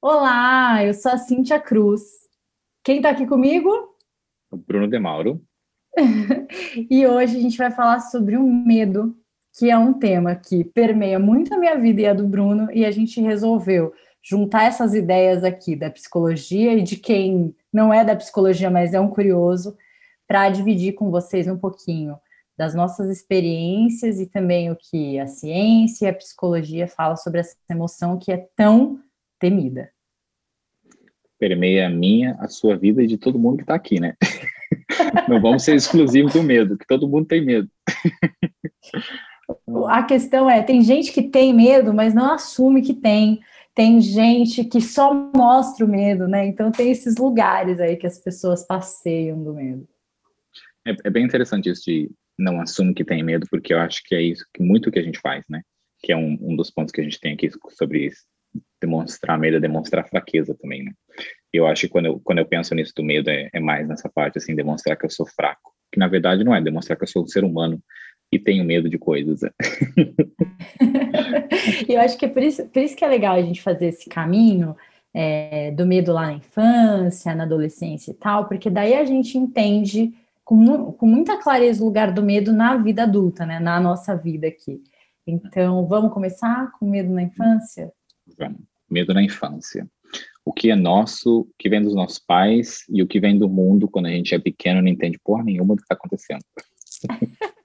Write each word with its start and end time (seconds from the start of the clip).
Olá, 0.00 0.84
eu 0.84 0.94
sou 0.94 1.10
a 1.10 1.18
Cíntia 1.18 1.58
Cruz. 1.58 2.02
Quem 2.84 2.98
está 2.98 3.10
aqui 3.10 3.26
comigo? 3.26 3.68
O 4.48 4.56
Bruno 4.56 4.86
De 4.86 4.96
Mauro. 4.96 5.42
e 6.88 7.04
hoje 7.04 7.36
a 7.36 7.40
gente 7.40 7.58
vai 7.58 7.72
falar 7.72 7.98
sobre 7.98 8.36
o 8.36 8.42
medo, 8.44 9.16
que 9.58 9.68
é 9.68 9.76
um 9.76 9.92
tema 9.92 10.36
que 10.36 10.62
permeia 10.62 11.18
muito 11.18 11.52
a 11.52 11.58
minha 11.58 11.76
vida 11.76 12.00
e 12.00 12.06
a 12.06 12.14
do 12.14 12.28
Bruno, 12.28 12.70
e 12.70 12.84
a 12.86 12.92
gente 12.92 13.20
resolveu 13.20 13.92
juntar 14.22 14.66
essas 14.66 14.94
ideias 14.94 15.42
aqui 15.42 15.74
da 15.74 15.90
psicologia 15.90 16.74
e 16.74 16.82
de 16.82 16.94
quem 16.94 17.52
não 17.72 17.92
é 17.92 18.04
da 18.04 18.14
psicologia, 18.14 18.70
mas 18.70 18.94
é 18.94 19.00
um 19.00 19.10
curioso, 19.10 19.76
para 20.28 20.48
dividir 20.48 20.92
com 20.92 21.10
vocês 21.10 21.48
um 21.48 21.58
pouquinho 21.58 22.16
das 22.56 22.72
nossas 22.72 23.10
experiências 23.10 24.20
e 24.20 24.26
também 24.26 24.70
o 24.70 24.76
que 24.76 25.18
a 25.18 25.26
ciência 25.26 26.06
e 26.06 26.08
a 26.08 26.14
psicologia 26.14 26.86
fala 26.86 27.16
sobre 27.16 27.40
essa 27.40 27.56
emoção 27.68 28.16
que 28.16 28.30
é 28.30 28.48
tão 28.54 29.00
temida. 29.38 29.90
Permeia 31.38 31.86
a 31.86 31.90
minha, 31.90 32.36
a 32.40 32.48
sua 32.48 32.76
vida 32.76 33.02
e 33.02 33.06
de 33.06 33.16
todo 33.16 33.38
mundo 33.38 33.58
que 33.58 33.62
está 33.62 33.74
aqui, 33.74 34.00
né? 34.00 34.14
Não 35.28 35.40
vamos 35.40 35.62
ser 35.62 35.76
exclusivos 35.76 36.32
do 36.32 36.42
medo, 36.42 36.76
que 36.76 36.86
todo 36.86 37.08
mundo 37.08 37.26
tem 37.26 37.44
medo. 37.44 37.70
A 39.88 40.02
questão 40.02 40.50
é, 40.50 40.62
tem 40.62 40.82
gente 40.82 41.12
que 41.12 41.22
tem 41.22 41.54
medo, 41.54 41.94
mas 41.94 42.14
não 42.14 42.32
assume 42.32 42.82
que 42.82 42.92
tem. 42.92 43.40
Tem 43.74 44.00
gente 44.00 44.64
que 44.64 44.80
só 44.80 45.14
mostra 45.34 45.84
o 45.86 45.88
medo, 45.88 46.26
né? 46.26 46.46
Então 46.46 46.70
tem 46.70 46.90
esses 46.90 47.16
lugares 47.16 47.80
aí 47.80 47.96
que 47.96 48.06
as 48.06 48.18
pessoas 48.18 48.66
passeiam 48.66 49.42
do 49.42 49.54
medo. 49.54 49.88
É, 50.86 50.94
é 51.04 51.10
bem 51.10 51.24
interessante 51.24 51.70
isso 51.70 51.82
de 51.84 52.10
não 52.38 52.60
assume 52.60 52.92
que 52.92 53.04
tem 53.04 53.22
medo, 53.22 53.46
porque 53.50 53.72
eu 53.72 53.78
acho 53.78 54.02
que 54.04 54.14
é 54.14 54.22
isso 54.22 54.44
que 54.52 54.62
muito 54.62 54.90
que 54.90 54.98
a 54.98 55.02
gente 55.02 55.20
faz, 55.20 55.44
né? 55.48 55.62
Que 56.00 56.12
é 56.12 56.16
um, 56.16 56.36
um 56.40 56.56
dos 56.56 56.70
pontos 56.70 56.92
que 56.92 57.00
a 57.00 57.04
gente 57.04 57.20
tem 57.20 57.34
aqui 57.34 57.48
sobre 57.70 58.06
isso 58.06 58.22
demonstrar 58.80 59.38
medo 59.38 59.56
é 59.56 59.60
demonstrar 59.60 60.08
fraqueza 60.08 60.54
também, 60.54 60.84
né? 60.84 60.92
Eu 61.52 61.66
acho 61.66 61.82
que 61.82 61.88
quando 61.88 62.06
eu, 62.06 62.20
quando 62.20 62.38
eu 62.38 62.46
penso 62.46 62.74
nisso 62.74 62.92
do 62.94 63.02
medo 63.02 63.30
é, 63.30 63.48
é 63.52 63.60
mais 63.60 63.88
nessa 63.88 64.08
parte, 64.08 64.38
assim, 64.38 64.54
demonstrar 64.54 64.96
que 64.96 65.06
eu 65.06 65.10
sou 65.10 65.26
fraco. 65.26 65.72
Que 65.92 65.98
na 65.98 66.08
verdade 66.08 66.44
não 66.44 66.54
é, 66.54 66.60
demonstrar 66.60 66.96
que 66.96 67.04
eu 67.04 67.08
sou 67.08 67.24
um 67.24 67.28
ser 67.28 67.44
humano 67.44 67.82
e 68.30 68.38
tenho 68.38 68.64
medo 68.64 68.88
de 68.88 68.98
coisas. 68.98 69.40
E 71.88 71.94
eu 71.94 72.00
acho 72.00 72.16
que 72.16 72.24
é 72.24 72.28
por 72.28 72.42
isso, 72.42 72.66
por 72.68 72.80
isso 72.80 72.96
que 72.96 73.04
é 73.04 73.08
legal 73.08 73.34
a 73.34 73.42
gente 73.42 73.62
fazer 73.62 73.86
esse 73.86 74.08
caminho 74.08 74.76
é, 75.12 75.70
do 75.72 75.86
medo 75.86 76.12
lá 76.12 76.26
na 76.26 76.34
infância, 76.34 77.34
na 77.34 77.44
adolescência 77.44 78.10
e 78.10 78.14
tal, 78.14 78.46
porque 78.46 78.70
daí 78.70 78.94
a 78.94 79.04
gente 79.04 79.36
entende 79.36 80.12
com, 80.44 80.92
com 80.92 81.06
muita 81.06 81.36
clareza 81.36 81.82
o 81.82 81.86
lugar 81.86 82.12
do 82.12 82.22
medo 82.22 82.52
na 82.52 82.76
vida 82.76 83.02
adulta, 83.02 83.44
né? 83.44 83.58
Na 83.58 83.80
nossa 83.80 84.16
vida 84.16 84.46
aqui. 84.46 84.82
Então, 85.26 85.86
vamos 85.86 86.12
começar 86.12 86.72
com 86.72 86.88
medo 86.88 87.12
na 87.12 87.22
infância? 87.22 87.92
Vamos. 88.38 88.60
Medo 88.90 89.12
na 89.12 89.22
infância. 89.22 89.86
O 90.44 90.52
que 90.52 90.70
é 90.70 90.76
nosso, 90.76 91.40
o 91.40 91.48
que 91.58 91.68
vem 91.68 91.82
dos 91.82 91.94
nossos 91.94 92.18
pais 92.18 92.84
e 92.88 93.02
o 93.02 93.06
que 93.06 93.20
vem 93.20 93.38
do 93.38 93.48
mundo 93.48 93.88
quando 93.88 94.06
a 94.06 94.10
gente 94.10 94.34
é 94.34 94.38
pequeno 94.38 94.80
não 94.80 94.88
entende 94.88 95.18
porra 95.22 95.44
nenhuma 95.44 95.74
do 95.74 95.78
que 95.78 95.82
está 95.82 95.94
acontecendo. 95.94 96.42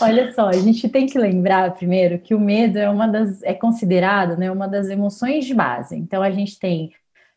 Olha 0.00 0.32
só, 0.32 0.48
a 0.48 0.52
gente 0.52 0.88
tem 0.88 1.06
que 1.06 1.18
lembrar 1.18 1.74
primeiro 1.74 2.18
que 2.18 2.34
o 2.34 2.40
medo 2.40 2.78
é 2.78 2.88
uma 2.88 3.06
das 3.06 3.42
é 3.42 3.54
considerado, 3.54 4.36
né, 4.36 4.50
uma 4.50 4.68
das 4.68 4.88
emoções 4.88 5.46
de 5.46 5.54
base. 5.54 5.96
Então 5.96 6.22
a 6.22 6.30
gente 6.30 6.58
tem 6.58 6.92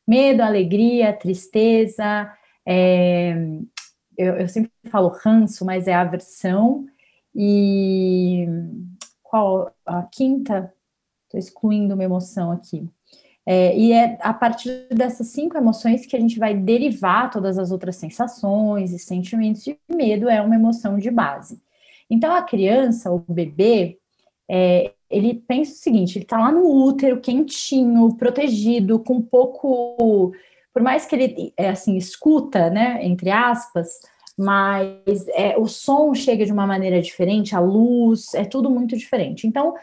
medo, 0.07 0.41
alegria, 0.41 1.13
tristeza, 1.13 2.31
é, 2.65 3.33
eu, 4.17 4.35
eu, 4.35 4.47
sempre 4.47 4.71
falo 4.89 5.09
ranço, 5.23 5.65
mas 5.65 5.87
é 5.87 5.93
aversão 5.93 6.85
e 7.33 8.45
qual 9.23 9.73
a 9.85 10.03
quinta? 10.03 10.71
Estou 11.31 11.39
excluindo 11.39 11.93
uma 11.93 12.03
emoção 12.03 12.51
aqui. 12.51 12.85
É, 13.45 13.75
e 13.75 13.91
é 13.93 14.17
a 14.21 14.33
partir 14.33 14.87
dessas 14.91 15.27
cinco 15.27 15.57
emoções 15.57 16.05
que 16.05 16.15
a 16.15 16.19
gente 16.19 16.37
vai 16.37 16.53
derivar 16.53 17.31
todas 17.31 17.57
as 17.57 17.71
outras 17.71 17.95
sensações 17.95 18.91
e 18.91 18.99
sentimentos. 18.99 19.65
E 19.65 19.79
medo 19.89 20.29
é 20.29 20.41
uma 20.41 20.55
emoção 20.55 20.97
de 20.97 21.09
base. 21.09 21.61
Então, 22.09 22.33
a 22.35 22.41
criança, 22.41 23.09
o 23.09 23.19
bebê, 23.19 23.97
é, 24.49 24.91
ele 25.09 25.33
pensa 25.33 25.71
o 25.71 25.77
seguinte: 25.77 26.17
ele 26.17 26.25
está 26.25 26.37
lá 26.37 26.51
no 26.51 26.69
útero, 26.69 27.21
quentinho, 27.21 28.13
protegido, 28.15 28.99
com 28.99 29.21
pouco. 29.21 30.33
Por 30.73 30.81
mais 30.81 31.05
que 31.05 31.15
ele, 31.15 31.53
é, 31.57 31.69
assim, 31.69 31.97
escuta, 31.97 32.69
né, 32.69 33.05
entre 33.05 33.29
aspas, 33.29 33.99
mas 34.37 35.27
é, 35.29 35.57
o 35.57 35.67
som 35.67 36.13
chega 36.15 36.45
de 36.45 36.51
uma 36.51 36.65
maneira 36.65 37.01
diferente, 37.01 37.55
a 37.55 37.59
luz, 37.59 38.33
é 38.33 38.43
tudo 38.45 38.69
muito 38.69 38.97
diferente. 38.97 39.45
Então, 39.45 39.75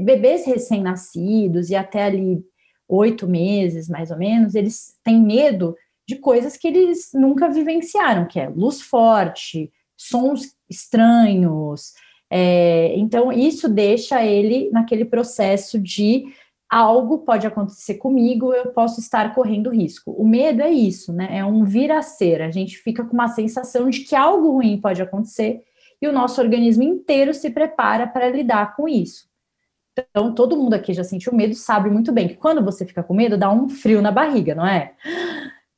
bebês 0.00 0.46
recém-nascidos 0.46 1.70
e 1.70 1.76
até 1.76 2.04
ali 2.04 2.44
oito 2.88 3.26
meses, 3.26 3.88
mais 3.88 4.10
ou 4.10 4.16
menos, 4.16 4.54
eles 4.54 4.98
têm 5.02 5.20
medo 5.20 5.74
de 6.06 6.16
coisas 6.16 6.56
que 6.56 6.68
eles 6.68 7.10
nunca 7.14 7.48
vivenciaram, 7.48 8.26
que 8.26 8.38
é 8.38 8.48
luz 8.48 8.80
forte, 8.82 9.72
sons 9.96 10.54
estranhos. 10.68 11.92
É, 12.30 12.94
então, 12.96 13.32
isso 13.32 13.68
deixa 13.68 14.24
ele 14.24 14.70
naquele 14.70 15.04
processo 15.04 15.78
de 15.78 16.24
algo 16.68 17.18
pode 17.18 17.46
acontecer 17.46 17.94
comigo, 17.94 18.52
eu 18.52 18.72
posso 18.72 18.98
estar 18.98 19.34
correndo 19.34 19.70
risco. 19.70 20.10
O 20.10 20.26
medo 20.26 20.60
é 20.60 20.70
isso, 20.70 21.12
né? 21.12 21.28
É 21.30 21.44
um 21.44 21.64
vir 21.64 21.92
a 21.92 22.02
ser. 22.02 22.42
A 22.42 22.50
gente 22.50 22.78
fica 22.78 23.04
com 23.04 23.12
uma 23.12 23.28
sensação 23.28 23.88
de 23.88 24.00
que 24.00 24.16
algo 24.16 24.50
ruim 24.50 24.80
pode 24.80 25.00
acontecer 25.00 25.62
e 26.02 26.08
o 26.08 26.12
nosso 26.12 26.40
organismo 26.40 26.82
inteiro 26.82 27.32
se 27.32 27.50
prepara 27.50 28.06
para 28.06 28.28
lidar 28.28 28.74
com 28.74 28.88
isso. 28.88 29.28
Então, 29.96 30.34
todo 30.34 30.56
mundo 30.56 30.74
aqui 30.74 30.92
já 30.92 31.04
sentiu 31.04 31.32
medo, 31.32 31.54
sabe 31.54 31.88
muito 31.88 32.12
bem 32.12 32.28
que 32.28 32.36
quando 32.36 32.64
você 32.64 32.84
fica 32.84 33.02
com 33.02 33.14
medo, 33.14 33.38
dá 33.38 33.50
um 33.50 33.68
frio 33.68 34.02
na 34.02 34.10
barriga, 34.10 34.54
não 34.54 34.66
é? 34.66 34.94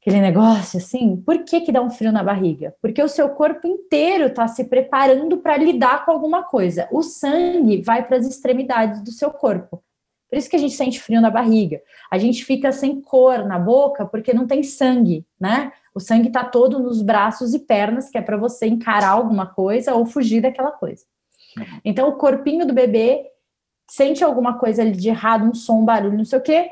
aquele 0.06 0.20
negócio 0.20 0.78
assim. 0.78 1.16
Por 1.16 1.44
que, 1.44 1.62
que 1.62 1.72
dá 1.72 1.82
um 1.82 1.90
frio 1.90 2.12
na 2.12 2.22
barriga? 2.22 2.72
Porque 2.80 3.02
o 3.02 3.08
seu 3.08 3.28
corpo 3.30 3.66
inteiro 3.66 4.26
está 4.26 4.46
se 4.46 4.64
preparando 4.64 5.38
para 5.38 5.56
lidar 5.56 6.04
com 6.04 6.12
alguma 6.12 6.44
coisa. 6.44 6.88
O 6.92 7.02
sangue 7.02 7.82
vai 7.82 8.06
para 8.06 8.16
as 8.16 8.24
extremidades 8.24 9.02
do 9.02 9.10
seu 9.10 9.32
corpo. 9.32 9.82
Por 10.30 10.38
isso 10.38 10.48
que 10.48 10.54
a 10.54 10.60
gente 10.60 10.74
sente 10.74 11.00
frio 11.00 11.20
na 11.20 11.30
barriga. 11.30 11.80
A 12.10 12.18
gente 12.18 12.44
fica 12.44 12.70
sem 12.70 13.00
cor 13.00 13.44
na 13.44 13.58
boca 13.58 14.06
porque 14.06 14.32
não 14.32 14.46
tem 14.46 14.62
sangue, 14.62 15.26
né? 15.40 15.72
O 15.92 15.98
sangue 15.98 16.28
está 16.28 16.44
todo 16.44 16.78
nos 16.78 17.02
braços 17.02 17.52
e 17.52 17.58
pernas, 17.58 18.08
que 18.08 18.18
é 18.18 18.22
para 18.22 18.36
você 18.36 18.66
encarar 18.66 19.10
alguma 19.10 19.46
coisa 19.46 19.94
ou 19.94 20.06
fugir 20.06 20.40
daquela 20.40 20.70
coisa. 20.70 21.04
Então, 21.84 22.08
o 22.08 22.16
corpinho 22.16 22.66
do 22.66 22.74
bebê 22.74 23.26
sente 23.88 24.24
alguma 24.24 24.58
coisa 24.58 24.82
ali 24.82 24.92
de 24.92 25.08
errado, 25.08 25.44
um 25.44 25.54
som, 25.54 25.80
um 25.80 25.84
barulho, 25.84 26.16
não 26.16 26.24
sei 26.24 26.38
o 26.38 26.42
quê, 26.42 26.70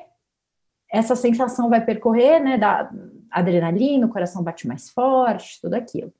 essa 0.90 1.16
sensação 1.16 1.68
vai 1.68 1.84
percorrer, 1.84 2.40
né, 2.40 2.56
da 2.56 2.90
adrenalina, 3.30 4.06
o 4.06 4.10
coração 4.10 4.42
bate 4.42 4.66
mais 4.66 4.90
forte, 4.90 5.60
tudo 5.60 5.74
aquilo. 5.74 6.12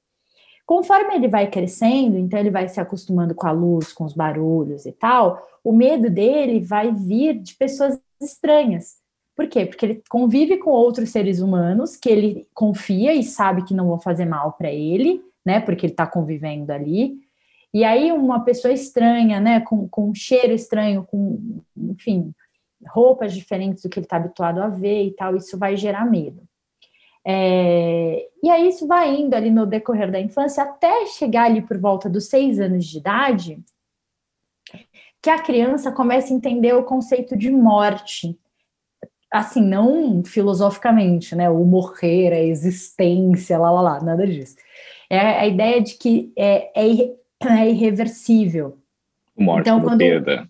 Conforme 0.66 1.14
ele 1.14 1.28
vai 1.28 1.48
crescendo, 1.48 2.16
então 2.16 2.38
ele 2.38 2.50
vai 2.50 2.68
se 2.68 2.80
acostumando 2.80 3.34
com 3.34 3.46
a 3.46 3.52
luz, 3.52 3.92
com 3.92 4.04
os 4.04 4.14
barulhos 4.14 4.86
e 4.86 4.92
tal, 4.92 5.46
o 5.62 5.72
medo 5.72 6.10
dele 6.10 6.60
vai 6.60 6.90
vir 6.92 7.38
de 7.38 7.54
pessoas 7.54 8.00
estranhas. 8.20 8.96
Por 9.36 9.46
quê? 9.48 9.66
Porque 9.66 9.84
ele 9.84 10.02
convive 10.08 10.56
com 10.58 10.70
outros 10.70 11.10
seres 11.10 11.40
humanos 11.40 11.96
que 11.96 12.08
ele 12.08 12.48
confia 12.54 13.12
e 13.12 13.22
sabe 13.22 13.64
que 13.64 13.74
não 13.74 13.88
vão 13.88 13.98
fazer 13.98 14.24
mal 14.24 14.52
para 14.52 14.70
ele, 14.72 15.22
né? 15.44 15.60
Porque 15.60 15.86
ele 15.86 15.92
está 15.92 16.06
convivendo 16.06 16.72
ali. 16.72 17.18
E 17.74 17.82
aí, 17.82 18.12
uma 18.12 18.44
pessoa 18.44 18.72
estranha, 18.72 19.40
né? 19.40 19.60
Com, 19.60 19.88
com 19.88 20.10
um 20.10 20.14
cheiro 20.14 20.52
estranho, 20.52 21.04
com, 21.04 21.60
enfim, 21.76 22.32
roupas 22.86 23.34
diferentes 23.34 23.82
do 23.82 23.88
que 23.88 23.98
ele 23.98 24.06
está 24.06 24.16
habituado 24.16 24.60
a 24.62 24.68
ver 24.68 25.06
e 25.06 25.10
tal, 25.10 25.34
isso 25.36 25.58
vai 25.58 25.76
gerar 25.76 26.08
medo. 26.08 26.42
É, 27.26 28.28
e 28.42 28.50
aí 28.50 28.68
isso 28.68 28.86
vai 28.86 29.14
indo 29.14 29.34
ali 29.34 29.50
no 29.50 29.66
decorrer 29.66 30.10
da 30.10 30.20
infância 30.20 30.62
até 30.62 31.06
chegar 31.06 31.46
ali 31.46 31.62
por 31.62 31.78
volta 31.78 32.08
dos 32.08 32.28
seis 32.28 32.60
anos 32.60 32.84
de 32.84 32.98
idade, 32.98 33.58
que 35.22 35.30
a 35.30 35.40
criança 35.40 35.90
começa 35.90 36.32
a 36.32 36.36
entender 36.36 36.74
o 36.74 36.84
conceito 36.84 37.36
de 37.36 37.50
morte. 37.50 38.38
Assim, 39.32 39.62
não 39.62 40.22
filosoficamente, 40.22 41.34
né? 41.34 41.50
O 41.50 41.64
morrer, 41.64 42.32
a 42.32 42.38
existência, 42.38 43.58
lá, 43.58 43.70
lá, 43.70 43.80
lá, 43.80 44.00
nada 44.00 44.24
disso. 44.26 44.54
É 45.10 45.18
a 45.18 45.46
ideia 45.46 45.80
de 45.80 45.94
que 45.94 46.32
é, 46.36 46.70
é, 46.80 47.14
é 47.50 47.70
irreversível. 47.70 48.78
Morte 49.36 49.68
então, 49.68 49.80
quando, 49.80 49.98
perda. 49.98 50.48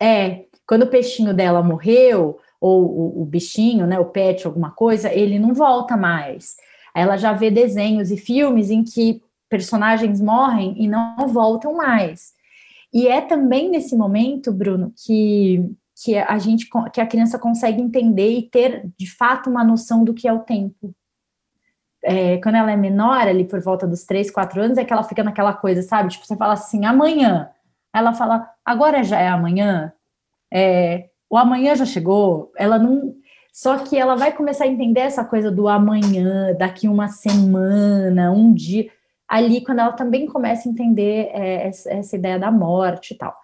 É, 0.00 0.44
quando 0.66 0.82
o 0.82 0.90
peixinho 0.90 1.32
dela 1.32 1.62
morreu, 1.62 2.38
ou 2.60 2.84
o, 2.84 3.22
o 3.22 3.24
bichinho, 3.24 3.86
né, 3.86 3.98
o 3.98 4.06
pet, 4.06 4.46
alguma 4.46 4.70
coisa, 4.70 5.12
ele 5.12 5.38
não 5.38 5.54
volta 5.54 5.96
mais. 5.96 6.56
Ela 6.94 7.16
já 7.16 7.32
vê 7.32 7.50
desenhos 7.50 8.10
e 8.10 8.16
filmes 8.16 8.70
em 8.70 8.82
que 8.82 9.22
personagens 9.48 10.20
morrem 10.20 10.74
e 10.82 10.88
não 10.88 11.28
voltam 11.28 11.74
mais. 11.74 12.34
E 12.92 13.06
é 13.06 13.20
também 13.20 13.70
nesse 13.70 13.94
momento, 13.94 14.52
Bruno, 14.52 14.92
que, 14.96 15.62
que 16.02 16.16
a 16.16 16.38
gente 16.38 16.68
que 16.92 17.00
a 17.00 17.06
criança 17.06 17.38
consegue 17.38 17.80
entender 17.80 18.38
e 18.38 18.48
ter 18.48 18.88
de 18.98 19.10
fato 19.10 19.50
uma 19.50 19.62
noção 19.62 20.02
do 20.02 20.14
que 20.14 20.26
é 20.26 20.32
o 20.32 20.40
tempo. 20.40 20.94
É, 22.08 22.38
quando 22.38 22.54
ela 22.54 22.70
é 22.70 22.76
menor, 22.76 23.26
ali 23.26 23.44
por 23.44 23.60
volta 23.60 23.84
dos 23.84 24.04
3, 24.04 24.30
4 24.30 24.62
anos, 24.62 24.78
é 24.78 24.84
que 24.84 24.92
ela 24.92 25.02
fica 25.02 25.24
naquela 25.24 25.52
coisa, 25.52 25.82
sabe? 25.82 26.10
Tipo, 26.10 26.24
você 26.24 26.36
fala 26.36 26.52
assim, 26.52 26.84
amanhã. 26.84 27.50
Ela 27.92 28.14
fala, 28.14 28.48
agora 28.64 29.02
já 29.02 29.18
é 29.18 29.26
amanhã? 29.26 29.92
É, 30.52 31.08
o 31.28 31.36
amanhã 31.36 31.74
já 31.74 31.84
chegou, 31.84 32.52
ela 32.56 32.78
não. 32.78 33.12
Só 33.52 33.78
que 33.78 33.98
ela 33.98 34.14
vai 34.14 34.32
começar 34.32 34.64
a 34.64 34.68
entender 34.68 35.00
essa 35.00 35.24
coisa 35.24 35.50
do 35.50 35.66
amanhã, 35.66 36.54
daqui 36.56 36.86
uma 36.86 37.08
semana, 37.08 38.30
um 38.30 38.54
dia, 38.54 38.88
ali 39.26 39.64
quando 39.64 39.80
ela 39.80 39.92
também 39.92 40.26
começa 40.26 40.68
a 40.68 40.72
entender 40.72 41.30
é, 41.32 41.66
essa, 41.66 42.14
ideia 42.14 42.38
da 42.38 42.52
morte 42.52 43.14
e 43.14 43.16
tal. 43.16 43.34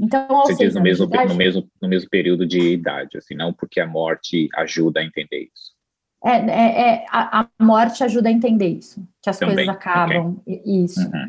Então, 0.00 0.26
Você 0.40 0.56
diz 0.56 0.74
no 0.74 0.82
mesmo, 0.82 1.04
idade, 1.04 1.28
no, 1.32 1.36
mesmo, 1.36 1.70
no 1.80 1.88
mesmo 1.88 2.10
período 2.10 2.44
de 2.46 2.58
idade, 2.72 3.16
assim, 3.16 3.34
não 3.34 3.52
porque 3.52 3.78
a 3.78 3.86
morte 3.86 4.48
ajuda 4.56 5.00
a 5.00 5.04
entender 5.04 5.48
isso. 5.54 5.67
É, 6.24 6.32
é, 6.32 6.80
é 6.80 7.06
a, 7.10 7.40
a, 7.40 7.48
morte 7.60 8.02
ajuda 8.02 8.28
a 8.28 8.32
entender 8.32 8.68
isso, 8.68 9.06
que 9.22 9.30
as 9.30 9.38
também. 9.38 9.54
coisas 9.54 9.74
acabam, 9.74 10.40
okay. 10.40 10.62
isso. 10.64 11.00
Uhum. 11.00 11.28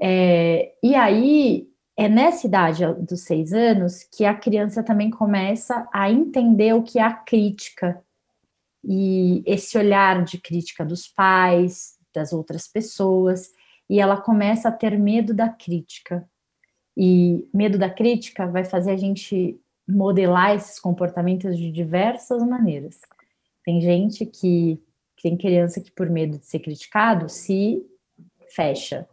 É, 0.00 0.72
e 0.82 0.94
aí, 0.94 1.66
é 1.96 2.08
nessa 2.08 2.46
idade 2.46 2.84
dos 3.06 3.22
seis 3.22 3.52
anos 3.52 4.04
que 4.04 4.24
a 4.24 4.34
criança 4.34 4.82
também 4.82 5.10
começa 5.10 5.88
a 5.92 6.10
entender 6.10 6.74
o 6.74 6.82
que 6.82 6.98
é 6.98 7.02
a 7.02 7.12
crítica 7.12 8.02
e 8.84 9.42
esse 9.46 9.76
olhar 9.76 10.24
de 10.24 10.38
crítica 10.38 10.84
dos 10.84 11.06
pais, 11.06 11.98
das 12.14 12.32
outras 12.32 12.66
pessoas, 12.66 13.50
e 13.88 14.00
ela 14.00 14.16
começa 14.16 14.68
a 14.68 14.72
ter 14.72 14.98
medo 14.98 15.34
da 15.34 15.48
crítica. 15.48 16.26
E 16.96 17.46
medo 17.52 17.78
da 17.78 17.90
crítica 17.90 18.46
vai 18.46 18.64
fazer 18.64 18.92
a 18.92 18.96
gente 18.96 19.60
modelar 19.86 20.54
esses 20.54 20.78
comportamentos 20.78 21.56
de 21.56 21.70
diversas 21.70 22.42
maneiras. 22.42 23.00
Tem 23.64 23.80
gente 23.80 24.26
que 24.26 24.82
tem 25.22 25.36
criança 25.36 25.80
que 25.80 25.90
por 25.90 26.08
medo 26.08 26.38
de 26.38 26.46
ser 26.46 26.60
criticado 26.60 27.28
se 27.28 27.84
fecha, 28.48 29.06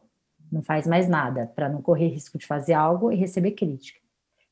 não 0.51 0.61
faz 0.61 0.87
mais 0.87 1.07
nada, 1.07 1.51
para 1.55 1.69
não 1.69 1.81
correr 1.81 2.07
risco 2.07 2.37
de 2.37 2.45
fazer 2.45 2.73
algo 2.73 3.11
e 3.11 3.15
receber 3.15 3.51
crítica. 3.51 3.99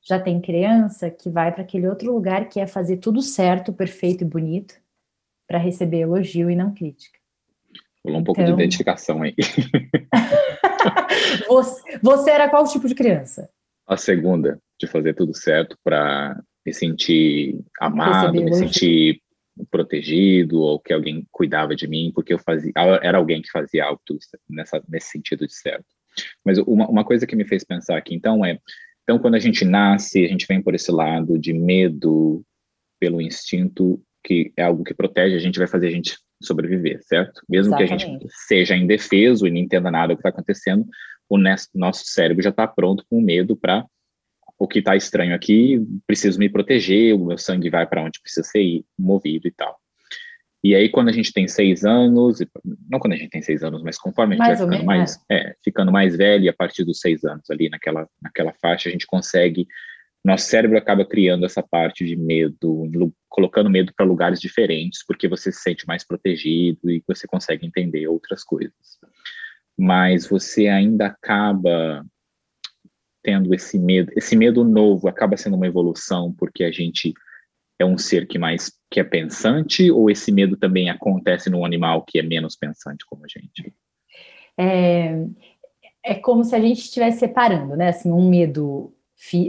Já 0.01 0.19
tem 0.19 0.39
criança 0.39 1.09
que 1.09 1.29
vai 1.29 1.51
para 1.51 1.63
aquele 1.63 1.87
outro 1.87 2.13
lugar 2.13 2.47
que 2.47 2.59
é 2.59 2.67
fazer 2.67 2.97
tudo 2.97 3.21
certo, 3.21 3.73
perfeito 3.73 4.23
e 4.23 4.27
bonito, 4.27 4.75
para 5.47 5.57
receber 5.57 6.01
elogio 6.01 6.49
e 6.49 6.55
não 6.55 6.73
crítica. 6.73 7.17
Rolou 8.03 8.21
um 8.21 8.23
pouco 8.23 8.41
então... 8.41 8.55
de 8.55 8.61
identificação 8.61 9.23
aí. 9.23 9.33
você, 11.47 11.99
você 12.03 12.31
era 12.31 12.49
qual 12.49 12.65
tipo 12.65 12.87
de 12.87 12.93
criança? 12.93 13.49
A 13.87 13.97
segunda, 13.97 14.59
de 14.79 14.85
fazer 14.85 15.15
tudo 15.15 15.33
certo 15.33 15.77
para 15.83 16.39
me 16.65 16.73
sentir 16.73 17.63
amado, 17.79 18.33
me 18.33 18.53
sentir 18.53 19.21
protegido 19.69 20.59
ou 20.59 20.79
que 20.79 20.93
alguém 20.93 21.25
cuidava 21.31 21.75
de 21.75 21.87
mim 21.87 22.11
porque 22.13 22.33
eu 22.33 22.39
fazia 22.39 22.71
era 23.01 23.17
alguém 23.17 23.41
que 23.41 23.51
fazia 23.51 23.85
algo 23.85 24.01
nessa 24.49 24.83
nesse 24.87 25.09
sentido 25.09 25.47
de 25.47 25.53
certo 25.53 25.85
mas 26.43 26.57
uma, 26.59 26.87
uma 26.87 27.05
coisa 27.05 27.25
que 27.25 27.35
me 27.35 27.45
fez 27.45 27.63
pensar 27.63 27.97
aqui 27.97 28.13
então 28.13 28.45
é 28.45 28.59
então 29.03 29.19
quando 29.19 29.35
a 29.35 29.39
gente 29.39 29.63
nasce 29.63 30.25
a 30.25 30.27
gente 30.27 30.45
vem 30.47 30.61
por 30.61 30.75
esse 30.75 30.91
lado 30.91 31.39
de 31.39 31.53
medo 31.53 32.43
pelo 32.99 33.21
instinto 33.21 34.01
que 34.23 34.51
é 34.57 34.63
algo 34.63 34.83
que 34.83 34.93
protege 34.93 35.35
a 35.35 35.39
gente 35.39 35.59
vai 35.59 35.67
fazer 35.67 35.87
a 35.87 35.91
gente 35.91 36.17
sobreviver 36.43 37.01
certo 37.03 37.41
mesmo 37.47 37.73
Exatamente. 37.73 38.05
que 38.05 38.11
a 38.11 38.13
gente 38.13 38.27
seja 38.29 38.75
indefeso 38.75 39.47
e 39.47 39.51
não 39.51 39.57
entenda 39.57 39.89
nada 39.89 40.13
do 40.13 40.17
que 40.17 40.21
está 40.21 40.29
acontecendo 40.29 40.85
o 41.29 41.37
nosso 41.37 42.05
cérebro 42.05 42.43
já 42.43 42.49
está 42.49 42.67
pronto 42.67 43.05
com 43.09 43.21
medo 43.21 43.55
para 43.55 43.85
o 44.57 44.67
que 44.67 44.79
está 44.79 44.95
estranho 44.95 45.35
aqui, 45.35 45.85
preciso 46.07 46.39
me 46.39 46.49
proteger, 46.49 47.13
o 47.13 47.25
meu 47.25 47.37
sangue 47.37 47.69
vai 47.69 47.85
para 47.85 48.03
onde 48.03 48.21
precisa 48.21 48.47
ser 48.47 48.83
movido 48.97 49.47
e 49.47 49.51
tal. 49.51 49.77
E 50.63 50.73
aí, 50.73 50.89
quando 50.89 51.09
a 51.09 51.11
gente 51.11 51.31
tem 51.31 51.47
seis 51.47 51.85
anos, 51.85 52.39
não 52.89 52.97
quando 52.97 53.13
a 53.13 53.15
gente 53.17 53.29
tem 53.29 53.41
seis 53.41 53.63
anos, 53.63 53.83
mas 53.83 53.99
conforme 53.99 54.33
a 54.33 54.37
gente 54.37 54.47
mais 54.47 54.59
vai 54.59 54.67
ficando 54.67 54.85
mais, 54.85 55.25
é, 55.29 55.55
ficando 55.63 55.91
mais 55.91 56.17
velho, 56.17 56.49
a 56.49 56.53
partir 56.53 56.83
dos 56.83 56.99
seis 56.99 57.23
anos, 57.23 57.51
ali 57.51 57.69
naquela, 57.69 58.09
naquela 58.19 58.51
faixa, 58.53 58.89
a 58.89 58.91
gente 58.91 59.05
consegue, 59.05 59.67
nosso 60.23 60.47
cérebro 60.47 60.75
acaba 60.75 61.05
criando 61.05 61.45
essa 61.45 61.61
parte 61.61 62.03
de 62.03 62.15
medo, 62.15 62.89
colocando 63.29 63.69
medo 63.69 63.93
para 63.95 64.07
lugares 64.07 64.39
diferentes, 64.39 65.05
porque 65.05 65.27
você 65.27 65.51
se 65.51 65.61
sente 65.61 65.85
mais 65.85 66.03
protegido 66.03 66.89
e 66.89 67.03
você 67.07 67.27
consegue 67.27 67.67
entender 67.67 68.07
outras 68.07 68.43
coisas. 68.43 68.73
Mas 69.77 70.25
você 70.27 70.67
ainda 70.67 71.07
acaba 71.07 72.03
tendo 73.25 73.53
esse 73.55 73.79
medo, 73.79 74.11
esse 74.15 74.35
medo 74.35 74.63
novo 74.63 75.07
acaba 75.09 75.35
sendo 75.35 75.55
uma 75.55 75.65
evolução 75.65 76.31
porque 76.31 76.63
a 76.63 76.71
gente 76.71 77.11
é 77.79 77.83
um 77.83 77.97
ser 77.97 78.27
que 78.27 78.37
mais 78.37 78.71
que 78.89 78.99
é 78.99 79.03
pensante 79.03 79.91
ou 79.91 80.09
esse 80.09 80.31
medo 80.31 80.55
também 80.55 80.89
acontece 80.89 81.49
num 81.49 81.65
animal 81.65 82.03
que 82.03 82.19
é 82.19 82.21
menos 82.21 82.55
pensante 82.55 83.03
como 83.05 83.25
a 83.25 83.27
gente? 83.27 83.73
É, 84.57 85.25
é 86.03 86.13
como 86.13 86.43
se 86.43 86.55
a 86.55 86.59
gente 86.59 86.81
estivesse 86.81 87.19
separando, 87.19 87.75
né? 87.75 87.89
Assim, 87.89 88.11
um 88.11 88.29
medo 88.29 88.93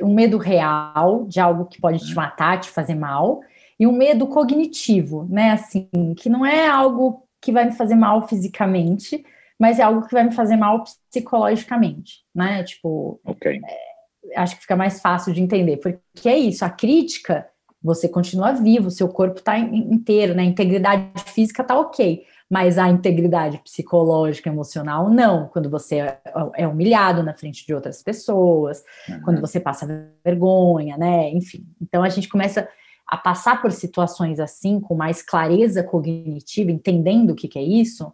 um 0.03 0.15
medo 0.15 0.39
real 0.39 1.27
de 1.29 1.39
algo 1.39 1.67
que 1.67 1.81
pode 1.81 1.99
te 1.99 2.11
uhum. 2.11 2.17
matar, 2.17 2.61
te 2.61 2.71
fazer 2.71 2.95
mal, 2.95 3.41
e 3.79 3.87
um 3.87 3.93
medo 3.93 4.27
cognitivo, 4.27 5.27
né? 5.29 5.51
Assim, 5.51 5.89
que 6.17 6.31
não 6.31 6.47
é 6.47 6.67
algo 6.67 7.23
que 7.43 7.53
vai 7.53 7.67
me 7.67 7.73
fazer 7.73 7.95
mal 7.95 8.27
fisicamente, 8.27 9.23
mas 9.59 9.79
é 9.79 9.83
algo 9.83 10.07
que 10.07 10.13
vai 10.13 10.25
me 10.25 10.33
fazer 10.33 10.57
mal 10.57 10.85
psicologicamente, 10.85 12.21
né? 12.35 12.63
Tipo, 12.63 13.21
okay. 13.25 13.61
é, 13.65 14.41
acho 14.41 14.57
que 14.57 14.63
fica 14.63 14.77
mais 14.77 15.01
fácil 15.01 15.33
de 15.33 15.43
entender, 15.43 15.79
porque 15.79 16.29
é 16.29 16.37
isso, 16.37 16.65
a 16.65 16.71
crítica, 16.71 17.47
você 17.83 18.09
continua 18.09 18.53
vivo, 18.53 18.91
seu 18.91 19.09
corpo 19.09 19.39
está 19.39 19.59
inteiro, 19.59 20.35
né? 20.35 20.43
A 20.43 20.47
integridade 20.47 21.23
física 21.27 21.63
está 21.63 21.79
ok, 21.79 22.25
mas 22.51 22.79
a 22.79 22.89
integridade 22.89 23.59
psicológica, 23.59 24.49
emocional, 24.49 25.09
não. 25.09 25.49
Quando 25.49 25.71
você 25.71 26.01
é, 26.01 26.21
é 26.55 26.67
humilhado 26.67 27.23
na 27.23 27.35
frente 27.35 27.65
de 27.67 27.75
outras 27.75 28.03
pessoas, 28.03 28.83
uhum. 29.09 29.21
quando 29.23 29.41
você 29.41 29.61
passa 29.61 30.11
vergonha, 30.25 30.97
né? 30.97 31.31
Enfim, 31.31 31.67
então 31.81 32.03
a 32.03 32.09
gente 32.09 32.29
começa 32.29 32.69
a 33.07 33.17
passar 33.17 33.63
por 33.63 33.71
situações 33.71 34.41
assim, 34.41 34.81
com 34.81 34.95
mais 34.95 35.23
clareza 35.23 35.83
cognitiva, 35.83 36.73
entendendo 36.73 37.31
o 37.31 37.35
que, 37.37 37.47
que 37.47 37.59
é 37.59 37.63
isso, 37.63 38.13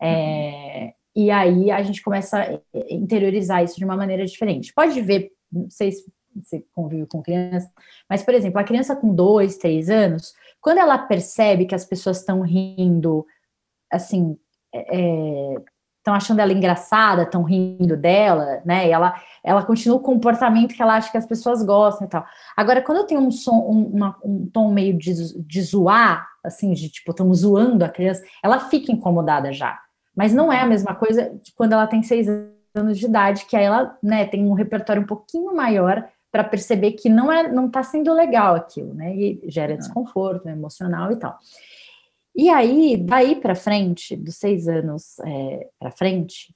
é, 0.00 0.94
e 1.14 1.30
aí 1.30 1.70
a 1.70 1.82
gente 1.82 2.02
começa 2.02 2.38
a 2.40 2.60
interiorizar 2.90 3.62
isso 3.62 3.76
de 3.76 3.84
uma 3.84 3.96
maneira 3.96 4.26
diferente. 4.26 4.72
Pode 4.74 5.00
ver, 5.00 5.30
não 5.52 5.70
sei 5.70 5.92
se 5.92 6.04
você 6.34 6.64
convive 6.74 7.06
com 7.06 7.22
criança, 7.22 7.70
mas, 8.10 8.22
por 8.22 8.34
exemplo, 8.34 8.58
a 8.58 8.64
criança 8.64 8.96
com 8.96 9.14
dois, 9.14 9.56
três 9.56 9.88
anos, 9.88 10.34
quando 10.60 10.78
ela 10.78 10.98
percebe 10.98 11.66
que 11.66 11.74
as 11.74 11.84
pessoas 11.84 12.18
estão 12.18 12.40
rindo, 12.40 13.24
assim, 13.92 14.36
é, 14.74 15.54
estão 15.98 16.14
é, 16.14 16.16
achando 16.16 16.40
ela 16.40 16.52
engraçada, 16.52 17.22
estão 17.22 17.44
rindo 17.44 17.96
dela, 17.96 18.60
né? 18.64 18.88
E 18.88 18.90
ela, 18.90 19.14
ela 19.44 19.62
continua 19.62 19.98
o 19.98 20.02
comportamento 20.02 20.74
que 20.74 20.82
ela 20.82 20.96
acha 20.96 21.12
que 21.12 21.18
as 21.18 21.26
pessoas 21.26 21.62
gostam 21.62 22.06
e 22.06 22.10
tal. 22.10 22.26
Agora, 22.56 22.82
quando 22.82 22.98
eu 22.98 23.06
tenho 23.06 23.20
um 23.20 23.30
som, 23.30 23.56
um, 23.56 23.84
uma, 23.94 24.18
um 24.24 24.48
tom 24.52 24.72
meio 24.72 24.98
de, 24.98 25.12
de 25.40 25.62
zoar, 25.62 26.26
assim, 26.42 26.72
de 26.72 26.88
tipo, 26.88 27.12
estamos 27.12 27.40
zoando 27.40 27.84
a 27.84 27.88
criança, 27.88 28.24
ela 28.42 28.58
fica 28.58 28.90
incomodada 28.90 29.52
já. 29.52 29.83
Mas 30.14 30.32
não 30.32 30.52
é 30.52 30.60
a 30.60 30.66
mesma 30.66 30.94
coisa 30.94 31.30
de 31.42 31.52
quando 31.54 31.72
ela 31.72 31.86
tem 31.86 32.02
seis 32.02 32.26
anos 32.74 32.98
de 32.98 33.06
idade, 33.06 33.46
que 33.46 33.56
aí 33.56 33.64
ela 33.64 33.96
né, 34.02 34.26
tem 34.26 34.44
um 34.44 34.52
repertório 34.52 35.02
um 35.02 35.06
pouquinho 35.06 35.54
maior 35.54 36.08
para 36.30 36.42
perceber 36.42 36.92
que 36.92 37.08
não 37.08 37.30
é, 37.30 37.48
não 37.48 37.66
está 37.66 37.82
sendo 37.82 38.12
legal 38.12 38.56
aquilo, 38.56 38.92
né? 38.92 39.14
E 39.14 39.40
gera 39.46 39.76
desconforto 39.76 40.44
né, 40.44 40.52
emocional 40.52 41.12
e 41.12 41.16
tal. 41.16 41.38
E 42.34 42.48
aí, 42.50 42.96
daí 42.96 43.36
para 43.36 43.54
frente, 43.54 44.16
dos 44.16 44.36
seis 44.36 44.66
anos 44.66 45.18
é, 45.20 45.68
para 45.78 45.92
frente, 45.92 46.52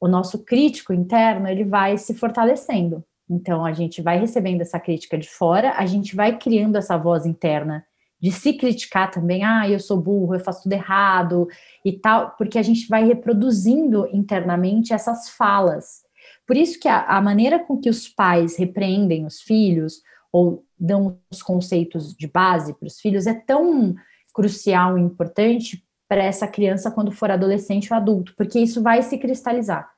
o 0.00 0.08
nosso 0.08 0.42
crítico 0.44 0.94
interno 0.94 1.46
ele 1.46 1.64
vai 1.64 1.98
se 1.98 2.14
fortalecendo. 2.14 3.04
Então 3.28 3.64
a 3.64 3.72
gente 3.72 4.00
vai 4.00 4.18
recebendo 4.18 4.62
essa 4.62 4.80
crítica 4.80 5.18
de 5.18 5.28
fora, 5.28 5.74
a 5.76 5.84
gente 5.84 6.16
vai 6.16 6.38
criando 6.38 6.76
essa 6.76 6.96
voz 6.96 7.26
interna 7.26 7.84
de 8.20 8.32
se 8.32 8.52
criticar 8.54 9.10
também, 9.10 9.44
ah, 9.44 9.68
eu 9.68 9.78
sou 9.78 10.00
burro, 10.00 10.34
eu 10.34 10.40
faço 10.40 10.64
tudo 10.64 10.72
errado 10.72 11.48
e 11.84 11.92
tal, 11.92 12.34
porque 12.36 12.58
a 12.58 12.62
gente 12.62 12.88
vai 12.88 13.06
reproduzindo 13.06 14.08
internamente 14.12 14.92
essas 14.92 15.28
falas. 15.28 16.02
Por 16.46 16.56
isso 16.56 16.80
que 16.80 16.88
a, 16.88 17.02
a 17.02 17.20
maneira 17.20 17.58
com 17.58 17.78
que 17.78 17.88
os 17.88 18.08
pais 18.08 18.56
repreendem 18.56 19.24
os 19.24 19.40
filhos 19.40 20.02
ou 20.32 20.64
dão 20.78 21.18
os 21.30 21.42
conceitos 21.42 22.14
de 22.14 22.26
base 22.26 22.74
para 22.74 22.86
os 22.86 23.00
filhos 23.00 23.26
é 23.26 23.34
tão 23.34 23.94
crucial 24.34 24.98
e 24.98 25.02
importante 25.02 25.84
para 26.08 26.22
essa 26.22 26.46
criança 26.46 26.90
quando 26.90 27.12
for 27.12 27.30
adolescente 27.30 27.92
ou 27.92 27.96
adulto, 27.96 28.34
porque 28.36 28.58
isso 28.58 28.82
vai 28.82 29.02
se 29.02 29.18
cristalizar. 29.18 29.90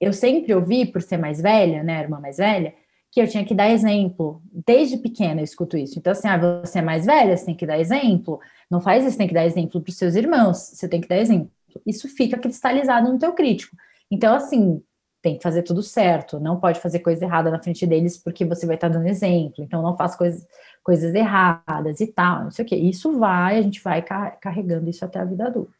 Eu 0.00 0.12
sempre 0.12 0.54
ouvi, 0.54 0.86
por 0.86 1.02
ser 1.02 1.18
mais 1.18 1.40
velha, 1.40 1.82
né, 1.82 2.00
irmã 2.00 2.20
mais 2.20 2.38
velha, 2.38 2.74
que 3.10 3.20
eu 3.20 3.28
tinha 3.28 3.44
que 3.44 3.54
dar 3.54 3.70
exemplo. 3.70 4.42
Desde 4.66 4.98
pequena 4.98 5.40
eu 5.40 5.44
escuto 5.44 5.76
isso. 5.76 5.98
Então, 5.98 6.12
assim, 6.12 6.28
ah, 6.28 6.60
você 6.60 6.78
é 6.78 6.82
mais 6.82 7.06
velha, 7.06 7.36
você 7.36 7.46
tem 7.46 7.54
que 7.54 7.66
dar 7.66 7.78
exemplo. 7.78 8.40
Não 8.70 8.80
faz 8.80 9.04
isso, 9.04 9.16
tem 9.16 9.28
que 9.28 9.34
dar 9.34 9.46
exemplo 9.46 9.80
para 9.80 9.90
os 9.90 9.96
seus 9.96 10.14
irmãos, 10.14 10.58
você 10.58 10.88
tem 10.88 11.00
que 11.00 11.08
dar 11.08 11.18
exemplo. 11.18 11.50
Isso 11.86 12.08
fica 12.08 12.38
cristalizado 12.38 13.10
no 13.10 13.18
teu 13.18 13.32
crítico. 13.32 13.76
Então, 14.10 14.34
assim, 14.34 14.82
tem 15.22 15.36
que 15.36 15.42
fazer 15.42 15.62
tudo 15.62 15.82
certo, 15.82 16.38
não 16.38 16.60
pode 16.60 16.80
fazer 16.80 17.00
coisa 17.00 17.24
errada 17.24 17.50
na 17.50 17.60
frente 17.60 17.86
deles 17.86 18.16
porque 18.16 18.44
você 18.44 18.66
vai 18.66 18.76
estar 18.76 18.88
dando 18.88 19.06
exemplo, 19.08 19.64
então 19.64 19.82
não 19.82 19.96
faz 19.96 20.14
coisas, 20.14 20.46
coisas 20.82 21.12
erradas 21.14 22.00
e 22.00 22.06
tal, 22.06 22.44
não 22.44 22.50
sei 22.50 22.64
o 22.64 22.68
que. 22.68 22.76
Isso 22.76 23.18
vai, 23.18 23.58
a 23.58 23.62
gente 23.62 23.82
vai 23.82 24.02
carregando 24.02 24.88
isso 24.88 25.04
até 25.04 25.18
a 25.18 25.24
vida 25.24 25.46
adulta. 25.46 25.74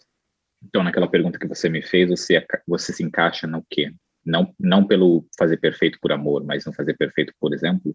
Então, 0.65 0.83
naquela 0.83 1.09
pergunta 1.09 1.39
que 1.39 1.47
você 1.47 1.69
me 1.69 1.81
fez, 1.81 2.11
você, 2.11 2.45
você 2.67 2.93
se 2.93 3.03
encaixa 3.03 3.47
no 3.47 3.65
quê? 3.71 3.93
Não, 4.29 4.55
não 4.59 4.87
pelo 4.87 5.25
fazer 5.39 5.57
perfeito 5.57 5.99
por 6.01 6.13
amor, 6.13 6.45
mas 6.45 6.65
não 6.65 6.73
fazer 6.73 6.95
perfeito 6.97 7.33
por 7.41 7.55
exemplo? 7.55 7.95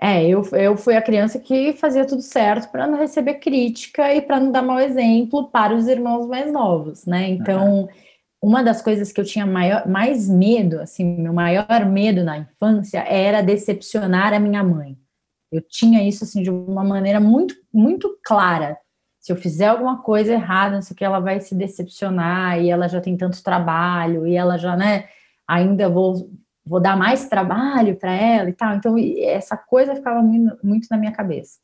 É, 0.00 0.26
eu, 0.28 0.42
eu 0.52 0.76
fui 0.76 0.96
a 0.96 1.02
criança 1.02 1.38
que 1.38 1.72
fazia 1.74 2.06
tudo 2.06 2.20
certo 2.20 2.70
para 2.70 2.86
não 2.86 2.98
receber 2.98 3.34
crítica 3.34 4.12
e 4.12 4.20
para 4.20 4.40
não 4.40 4.50
dar 4.50 4.62
mau 4.62 4.78
exemplo 4.78 5.48
para 5.50 5.74
os 5.74 5.86
irmãos 5.86 6.26
mais 6.26 6.52
novos, 6.52 7.06
né? 7.06 7.28
Então, 7.28 7.82
uhum. 7.82 7.88
uma 8.42 8.62
das 8.62 8.82
coisas 8.82 9.12
que 9.12 9.20
eu 9.20 9.24
tinha 9.24 9.46
maior, 9.46 9.88
mais 9.88 10.28
medo, 10.28 10.80
assim, 10.80 11.04
meu 11.04 11.32
maior 11.32 11.86
medo 11.86 12.24
na 12.24 12.38
infância 12.38 12.98
era 12.98 13.40
decepcionar 13.40 14.34
a 14.34 14.40
minha 14.40 14.62
mãe. 14.62 14.98
Eu 15.50 15.62
tinha 15.62 16.06
isso 16.06 16.24
assim 16.24 16.42
de 16.42 16.50
uma 16.50 16.82
maneira 16.82 17.20
muito, 17.20 17.54
muito 17.72 18.18
clara. 18.24 18.76
Se 19.24 19.32
eu 19.32 19.36
fizer 19.36 19.68
alguma 19.68 20.02
coisa 20.02 20.34
errada, 20.34 20.74
não 20.74 20.82
sei 20.82 20.92
o 20.92 20.96
que, 20.98 21.02
ela 21.02 21.18
vai 21.18 21.40
se 21.40 21.54
decepcionar 21.54 22.60
e 22.60 22.68
ela 22.68 22.86
já 22.86 23.00
tem 23.00 23.16
tanto 23.16 23.42
trabalho 23.42 24.26
e 24.26 24.36
ela 24.36 24.58
já, 24.58 24.76
né? 24.76 25.08
Ainda 25.48 25.88
vou 25.88 26.30
vou 26.62 26.78
dar 26.78 26.94
mais 26.94 27.26
trabalho 27.26 27.96
para 27.96 28.12
ela 28.12 28.50
e 28.50 28.52
tal. 28.52 28.74
Então, 28.74 28.96
essa 28.98 29.56
coisa 29.56 29.96
ficava 29.96 30.20
muito, 30.20 30.58
muito 30.62 30.88
na 30.90 30.98
minha 30.98 31.10
cabeça. 31.10 31.58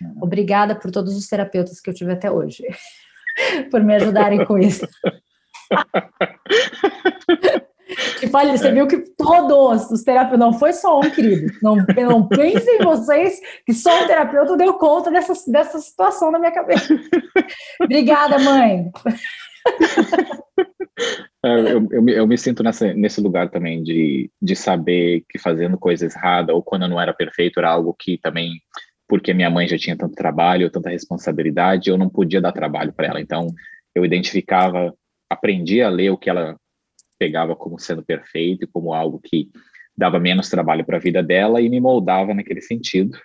Uhum. 0.00 0.20
Obrigada 0.22 0.74
por 0.74 0.90
todos 0.90 1.14
os 1.14 1.28
terapeutas 1.28 1.82
que 1.82 1.90
eu 1.90 1.94
tive 1.94 2.12
até 2.12 2.30
hoje, 2.30 2.64
por 3.70 3.84
me 3.84 3.94
ajudarem 3.94 4.46
com 4.46 4.58
isso. 4.58 4.88
Tipo, 8.18 8.36
olha, 8.36 8.56
você 8.56 8.72
viu 8.72 8.86
que 8.86 8.98
todos 9.16 9.90
os 9.90 10.02
terapeutas, 10.02 10.38
não 10.38 10.52
foi 10.52 10.72
só 10.72 11.00
um, 11.00 11.10
querido. 11.10 11.52
Não, 11.62 11.76
não 11.76 12.28
pensem 12.28 12.78
em 12.78 12.84
vocês 12.84 13.40
que 13.66 13.72
só 13.72 14.02
um 14.02 14.06
terapeuta 14.06 14.56
deu 14.56 14.74
conta 14.74 15.10
dessa, 15.10 15.32
dessa 15.50 15.78
situação 15.78 16.30
na 16.30 16.38
minha 16.38 16.52
cabeça. 16.52 16.98
Obrigada, 17.80 18.38
mãe. 18.38 18.90
É, 21.44 21.72
eu, 21.72 21.88
eu, 21.90 22.08
eu, 22.08 22.26
me 22.26 22.38
sinto 22.38 22.62
nessa, 22.62 22.94
nesse 22.94 23.20
lugar 23.20 23.50
também 23.50 23.82
de, 23.82 24.30
de 24.40 24.54
saber 24.54 25.24
que 25.28 25.38
fazendo 25.38 25.76
coisas 25.76 26.14
erradas 26.14 26.54
ou 26.54 26.62
quando 26.62 26.82
eu 26.82 26.88
não 26.88 27.00
era 27.00 27.12
perfeito 27.12 27.58
era 27.58 27.70
algo 27.70 27.96
que 27.98 28.16
também, 28.18 28.52
porque 29.08 29.34
minha 29.34 29.50
mãe 29.50 29.66
já 29.66 29.76
tinha 29.76 29.96
tanto 29.96 30.14
trabalho, 30.14 30.70
tanta 30.70 30.90
responsabilidade, 30.90 31.90
eu 31.90 31.98
não 31.98 32.08
podia 32.08 32.40
dar 32.40 32.52
trabalho 32.52 32.92
para 32.92 33.08
ela. 33.08 33.20
Então, 33.20 33.48
eu 33.94 34.04
identificava, 34.04 34.94
aprendia 35.28 35.86
a 35.86 35.90
ler 35.90 36.10
o 36.10 36.16
que 36.16 36.30
ela 36.30 36.56
pegava 37.22 37.54
como 37.54 37.78
sendo 37.78 38.02
perfeito, 38.02 38.66
como 38.72 38.92
algo 38.92 39.20
que 39.22 39.48
dava 39.96 40.18
menos 40.18 40.50
trabalho 40.50 40.84
para 40.84 40.96
a 40.96 41.00
vida 41.00 41.22
dela 41.22 41.60
e 41.60 41.68
me 41.68 41.80
moldava 41.80 42.34
naquele 42.34 42.60
sentido. 42.60 43.16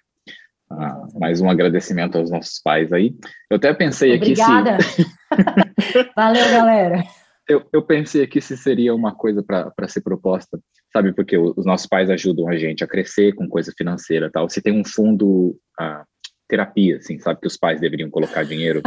Ah, 0.69 1.07
mais 1.19 1.41
um 1.41 1.49
agradecimento 1.49 2.15
aos 2.15 2.29
nossos 2.29 2.61
pais 2.61 2.93
aí. 2.93 3.15
Eu 3.49 3.57
até 3.57 3.73
pensei 3.73 4.15
Obrigada. 4.15 4.75
aqui 4.75 4.83
se. 4.83 5.05
Valeu, 6.15 6.45
galera. 6.51 7.03
Eu, 7.49 7.65
eu, 7.73 7.81
pensei 7.81 8.21
aqui 8.21 8.39
se 8.39 8.55
seria 8.55 8.93
uma 8.93 9.15
coisa 9.15 9.41
para 9.41 9.87
ser 9.87 10.01
proposta, 10.01 10.59
sabe? 10.93 11.11
Porque 11.13 11.35
os 11.35 11.65
nossos 11.65 11.87
pais 11.87 12.11
ajudam 12.11 12.47
a 12.47 12.55
gente 12.55 12.83
a 12.83 12.87
crescer 12.87 13.33
com 13.33 13.47
coisa 13.47 13.73
financeira 13.75 14.29
tal. 14.31 14.47
Se 14.47 14.61
tem 14.61 14.79
um 14.79 14.85
fundo 14.85 15.57
ah, 15.79 16.03
terapia, 16.47 16.97
assim, 16.97 17.19
sabe? 17.19 17.41
Que 17.41 17.47
os 17.47 17.57
pais 17.57 17.79
deveriam 17.79 18.09
colocar 18.09 18.43
dinheiro. 18.43 18.81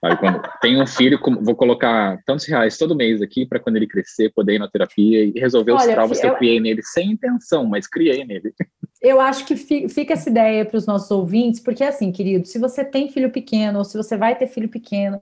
Sabe? 0.00 0.16
Quando 0.18 0.42
tem 0.60 0.80
um 0.80 0.86
filho, 0.86 1.18
vou 1.42 1.54
colocar 1.54 2.18
tantos 2.26 2.46
reais 2.46 2.76
todo 2.76 2.96
mês 2.96 3.22
aqui 3.22 3.46
para 3.46 3.60
quando 3.60 3.76
ele 3.76 3.86
crescer 3.86 4.32
poder 4.34 4.54
ir 4.54 4.58
na 4.58 4.68
terapia 4.68 5.24
e 5.24 5.32
resolver 5.38 5.72
Olha, 5.72 5.80
os 5.80 5.86
traumas 5.86 6.18
eu, 6.18 6.22
que 6.22 6.26
eu 6.28 6.36
criei 6.36 6.60
nele 6.60 6.82
sem 6.82 7.12
intenção, 7.12 7.64
mas 7.66 7.86
criei 7.86 8.24
nele. 8.24 8.52
Eu 9.00 9.20
acho 9.20 9.44
que 9.44 9.56
fica 9.56 10.14
essa 10.14 10.30
ideia 10.30 10.64
para 10.64 10.78
os 10.78 10.86
nossos 10.86 11.10
ouvintes, 11.10 11.60
porque 11.60 11.84
assim, 11.84 12.10
querido, 12.10 12.46
se 12.46 12.58
você 12.58 12.84
tem 12.84 13.10
filho 13.10 13.30
pequeno 13.30 13.78
ou 13.78 13.84
se 13.84 13.96
você 13.96 14.16
vai 14.16 14.34
ter 14.34 14.46
filho 14.46 14.68
pequeno, 14.68 15.20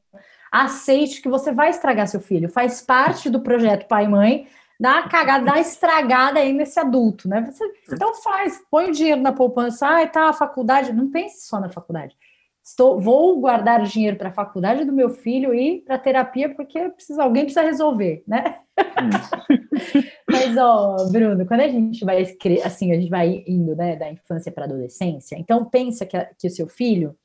aceite 0.53 1.23
que 1.23 1.29
você 1.29 1.53
vai 1.53 1.71
estragar 1.71 2.07
seu 2.07 2.21
filho. 2.21 2.49
Faz 2.49 2.81
parte 2.81 3.31
do 3.31 3.41
projeto 3.41 3.89
pai 3.89 4.05
e 4.05 4.09
mãe 4.09 4.47
dá 4.83 4.95
uma 4.95 5.09
cagada, 5.09 5.45
dá 5.45 5.53
uma 5.53 5.61
estragada 5.61 6.41
aí 6.41 6.53
nesse 6.53 6.79
adulto, 6.81 7.29
né? 7.29 7.41
Você, 7.43 7.65
então 7.93 8.13
faz, 8.17 8.61
põe 8.69 8.91
o 8.91 8.93
dinheiro 8.93 9.21
na 9.21 9.33
poupança, 9.33 9.87
ah, 9.87 10.07
tá, 10.09 10.29
a 10.29 10.33
faculdade, 10.33 10.93
não 10.93 11.09
pense 11.09 11.47
só 11.47 11.61
na 11.61 11.69
faculdade. 11.69 12.17
Estou, 12.65 13.01
vou 13.01 13.41
guardar 13.41 13.81
o 13.81 13.87
dinheiro 13.87 14.17
para 14.17 14.31
a 14.31 14.33
faculdade 14.33 14.85
do 14.85 14.93
meu 14.93 15.09
filho 15.09 15.55
e 15.55 15.81
para 15.81 15.99
terapia, 15.99 16.53
porque 16.53 16.89
precisa, 16.91 17.23
alguém 17.23 17.45
precisa 17.45 17.63
resolver, 17.65 18.25
né? 18.27 18.59
Mas, 20.29 20.57
ó, 20.57 20.97
Bruno, 21.11 21.47
quando 21.47 21.61
a 21.61 21.69
gente 21.69 22.05
vai 22.05 22.23
assim, 22.65 22.91
a 22.91 22.97
gente 22.97 23.11
vai 23.11 23.45
indo 23.47 23.77
né, 23.77 23.95
da 23.95 24.11
infância 24.11 24.51
para 24.51 24.65
a 24.65 24.67
adolescência, 24.67 25.37
então 25.39 25.65
pensa 25.65 26.05
que, 26.05 26.19
que 26.39 26.49
o 26.49 26.51
seu 26.51 26.67
filho 26.67 27.17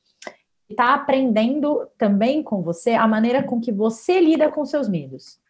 está 0.70 0.94
aprendendo 0.94 1.88
também 1.98 2.40
com 2.40 2.62
você 2.62 2.92
a 2.92 3.08
maneira 3.08 3.42
com 3.42 3.60
que 3.60 3.72
você 3.72 4.20
lida 4.20 4.48
com 4.48 4.64
seus 4.64 4.88
medos. 4.88 5.40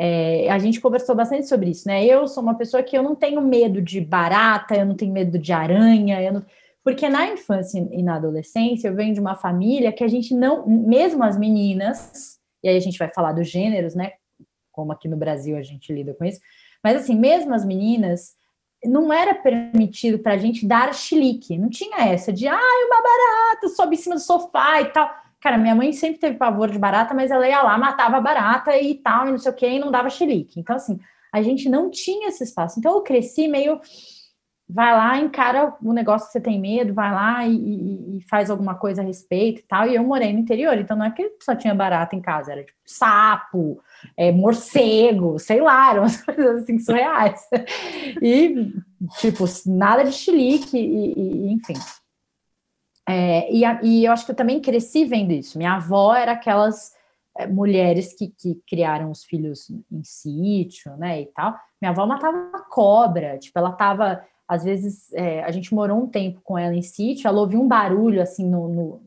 É, 0.00 0.48
a 0.48 0.58
gente 0.60 0.80
conversou 0.80 1.16
bastante 1.16 1.48
sobre 1.48 1.70
isso, 1.70 1.88
né? 1.88 2.04
Eu 2.04 2.28
sou 2.28 2.40
uma 2.40 2.54
pessoa 2.54 2.84
que 2.84 2.96
eu 2.96 3.02
não 3.02 3.16
tenho 3.16 3.40
medo 3.40 3.82
de 3.82 4.00
barata, 4.00 4.76
eu 4.76 4.86
não 4.86 4.94
tenho 4.94 5.12
medo 5.12 5.36
de 5.36 5.52
aranha, 5.52 6.30
não... 6.30 6.46
porque 6.84 7.08
na 7.08 7.32
infância 7.32 7.84
e 7.90 8.00
na 8.00 8.14
adolescência 8.14 8.86
eu 8.86 8.94
venho 8.94 9.12
de 9.12 9.18
uma 9.18 9.34
família 9.34 9.90
que 9.90 10.04
a 10.04 10.08
gente 10.08 10.32
não, 10.34 10.64
mesmo 10.68 11.24
as 11.24 11.36
meninas, 11.36 12.38
e 12.62 12.68
aí 12.68 12.76
a 12.76 12.80
gente 12.80 12.96
vai 12.96 13.12
falar 13.12 13.32
dos 13.32 13.48
gêneros, 13.48 13.96
né? 13.96 14.12
Como 14.70 14.92
aqui 14.92 15.08
no 15.08 15.16
Brasil 15.16 15.56
a 15.56 15.62
gente 15.62 15.92
lida 15.92 16.14
com 16.14 16.24
isso, 16.24 16.40
mas 16.82 16.94
assim, 16.94 17.16
mesmo 17.16 17.52
as 17.52 17.64
meninas, 17.64 18.36
não 18.84 19.12
era 19.12 19.34
permitido 19.34 20.20
para 20.20 20.34
a 20.34 20.38
gente 20.38 20.64
dar 20.64 20.94
chilique, 20.94 21.58
não 21.58 21.68
tinha 21.68 22.06
essa 22.08 22.32
de, 22.32 22.46
ai, 22.46 22.84
uma 22.84 23.02
barata 23.02 23.68
sobe 23.70 23.96
em 23.96 23.98
cima 23.98 24.14
do 24.14 24.20
sofá 24.20 24.80
e 24.80 24.92
tal. 24.92 25.10
Cara, 25.40 25.56
minha 25.56 25.74
mãe 25.74 25.92
sempre 25.92 26.18
teve 26.18 26.36
pavor 26.36 26.70
de 26.70 26.78
barata, 26.78 27.14
mas 27.14 27.30
ela 27.30 27.48
ia 27.48 27.62
lá, 27.62 27.78
matava 27.78 28.20
barata 28.20 28.76
e 28.76 28.94
tal, 28.96 29.28
e 29.28 29.30
não 29.30 29.38
sei 29.38 29.52
o 29.52 29.54
que, 29.54 29.68
e 29.68 29.78
não 29.78 29.90
dava 29.90 30.10
xilique. 30.10 30.58
Então, 30.58 30.74
assim, 30.74 30.98
a 31.32 31.40
gente 31.42 31.68
não 31.68 31.90
tinha 31.90 32.28
esse 32.28 32.42
espaço. 32.42 32.78
Então, 32.78 32.94
eu 32.94 33.02
cresci 33.02 33.46
meio. 33.46 33.80
Vai 34.70 34.92
lá, 34.92 35.18
encara 35.18 35.74
o 35.82 35.94
negócio 35.94 36.26
que 36.26 36.32
você 36.32 36.40
tem 36.42 36.60
medo, 36.60 36.92
vai 36.92 37.10
lá 37.10 37.46
e, 37.46 37.56
e, 37.56 38.18
e 38.18 38.20
faz 38.28 38.50
alguma 38.50 38.74
coisa 38.74 39.00
a 39.00 39.04
respeito 39.04 39.60
e 39.60 39.62
tal. 39.62 39.86
E 39.86 39.94
eu 39.94 40.04
morei 40.04 40.30
no 40.30 40.40
interior, 40.40 40.76
então 40.76 40.94
não 40.94 41.06
é 41.06 41.10
que 41.10 41.36
só 41.40 41.54
tinha 41.54 41.74
barata 41.74 42.14
em 42.14 42.20
casa, 42.20 42.52
era 42.52 42.62
tipo 42.62 42.78
sapo, 42.84 43.80
é, 44.14 44.30
morcego, 44.30 45.38
sei 45.38 45.62
lá, 45.62 45.92
eram 45.92 46.02
umas 46.02 46.20
coisas 46.22 46.64
assim 46.64 46.78
surreais. 46.78 47.40
E, 48.20 48.74
tipo, 49.20 49.44
nada 49.64 50.04
de 50.04 50.12
xilique, 50.12 50.76
e, 50.76 51.14
e 51.16 51.52
enfim. 51.52 51.74
É, 53.08 53.50
e, 53.50 53.64
a, 53.64 53.80
e, 53.82 54.04
eu 54.04 54.12
acho 54.12 54.26
que 54.26 54.32
eu 54.32 54.36
também 54.36 54.60
cresci 54.60 55.06
vendo 55.06 55.32
isso. 55.32 55.56
Minha 55.56 55.76
avó 55.76 56.14
era 56.14 56.32
aquelas 56.32 56.94
é, 57.34 57.46
mulheres 57.46 58.12
que, 58.12 58.28
que, 58.28 58.60
criaram 58.68 59.10
os 59.10 59.24
filhos 59.24 59.70
em 59.90 60.04
sítio, 60.04 60.94
né, 60.98 61.22
e 61.22 61.26
tal. 61.26 61.58
Minha 61.80 61.90
avó 61.90 62.04
matava 62.04 62.66
cobra, 62.68 63.38
tipo, 63.38 63.58
ela 63.58 63.72
tava, 63.72 64.22
às 64.46 64.62
vezes, 64.62 65.10
é, 65.14 65.42
a 65.42 65.50
gente 65.50 65.74
morou 65.74 65.98
um 65.98 66.06
tempo 66.06 66.42
com 66.42 66.58
ela 66.58 66.74
em 66.74 66.82
sítio, 66.82 67.28
ela 67.28 67.40
ouvia 67.40 67.58
um 67.58 67.66
barulho, 67.66 68.20
assim, 68.20 68.46
no, 68.46 68.68
no, 68.68 69.02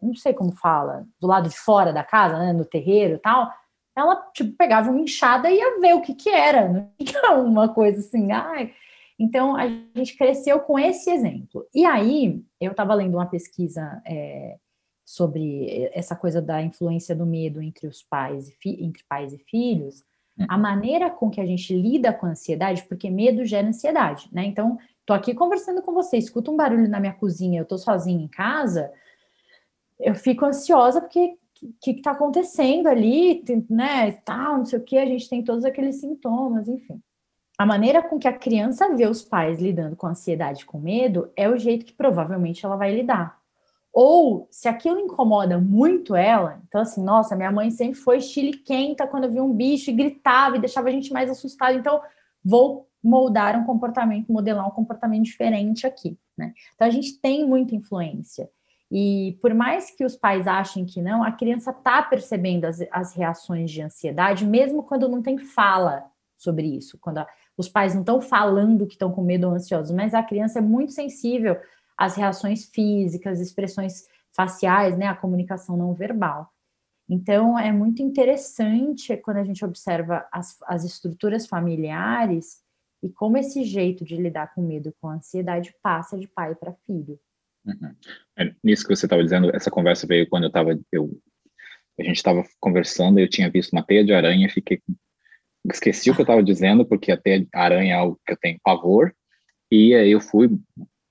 não 0.00 0.14
sei 0.14 0.32
como 0.32 0.52
fala, 0.52 1.04
do 1.20 1.26
lado 1.26 1.48
de 1.48 1.58
fora 1.58 1.92
da 1.92 2.04
casa, 2.04 2.38
né, 2.38 2.52
no 2.52 2.64
terreiro 2.64 3.14
e 3.14 3.18
tal, 3.18 3.52
ela, 3.96 4.14
tipo, 4.32 4.56
pegava 4.56 4.88
uma 4.88 5.00
enxada 5.00 5.50
e 5.50 5.56
ia 5.56 5.80
ver 5.80 5.94
o 5.94 6.00
que 6.00 6.14
que 6.14 6.30
era, 6.30 6.68
não 6.68 6.88
tinha 6.96 7.32
uma 7.42 7.68
coisa 7.68 7.98
assim, 7.98 8.30
ai... 8.30 8.72
Então, 9.18 9.56
a 9.56 9.66
gente 9.96 10.16
cresceu 10.16 10.60
com 10.60 10.78
esse 10.78 11.10
exemplo. 11.10 11.66
E 11.74 11.84
aí, 11.84 12.40
eu 12.60 12.70
estava 12.70 12.94
lendo 12.94 13.14
uma 13.14 13.26
pesquisa 13.26 14.00
é, 14.06 14.56
sobre 15.04 15.90
essa 15.92 16.14
coisa 16.14 16.40
da 16.40 16.62
influência 16.62 17.16
do 17.16 17.26
medo 17.26 17.60
entre 17.60 17.88
os 17.88 18.00
pais 18.02 18.48
e 18.48 18.84
entre 18.84 19.02
pais 19.08 19.32
e 19.32 19.38
filhos, 19.38 20.04
a 20.48 20.54
uhum. 20.54 20.62
maneira 20.62 21.10
com 21.10 21.28
que 21.28 21.40
a 21.40 21.46
gente 21.46 21.74
lida 21.74 22.12
com 22.12 22.26
a 22.26 22.30
ansiedade, 22.30 22.84
porque 22.84 23.10
medo 23.10 23.44
gera 23.44 23.66
ansiedade, 23.66 24.28
né? 24.30 24.44
Então, 24.44 24.78
tô 25.04 25.12
aqui 25.12 25.34
conversando 25.34 25.82
com 25.82 25.92
você, 25.92 26.16
escuta 26.16 26.52
um 26.52 26.56
barulho 26.56 26.88
na 26.88 27.00
minha 27.00 27.12
cozinha, 27.12 27.60
eu 27.60 27.64
tô 27.64 27.76
sozinha 27.76 28.22
em 28.22 28.28
casa, 28.28 28.92
eu 29.98 30.14
fico 30.14 30.44
ansiosa 30.44 31.00
porque 31.00 31.36
o 31.60 31.72
que 31.82 31.90
está 31.90 32.12
acontecendo 32.12 32.86
ali, 32.86 33.42
né, 33.68 34.12
tal, 34.24 34.58
não 34.58 34.64
sei 34.64 34.78
o 34.78 34.84
que, 34.84 34.96
a 34.96 35.06
gente 35.06 35.28
tem 35.28 35.42
todos 35.42 35.64
aqueles 35.64 35.96
sintomas, 35.96 36.68
enfim 36.68 37.02
a 37.58 37.66
maneira 37.66 38.00
com 38.00 38.20
que 38.20 38.28
a 38.28 38.32
criança 38.32 38.94
vê 38.94 39.04
os 39.04 39.20
pais 39.20 39.60
lidando 39.60 39.96
com 39.96 40.06
ansiedade, 40.06 40.64
com 40.64 40.78
medo, 40.78 41.32
é 41.34 41.48
o 41.48 41.58
jeito 41.58 41.84
que 41.84 41.92
provavelmente 41.92 42.64
ela 42.64 42.76
vai 42.76 42.94
lidar. 42.94 43.36
Ou 43.92 44.46
se 44.48 44.68
aquilo 44.68 45.00
incomoda 45.00 45.58
muito 45.58 46.14
ela, 46.14 46.62
então 46.68 46.80
assim, 46.80 47.02
nossa, 47.02 47.34
minha 47.34 47.50
mãe 47.50 47.68
sempre 47.72 47.98
foi 47.98 48.20
chiliquenta 48.20 49.08
quando 49.08 49.28
via 49.28 49.42
um 49.42 49.52
bicho 49.52 49.90
e 49.90 49.94
gritava 49.94 50.56
e 50.56 50.60
deixava 50.60 50.88
a 50.88 50.92
gente 50.92 51.12
mais 51.12 51.28
assustado, 51.28 51.76
então 51.76 52.00
vou 52.44 52.88
moldar 53.02 53.58
um 53.58 53.64
comportamento, 53.64 54.32
modelar 54.32 54.66
um 54.68 54.70
comportamento 54.70 55.24
diferente 55.24 55.84
aqui, 55.84 56.16
né? 56.36 56.52
Então 56.76 56.86
a 56.86 56.90
gente 56.90 57.18
tem 57.20 57.44
muita 57.44 57.74
influência. 57.74 58.48
E 58.90 59.36
por 59.42 59.52
mais 59.52 59.90
que 59.90 60.04
os 60.04 60.14
pais 60.14 60.46
achem 60.46 60.84
que 60.84 61.02
não, 61.02 61.24
a 61.24 61.32
criança 61.32 61.72
está 61.72 62.02
percebendo 62.02 62.66
as, 62.66 62.80
as 62.92 63.14
reações 63.14 63.70
de 63.70 63.82
ansiedade, 63.82 64.46
mesmo 64.46 64.84
quando 64.84 65.08
não 65.08 65.20
tem 65.20 65.38
fala 65.38 66.06
sobre 66.36 66.66
isso. 66.66 66.96
Quando 67.00 67.18
a, 67.18 67.26
os 67.58 67.68
pais 67.68 67.92
não 67.92 68.02
estão 68.02 68.20
falando 68.20 68.86
que 68.86 68.94
estão 68.94 69.10
com 69.10 69.22
medo 69.22 69.48
ou 69.48 69.52
ansiosos, 69.52 69.94
mas 69.94 70.14
a 70.14 70.22
criança 70.22 70.60
é 70.60 70.62
muito 70.62 70.92
sensível 70.92 71.60
às 71.96 72.14
reações 72.14 72.66
físicas, 72.66 73.40
expressões 73.40 74.06
faciais, 74.30 74.96
né, 74.96 75.06
a 75.06 75.16
comunicação 75.16 75.76
não 75.76 75.92
verbal. 75.92 76.50
Então, 77.10 77.58
é 77.58 77.72
muito 77.72 78.00
interessante 78.00 79.16
quando 79.16 79.38
a 79.38 79.44
gente 79.44 79.64
observa 79.64 80.28
as, 80.30 80.56
as 80.66 80.84
estruturas 80.84 81.46
familiares 81.46 82.62
e 83.02 83.08
como 83.08 83.36
esse 83.36 83.64
jeito 83.64 84.04
de 84.04 84.16
lidar 84.16 84.54
com 84.54 84.62
medo, 84.62 84.94
com 85.00 85.08
ansiedade, 85.08 85.74
passa 85.82 86.16
de 86.16 86.28
pai 86.28 86.54
para 86.54 86.74
filho. 86.86 87.18
Uhum. 87.64 87.94
É, 88.38 88.54
nisso 88.62 88.86
que 88.86 88.94
você 88.94 89.06
estava 89.06 89.22
dizendo, 89.22 89.54
essa 89.54 89.70
conversa 89.70 90.06
veio 90.06 90.28
quando 90.28 90.44
eu 90.44 90.48
estava, 90.48 90.78
eu, 90.92 91.10
a 91.98 92.02
gente 92.04 92.16
estava 92.16 92.44
conversando, 92.60 93.18
eu 93.18 93.28
tinha 93.28 93.50
visto 93.50 93.72
uma 93.72 93.82
teia 93.82 94.04
de 94.04 94.12
aranha, 94.12 94.48
fiquei, 94.48 94.80
esqueci 95.72 96.10
o 96.10 96.14
que 96.14 96.20
eu 96.20 96.24
estava 96.24 96.42
dizendo, 96.42 96.84
porque 96.84 97.12
a 97.12 97.16
teia 97.16 97.40
de 97.40 97.48
aranha 97.52 97.94
é 97.94 97.96
algo 97.96 98.18
que 98.26 98.32
eu 98.32 98.36
tenho 98.36 98.58
pavor, 98.62 99.12
e 99.70 99.94
aí 99.94 100.10
eu 100.10 100.20
fui 100.20 100.50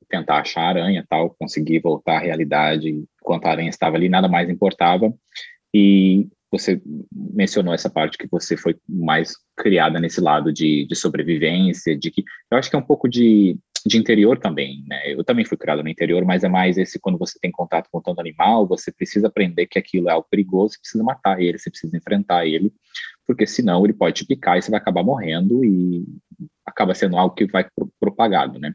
tentar 0.10 0.40
achar 0.40 0.62
a 0.62 0.70
aranha 0.70 1.06
tal, 1.08 1.36
consegui 1.38 1.80
voltar 1.80 2.18
à 2.18 2.20
realidade, 2.20 3.04
enquanto 3.22 3.46
a 3.46 3.52
aranha 3.52 3.70
estava 3.70 3.98
ali, 3.98 4.10
nada 4.10 4.28
mais 4.28 4.50
importava, 4.50 5.14
e 5.74 6.28
você 6.50 6.82
mencionou 7.12 7.74
essa 7.74 7.90
parte 7.90 8.18
que 8.18 8.28
você 8.28 8.56
foi 8.56 8.76
mais 8.88 9.34
criada 9.56 10.00
nesse 10.00 10.22
lado 10.22 10.52
de, 10.52 10.86
de 10.88 10.96
sobrevivência, 10.96 11.98
de 11.98 12.10
que 12.10 12.24
eu 12.50 12.58
acho 12.58 12.70
que 12.70 12.76
é 12.76 12.80
um 12.80 12.86
pouco 12.86 13.10
de, 13.10 13.58
de 13.86 13.98
interior 13.98 14.40
também, 14.40 14.84
né? 14.88 15.14
Eu 15.14 15.24
também 15.24 15.46
fui 15.46 15.58
criado 15.58 15.84
no 15.84 15.90
interior, 15.90 16.24
mas 16.26 16.44
é 16.44 16.50
mais 16.50 16.78
esse 16.78 17.00
quando 17.00 17.18
você 17.18 17.38
tem 17.40 17.52
contato 17.52 17.90
com 17.92 18.02
tanto 18.02 18.22
animal, 18.22 18.66
você 18.66 18.92
precisa 18.92 19.28
aprender 19.28 19.68
que 19.68 19.78
aquilo 19.78 20.10
é 20.10 20.14
algo 20.14 20.28
perigoso, 20.30 20.76
você 20.76 20.80
precisa 20.80 21.04
matar 21.04 21.42
ele, 21.42 21.58
você 21.58 21.70
precisa 21.70 21.96
enfrentar 21.98 22.46
ele, 22.46 22.72
porque 23.27 23.46
senão 23.46 23.84
ele 23.84 23.93
pode 23.93 24.15
te 24.15 24.25
picar 24.25 24.57
e 24.57 24.62
você 24.62 24.72
vai 24.72 24.79
acabar 24.79 25.03
morrendo 25.03 25.63
e 25.63 26.05
acaba 26.65 26.93
sendo 26.96 27.17
algo 27.17 27.36
que 27.36 27.46
vai 27.46 27.65
propagado, 28.00 28.60
né? 28.60 28.74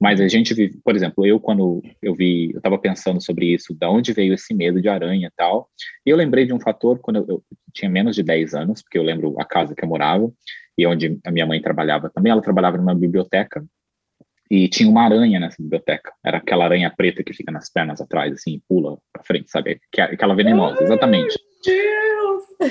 Mas 0.00 0.20
a 0.20 0.28
gente 0.28 0.54
vive, 0.54 0.78
por 0.84 0.94
exemplo, 0.94 1.26
eu 1.26 1.40
quando 1.40 1.82
eu 2.00 2.14
vi, 2.14 2.52
eu 2.52 2.58
estava 2.58 2.78
pensando 2.78 3.20
sobre 3.20 3.52
isso, 3.52 3.74
da 3.74 3.90
onde 3.90 4.12
veio 4.12 4.34
esse 4.34 4.54
medo 4.54 4.80
de 4.80 4.88
aranha 4.88 5.26
e 5.26 5.32
tal, 5.36 5.68
e 6.06 6.10
eu 6.10 6.16
lembrei 6.16 6.46
de 6.46 6.52
um 6.52 6.60
fator 6.60 7.00
quando 7.00 7.16
eu, 7.16 7.26
eu, 7.28 7.42
tinha 7.74 7.90
menos 7.90 8.14
de 8.14 8.22
10 8.22 8.54
anos, 8.54 8.82
porque 8.82 8.98
eu 8.98 9.02
lembro 9.02 9.34
a 9.40 9.44
casa 9.44 9.74
que 9.74 9.84
eu 9.84 9.88
morava 9.88 10.30
e 10.76 10.86
onde 10.86 11.18
a 11.26 11.32
minha 11.32 11.46
mãe 11.46 11.60
trabalhava 11.60 12.10
também, 12.10 12.30
ela 12.30 12.40
trabalhava 12.40 12.76
numa 12.76 12.94
biblioteca 12.94 13.64
e 14.50 14.68
tinha 14.68 14.88
uma 14.88 15.04
aranha 15.04 15.38
nessa 15.38 15.62
biblioteca, 15.62 16.12
era 16.24 16.38
aquela 16.38 16.64
aranha 16.64 16.92
preta 16.94 17.22
que 17.22 17.34
fica 17.34 17.52
nas 17.52 17.70
pernas 17.70 18.00
atrás, 18.00 18.32
assim, 18.32 18.54
e 18.54 18.62
pula 18.68 18.98
para 19.12 19.22
frente, 19.22 19.50
sabe? 19.50 19.80
Aquela 19.98 20.34
venenosa, 20.34 20.82
exatamente. 20.82 21.38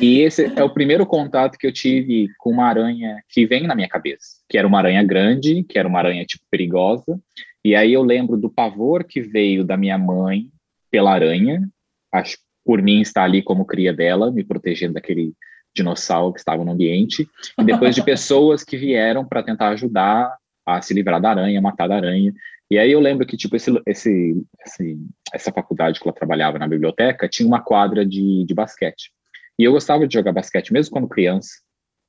E 0.01 0.19
esse 0.19 0.51
é 0.55 0.63
o 0.63 0.73
primeiro 0.73 1.05
contato 1.05 1.57
que 1.57 1.67
eu 1.67 1.71
tive 1.71 2.27
com 2.39 2.51
uma 2.51 2.65
aranha 2.65 3.21
que 3.29 3.45
vem 3.45 3.65
na 3.65 3.75
minha 3.75 3.87
cabeça, 3.87 4.41
que 4.49 4.57
era 4.57 4.67
uma 4.67 4.79
aranha 4.79 5.03
grande, 5.03 5.63
que 5.63 5.77
era 5.77 5.87
uma 5.87 5.99
aranha 5.99 6.25
tipo 6.25 6.43
perigosa. 6.49 7.19
E 7.63 7.75
aí 7.75 7.93
eu 7.93 8.03
lembro 8.03 8.37
do 8.37 8.49
pavor 8.49 9.03
que 9.03 9.21
veio 9.21 9.63
da 9.63 9.77
minha 9.77 9.97
mãe 9.97 10.49
pela 10.91 11.13
aranha, 11.13 11.61
acho 12.11 12.37
por 12.65 12.81
mim 12.81 12.99
estar 12.99 13.23
ali 13.23 13.41
como 13.41 13.65
cria 13.65 13.93
dela, 13.93 14.31
me 14.31 14.43
protegendo 14.43 14.95
daquele 14.95 15.33
dinossauro 15.73 16.33
que 16.33 16.39
estava 16.39 16.65
no 16.65 16.71
ambiente, 16.71 17.27
e 17.57 17.63
depois 17.63 17.95
de 17.95 18.03
pessoas 18.03 18.63
que 18.63 18.75
vieram 18.75 19.25
para 19.25 19.43
tentar 19.43 19.69
ajudar 19.69 20.35
a 20.67 20.81
se 20.81 20.93
livrar 20.93 21.21
da 21.21 21.29
aranha, 21.29 21.61
matar 21.61 21.87
da 21.87 21.95
aranha. 21.95 22.33
E 22.69 22.77
aí 22.77 22.91
eu 22.91 22.99
lembro 22.99 23.25
que 23.25 23.37
tipo 23.37 23.55
esse, 23.55 23.71
esse, 23.85 24.35
esse 24.65 24.97
essa 25.33 25.51
faculdade 25.53 25.99
que 25.99 26.07
ela 26.07 26.15
trabalhava 26.15 26.59
na 26.59 26.67
biblioteca 26.67 27.29
tinha 27.29 27.47
uma 27.47 27.61
quadra 27.61 28.05
de, 28.05 28.43
de 28.45 28.53
basquete. 28.53 29.11
E 29.57 29.63
eu 29.63 29.71
gostava 29.71 30.05
de 30.05 30.13
jogar 30.13 30.33
basquete, 30.33 30.73
mesmo 30.73 30.91
quando 30.91 31.07
criança, 31.07 31.49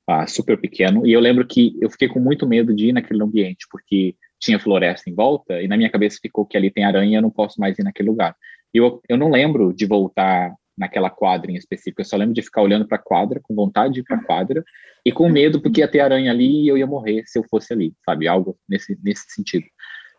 ah, 0.07 0.27
super 0.27 0.59
pequeno. 0.59 1.07
E 1.07 1.13
eu 1.13 1.19
lembro 1.19 1.47
que 1.47 1.77
eu 1.81 1.89
fiquei 1.89 2.09
com 2.09 2.19
muito 2.19 2.45
medo 2.45 2.75
de 2.75 2.89
ir 2.89 2.93
naquele 2.93 3.23
ambiente, 3.23 3.65
porque 3.71 4.15
tinha 4.39 4.59
floresta 4.59 5.09
em 5.09 5.15
volta, 5.15 5.61
e 5.61 5.67
na 5.67 5.77
minha 5.77 5.89
cabeça 5.89 6.19
ficou 6.21 6.45
que 6.45 6.57
ali 6.57 6.69
tem 6.69 6.83
aranha, 6.83 7.17
eu 7.17 7.21
não 7.21 7.31
posso 7.31 7.59
mais 7.59 7.79
ir 7.79 7.83
naquele 7.83 8.09
lugar. 8.09 8.35
E 8.73 8.77
eu, 8.77 9.01
eu 9.09 9.17
não 9.17 9.31
lembro 9.31 9.73
de 9.73 9.85
voltar 9.85 10.53
naquela 10.79 11.09
quadra 11.09 11.51
em 11.51 11.55
específico, 11.55 12.01
eu 12.01 12.05
só 12.05 12.15
lembro 12.15 12.33
de 12.33 12.41
ficar 12.41 12.61
olhando 12.61 12.87
para 12.87 12.97
a 12.97 13.01
quadra, 13.01 13.41
com 13.43 13.53
vontade 13.53 13.95
de 13.95 13.99
ir 13.99 14.03
para 14.03 14.15
a 14.15 14.23
quadra, 14.23 14.63
e 15.05 15.11
com 15.11 15.29
medo 15.29 15.61
porque 15.61 15.81
ia 15.81 15.87
ter 15.87 15.99
aranha 15.99 16.31
ali 16.31 16.63
e 16.63 16.67
eu 16.67 16.77
ia 16.77 16.87
morrer 16.87 17.23
se 17.25 17.37
eu 17.37 17.43
fosse 17.49 17.73
ali, 17.73 17.93
sabe? 18.05 18.27
Algo 18.27 18.57
nesse, 18.67 18.97
nesse 19.03 19.25
sentido. 19.29 19.65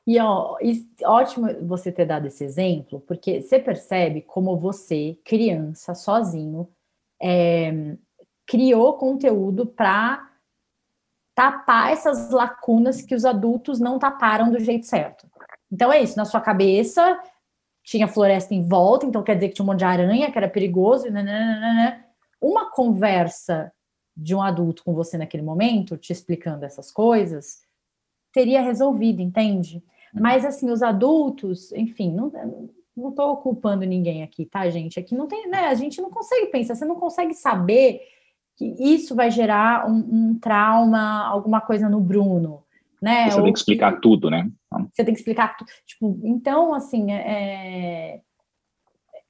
E 0.06 0.18
ó, 0.18 0.56
ótimo 1.04 1.46
você 1.66 1.90
ter 1.90 2.04
dado 2.04 2.26
esse 2.26 2.44
exemplo, 2.44 3.00
porque 3.00 3.40
você 3.40 3.58
percebe 3.58 4.22
como 4.22 4.58
você, 4.58 5.18
criança, 5.24 5.94
sozinho, 5.94 6.68
é, 7.22 7.96
criou 8.46 8.94
conteúdo 8.94 9.66
para 9.66 10.28
tapar 11.34 11.92
essas 11.92 12.30
lacunas 12.30 13.00
que 13.00 13.14
os 13.14 13.24
adultos 13.24 13.80
não 13.80 13.98
taparam 13.98 14.50
do 14.50 14.58
jeito 14.58 14.86
certo. 14.86 15.26
Então 15.70 15.92
é 15.92 16.02
isso, 16.02 16.16
na 16.16 16.24
sua 16.24 16.40
cabeça 16.40 17.18
tinha 17.90 18.06
floresta 18.06 18.54
em 18.54 18.62
volta, 18.62 19.04
então 19.04 19.20
quer 19.20 19.34
dizer 19.34 19.48
que 19.48 19.54
tinha 19.54 19.64
um 19.64 19.66
monte 19.66 19.80
de 19.80 19.84
aranha, 19.84 20.30
que 20.30 20.38
era 20.38 20.48
perigoso, 20.48 21.10
nananana. 21.10 21.60
Né, 21.60 21.74
né, 21.74 22.04
uma 22.40 22.70
conversa 22.70 23.72
de 24.16 24.32
um 24.32 24.40
adulto 24.40 24.84
com 24.84 24.94
você 24.94 25.18
naquele 25.18 25.42
momento, 25.42 25.96
te 25.96 26.12
explicando 26.12 26.64
essas 26.64 26.92
coisas, 26.92 27.62
teria 28.32 28.62
resolvido, 28.62 29.20
entende? 29.20 29.82
Uhum. 30.14 30.22
Mas 30.22 30.44
assim, 30.44 30.70
os 30.70 30.84
adultos, 30.84 31.72
enfim, 31.72 32.12
não, 32.12 32.30
não 32.96 33.10
estou 33.10 33.36
culpando 33.38 33.84
ninguém 33.84 34.22
aqui, 34.22 34.46
tá, 34.46 34.70
gente? 34.70 35.00
Aqui 35.00 35.16
não 35.16 35.26
tem, 35.26 35.48
né? 35.48 35.66
A 35.66 35.74
gente 35.74 36.00
não 36.00 36.10
consegue 36.10 36.46
pensar, 36.46 36.76
você 36.76 36.84
não 36.84 36.94
consegue 36.94 37.34
saber 37.34 38.02
que 38.54 38.66
isso 38.78 39.16
vai 39.16 39.32
gerar 39.32 39.90
um, 39.90 39.96
um 39.96 40.38
trauma, 40.38 41.26
alguma 41.26 41.60
coisa 41.60 41.88
no 41.88 41.98
Bruno, 41.98 42.62
né? 43.02 43.28
Você 43.28 43.38
Ou 43.38 43.42
tem 43.42 43.52
que 43.52 43.58
explicar 43.58 43.96
que, 43.96 44.00
tudo, 44.00 44.30
né? 44.30 44.48
Você 45.00 45.04
tem 45.04 45.14
que 45.14 45.20
explicar 45.20 45.56
tudo. 45.56 45.70
Tipo, 45.86 46.20
então, 46.22 46.74
assim, 46.74 47.10
é, 47.10 48.14
é, 48.14 48.20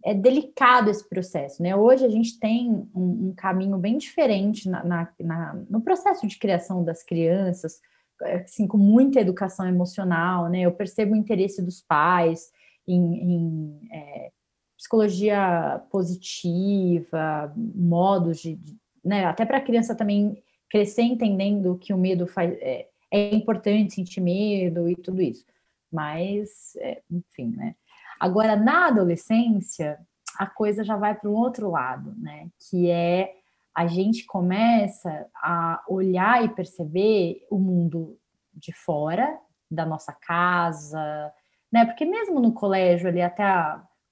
é 0.04 0.14
delicado 0.14 0.90
esse 0.90 1.08
processo, 1.08 1.62
né? 1.62 1.76
Hoje 1.76 2.04
a 2.04 2.08
gente 2.08 2.38
tem 2.40 2.70
um, 2.94 3.28
um 3.28 3.34
caminho 3.36 3.78
bem 3.78 3.96
diferente 3.96 4.68
na, 4.68 4.82
na, 4.82 5.08
na, 5.20 5.54
no 5.68 5.80
processo 5.80 6.26
de 6.26 6.38
criação 6.38 6.82
das 6.82 7.04
crianças, 7.04 7.80
assim, 8.22 8.66
com 8.66 8.78
muita 8.78 9.20
educação 9.20 9.66
emocional, 9.66 10.48
né? 10.48 10.62
Eu 10.62 10.72
percebo 10.72 11.12
o 11.12 11.16
interesse 11.16 11.62
dos 11.62 11.80
pais, 11.80 12.50
em, 12.86 13.14
em 13.14 13.88
é, 13.92 14.30
psicologia 14.76 15.80
positiva, 15.90 17.52
modos 17.56 18.40
de, 18.40 18.56
de 18.56 18.76
né, 19.04 19.24
até 19.24 19.46
para 19.46 19.58
a 19.58 19.62
criança 19.62 19.94
também 19.94 20.42
crescer 20.68 21.02
entendendo 21.02 21.78
que 21.78 21.92
o 21.92 21.98
medo 21.98 22.26
faz, 22.26 22.52
é, 22.60 22.86
é 23.10 23.34
importante 23.34 23.94
sentir 23.94 24.20
medo 24.20 24.88
e 24.88 24.94
tudo 24.94 25.20
isso. 25.20 25.44
Mas, 25.92 26.76
é, 26.76 27.02
enfim, 27.10 27.54
né? 27.56 27.74
Agora, 28.18 28.56
na 28.56 28.88
adolescência, 28.88 29.98
a 30.38 30.46
coisa 30.46 30.84
já 30.84 30.96
vai 30.96 31.14
para 31.14 31.28
um 31.28 31.34
outro 31.34 31.70
lado, 31.70 32.14
né? 32.18 32.48
Que 32.68 32.90
é 32.90 33.34
a 33.74 33.86
gente 33.86 34.26
começa 34.26 35.26
a 35.34 35.82
olhar 35.88 36.44
e 36.44 36.48
perceber 36.48 37.46
o 37.50 37.58
mundo 37.58 38.18
de 38.52 38.72
fora 38.72 39.38
da 39.70 39.86
nossa 39.86 40.12
casa, 40.12 41.32
né? 41.72 41.84
Porque 41.86 42.04
mesmo 42.04 42.40
no 42.40 42.52
colégio 42.52 43.08
ali 43.08 43.22
até 43.22 43.44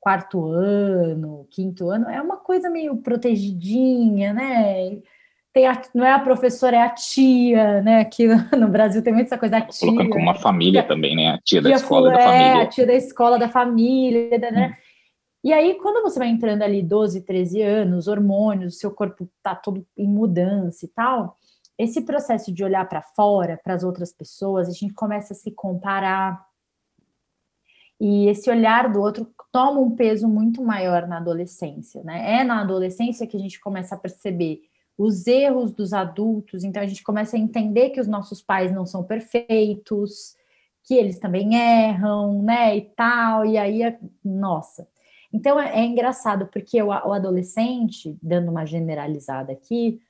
quarto 0.00 0.46
ano, 0.46 1.46
quinto 1.50 1.90
ano, 1.90 2.08
é 2.08 2.22
uma 2.22 2.36
coisa 2.36 2.70
meio 2.70 2.96
protegidinha, 2.98 4.32
né? 4.32 5.02
Tem 5.52 5.66
a, 5.66 5.80
não 5.94 6.04
é 6.04 6.12
a 6.12 6.18
professora, 6.18 6.76
é 6.76 6.82
a 6.82 6.90
tia, 6.90 7.82
né? 7.82 8.00
Aqui 8.00 8.26
no 8.56 8.68
Brasil 8.68 9.02
tem 9.02 9.12
muito 9.12 9.26
essa 9.26 9.38
coisa 9.38 9.58
da 9.58 9.62
tia. 9.62 9.88
Colocando 9.88 10.10
como 10.10 10.22
uma 10.22 10.34
família 10.34 10.82
também, 10.82 11.16
né? 11.16 11.30
A 11.30 11.32
tia, 11.38 11.60
tia 11.60 11.62
da 11.62 11.70
escola 11.70 12.10
da 12.10 12.18
família. 12.18 12.60
É, 12.60 12.62
a 12.62 12.66
tia 12.66 12.86
da 12.86 12.94
escola 12.94 13.38
da 13.38 13.48
família, 13.48 14.38
né? 14.38 14.68
Hum. 14.68 14.88
E 15.44 15.52
aí, 15.52 15.74
quando 15.76 16.02
você 16.02 16.18
vai 16.18 16.28
entrando 16.28 16.62
ali 16.62 16.82
12, 16.82 17.22
13 17.22 17.62
anos, 17.62 18.08
hormônios, 18.08 18.74
o 18.74 18.78
seu 18.78 18.90
corpo 18.90 19.28
tá 19.42 19.54
todo 19.54 19.86
em 19.96 20.08
mudança 20.08 20.84
e 20.84 20.88
tal, 20.88 21.36
esse 21.78 22.02
processo 22.02 22.52
de 22.52 22.64
olhar 22.64 22.86
para 22.88 23.00
fora, 23.00 23.58
para 23.62 23.74
as 23.74 23.84
outras 23.84 24.12
pessoas, 24.12 24.68
a 24.68 24.72
gente 24.72 24.92
começa 24.92 25.32
a 25.32 25.36
se 25.36 25.52
comparar, 25.52 26.44
e 28.00 28.28
esse 28.28 28.48
olhar 28.48 28.90
do 28.92 29.00
outro 29.00 29.28
toma 29.50 29.80
um 29.80 29.94
peso 29.94 30.28
muito 30.28 30.62
maior 30.62 31.06
na 31.08 31.16
adolescência, 31.16 32.02
né? 32.04 32.40
É 32.40 32.44
na 32.44 32.60
adolescência 32.60 33.26
que 33.26 33.36
a 33.36 33.40
gente 33.40 33.58
começa 33.58 33.94
a 33.94 33.98
perceber 33.98 34.60
os 34.98 35.28
erros 35.28 35.72
dos 35.72 35.92
adultos, 35.92 36.64
então 36.64 36.82
a 36.82 36.86
gente 36.86 37.04
começa 37.04 37.36
a 37.36 37.40
entender 37.40 37.90
que 37.90 38.00
os 38.00 38.08
nossos 38.08 38.42
pais 38.42 38.72
não 38.72 38.84
são 38.84 39.04
perfeitos, 39.04 40.34
que 40.82 40.94
eles 40.94 41.20
também 41.20 41.54
erram, 41.54 42.42
né? 42.42 42.76
E 42.76 42.80
tal, 42.80 43.46
e 43.46 43.56
aí, 43.56 43.80
nossa. 44.24 44.88
Então 45.32 45.60
é, 45.60 45.80
é 45.80 45.84
engraçado, 45.84 46.48
porque 46.52 46.82
o, 46.82 46.88
o 46.88 47.12
adolescente, 47.12 48.18
dando 48.20 48.50
uma 48.50 48.66
generalizada 48.66 49.52
aqui, 49.52 50.00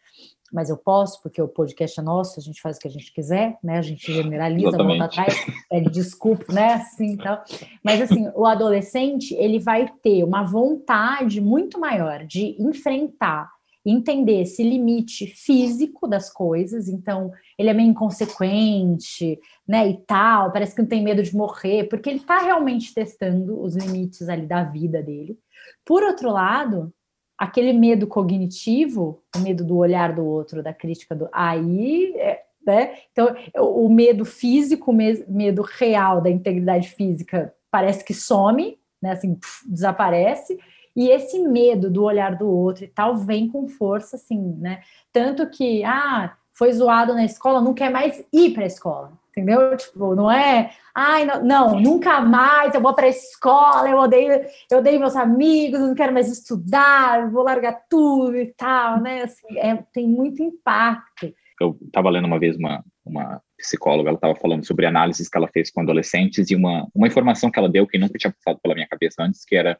mas 0.50 0.70
eu 0.70 0.76
posso, 0.78 1.22
porque 1.22 1.42
o 1.42 1.48
podcast 1.48 2.00
é 2.00 2.02
nosso, 2.02 2.40
a 2.40 2.42
gente 2.42 2.62
faz 2.62 2.78
o 2.78 2.80
que 2.80 2.88
a 2.88 2.90
gente 2.90 3.12
quiser, 3.12 3.58
né? 3.62 3.76
A 3.76 3.82
gente 3.82 4.10
generaliza, 4.10 4.78
volta 4.78 5.04
atrás, 5.04 5.34
pede 5.68 5.90
desculpa, 5.90 6.50
né? 6.50 6.74
Assim, 6.74 7.12
então. 7.12 7.38
Mas 7.84 8.00
assim, 8.00 8.30
o 8.34 8.46
adolescente, 8.46 9.34
ele 9.34 9.58
vai 9.58 9.92
ter 10.02 10.24
uma 10.24 10.44
vontade 10.44 11.40
muito 11.40 11.78
maior 11.78 12.24
de 12.24 12.56
enfrentar, 12.58 13.50
entender 13.84 14.42
esse 14.42 14.62
limite 14.62 15.26
físico 15.26 16.06
das 16.06 16.32
coisas, 16.32 16.88
então 16.88 17.30
ele 17.58 17.70
é 17.70 17.74
meio 17.74 17.90
inconsequente, 17.90 19.38
né? 19.66 19.88
E 19.88 19.98
tal, 20.06 20.52
parece 20.52 20.74
que 20.74 20.82
não 20.82 20.88
tem 20.88 21.02
medo 21.02 21.22
de 21.22 21.34
morrer, 21.34 21.84
porque 21.84 22.10
ele 22.10 22.18
está 22.18 22.38
realmente 22.38 22.92
testando 22.92 23.60
os 23.60 23.76
limites 23.76 24.28
ali 24.28 24.46
da 24.46 24.64
vida 24.64 25.02
dele. 25.02 25.38
Por 25.84 26.02
outro 26.02 26.30
lado, 26.30 26.92
aquele 27.38 27.72
medo 27.72 28.06
cognitivo, 28.06 29.22
o 29.36 29.38
medo 29.38 29.64
do 29.64 29.76
olhar 29.76 30.14
do 30.14 30.24
outro, 30.24 30.62
da 30.62 30.74
crítica 30.74 31.14
do. 31.14 31.28
Aí 31.32 32.12
é, 32.16 32.42
né? 32.66 32.98
Então, 33.12 33.34
o 33.56 33.88
medo 33.88 34.26
físico, 34.26 34.92
medo 34.92 35.62
real 35.62 36.20
da 36.20 36.28
integridade 36.28 36.90
física 36.90 37.54
parece 37.70 38.04
que 38.04 38.12
some, 38.12 38.78
né? 39.00 39.12
Assim, 39.12 39.38
desaparece. 39.66 40.58
E 40.98 41.10
esse 41.10 41.38
medo 41.38 41.88
do 41.88 42.02
olhar 42.02 42.34
do 42.34 42.50
outro 42.50 42.82
e 42.82 42.88
tal 42.88 43.16
vem 43.16 43.46
com 43.48 43.68
força, 43.68 44.16
assim, 44.16 44.56
né? 44.58 44.80
Tanto 45.12 45.48
que, 45.48 45.84
ah, 45.84 46.36
foi 46.52 46.72
zoado 46.72 47.14
na 47.14 47.24
escola, 47.24 47.60
não 47.60 47.72
quer 47.72 47.88
mais 47.88 48.26
ir 48.32 48.52
para 48.52 48.64
a 48.64 48.66
escola, 48.66 49.12
entendeu? 49.30 49.76
Tipo, 49.76 50.16
não 50.16 50.28
é, 50.28 50.72
ai, 50.92 51.24
não, 51.24 51.44
não 51.44 51.80
nunca 51.80 52.20
mais 52.20 52.74
eu 52.74 52.80
vou 52.80 52.92
para 52.94 53.06
a 53.06 53.10
escola, 53.10 53.88
eu 53.88 53.96
odeio, 53.96 54.44
eu 54.68 54.78
odeio 54.78 54.98
meus 54.98 55.14
amigos, 55.14 55.78
não 55.78 55.94
quero 55.94 56.12
mais 56.12 56.28
estudar, 56.28 57.30
vou 57.30 57.44
largar 57.44 57.80
tudo 57.88 58.36
e 58.36 58.46
tal, 58.46 59.00
né? 59.00 59.22
Assim, 59.22 59.56
é, 59.56 59.76
tem 59.92 60.04
muito 60.04 60.42
impacto. 60.42 61.32
Eu 61.60 61.78
estava 61.80 62.10
lendo 62.10 62.24
uma 62.24 62.40
vez 62.40 62.56
uma, 62.56 62.84
uma 63.06 63.40
psicóloga, 63.56 64.08
ela 64.08 64.16
estava 64.16 64.34
falando 64.34 64.66
sobre 64.66 64.84
análises 64.84 65.28
que 65.28 65.38
ela 65.38 65.46
fez 65.46 65.70
com 65.70 65.80
adolescentes 65.80 66.50
e 66.50 66.56
uma, 66.56 66.88
uma 66.92 67.06
informação 67.06 67.52
que 67.52 67.58
ela 67.58 67.68
deu 67.68 67.86
que 67.86 67.98
nunca 67.98 68.18
tinha 68.18 68.32
passado 68.32 68.58
pela 68.60 68.74
minha 68.74 68.88
cabeça 68.88 69.22
antes, 69.22 69.44
que 69.44 69.54
era 69.54 69.78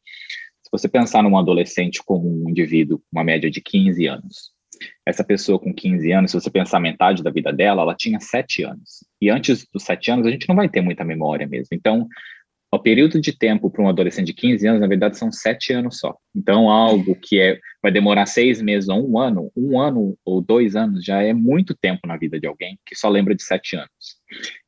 se 0.69 0.73
você 0.73 0.89
pensar 0.89 1.23
num 1.23 1.39
adolescente 1.39 2.03
como 2.05 2.45
um 2.45 2.51
indivíduo, 2.51 3.01
uma 3.11 3.25
média 3.25 3.51
de 3.51 3.59
15 3.59 4.07
anos, 4.07 4.53
essa 5.07 5.25
pessoa 5.25 5.59
com 5.59 5.73
15 5.73 6.13
anos, 6.13 6.31
se 6.31 6.39
você 6.39 6.51
pensar 6.51 6.79
metade 6.79 7.23
da 7.23 7.31
vida 7.31 7.51
dela, 7.51 7.83
ela 7.83 7.95
tinha 7.95 8.21
7 8.21 8.65
anos. 8.65 9.03
E 9.21 9.31
antes 9.31 9.67
dos 9.73 9.83
7 9.83 10.11
anos, 10.11 10.27
a 10.27 10.31
gente 10.31 10.47
não 10.47 10.55
vai 10.55 10.69
ter 10.69 10.83
muita 10.83 11.05
memória 11.05 11.47
mesmo. 11.47 11.69
Então, 11.73 12.07
o 12.71 12.79
período 12.79 13.19
de 13.19 13.37
tempo 13.37 13.71
para 13.71 13.83
um 13.83 13.89
adolescente 13.89 14.27
de 14.27 14.35
15 14.35 14.67
anos, 14.69 14.81
na 14.83 14.87
verdade, 14.87 15.17
são 15.17 15.33
7 15.33 15.73
anos 15.73 15.99
só. 15.99 16.15
Então, 16.37 16.69
algo 16.69 17.17
que 17.17 17.41
é, 17.41 17.59
vai 17.83 17.91
demorar 17.91 18.27
seis 18.27 18.61
meses 18.61 18.91
ou 18.91 19.11
um 19.11 19.19
ano, 19.19 19.51
um 19.57 19.81
ano 19.81 20.19
ou 20.23 20.43
dois 20.43 20.77
anos 20.77 21.03
já 21.03 21.23
é 21.23 21.33
muito 21.33 21.75
tempo 21.75 22.07
na 22.07 22.19
vida 22.19 22.39
de 22.39 22.47
alguém 22.47 22.79
que 22.85 22.95
só 22.95 23.09
lembra 23.09 23.35
de 23.35 23.43
7 23.43 23.77
anos. 23.77 24.19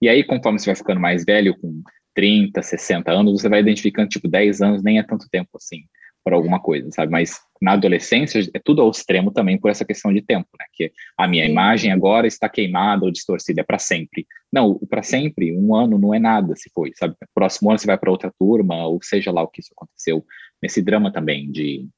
E 0.00 0.08
aí, 0.08 0.24
conforme 0.24 0.58
você 0.58 0.66
vai 0.66 0.76
ficando 0.76 0.98
mais 0.98 1.26
velho, 1.26 1.54
com 1.60 1.82
30, 2.20 2.62
60 2.62 3.10
anos, 3.10 3.40
você 3.40 3.48
vai 3.48 3.60
identificando, 3.60 4.10
tipo, 4.10 4.28
10 4.28 4.60
anos 4.60 4.82
nem 4.82 4.98
é 4.98 5.02
tanto 5.02 5.26
tempo 5.30 5.48
assim 5.54 5.84
para 6.22 6.36
alguma 6.36 6.60
coisa, 6.60 6.90
sabe? 6.90 7.10
Mas 7.10 7.40
na 7.62 7.72
adolescência 7.72 8.46
é 8.52 8.58
tudo 8.62 8.82
ao 8.82 8.90
extremo 8.90 9.30
também 9.30 9.58
por 9.58 9.70
essa 9.70 9.86
questão 9.86 10.12
de 10.12 10.20
tempo, 10.20 10.50
né? 10.58 10.66
Que 10.74 10.92
a 11.16 11.26
minha 11.26 11.46
Sim. 11.46 11.50
imagem 11.50 11.90
agora 11.90 12.26
está 12.26 12.46
queimada 12.46 13.06
ou 13.06 13.10
distorcida, 13.10 13.62
é 13.62 13.64
para 13.64 13.78
sempre. 13.78 14.26
Não, 14.52 14.78
para 14.80 15.02
sempre, 15.02 15.56
um 15.56 15.74
ano 15.74 15.96
não 15.96 16.12
é 16.12 16.18
nada 16.18 16.54
se 16.56 16.70
foi, 16.74 16.92
sabe? 16.94 17.16
Próximo 17.34 17.70
ano 17.70 17.78
você 17.78 17.86
vai 17.86 17.96
para 17.96 18.10
outra 18.10 18.30
turma, 18.38 18.86
ou 18.86 19.00
seja 19.02 19.32
lá 19.32 19.42
o 19.42 19.48
que 19.48 19.62
isso 19.62 19.72
aconteceu. 19.74 20.22
Nesse 20.62 20.82
drama 20.82 21.10
também 21.10 21.50
de 21.50 21.88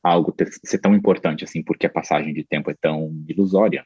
algo 0.00 0.30
ter, 0.30 0.48
ser 0.64 0.78
tão 0.78 0.94
importante 0.94 1.42
assim, 1.42 1.60
porque 1.60 1.86
a 1.86 1.90
passagem 1.90 2.32
de 2.32 2.44
tempo 2.44 2.70
é 2.70 2.76
tão 2.80 3.12
ilusória. 3.28 3.84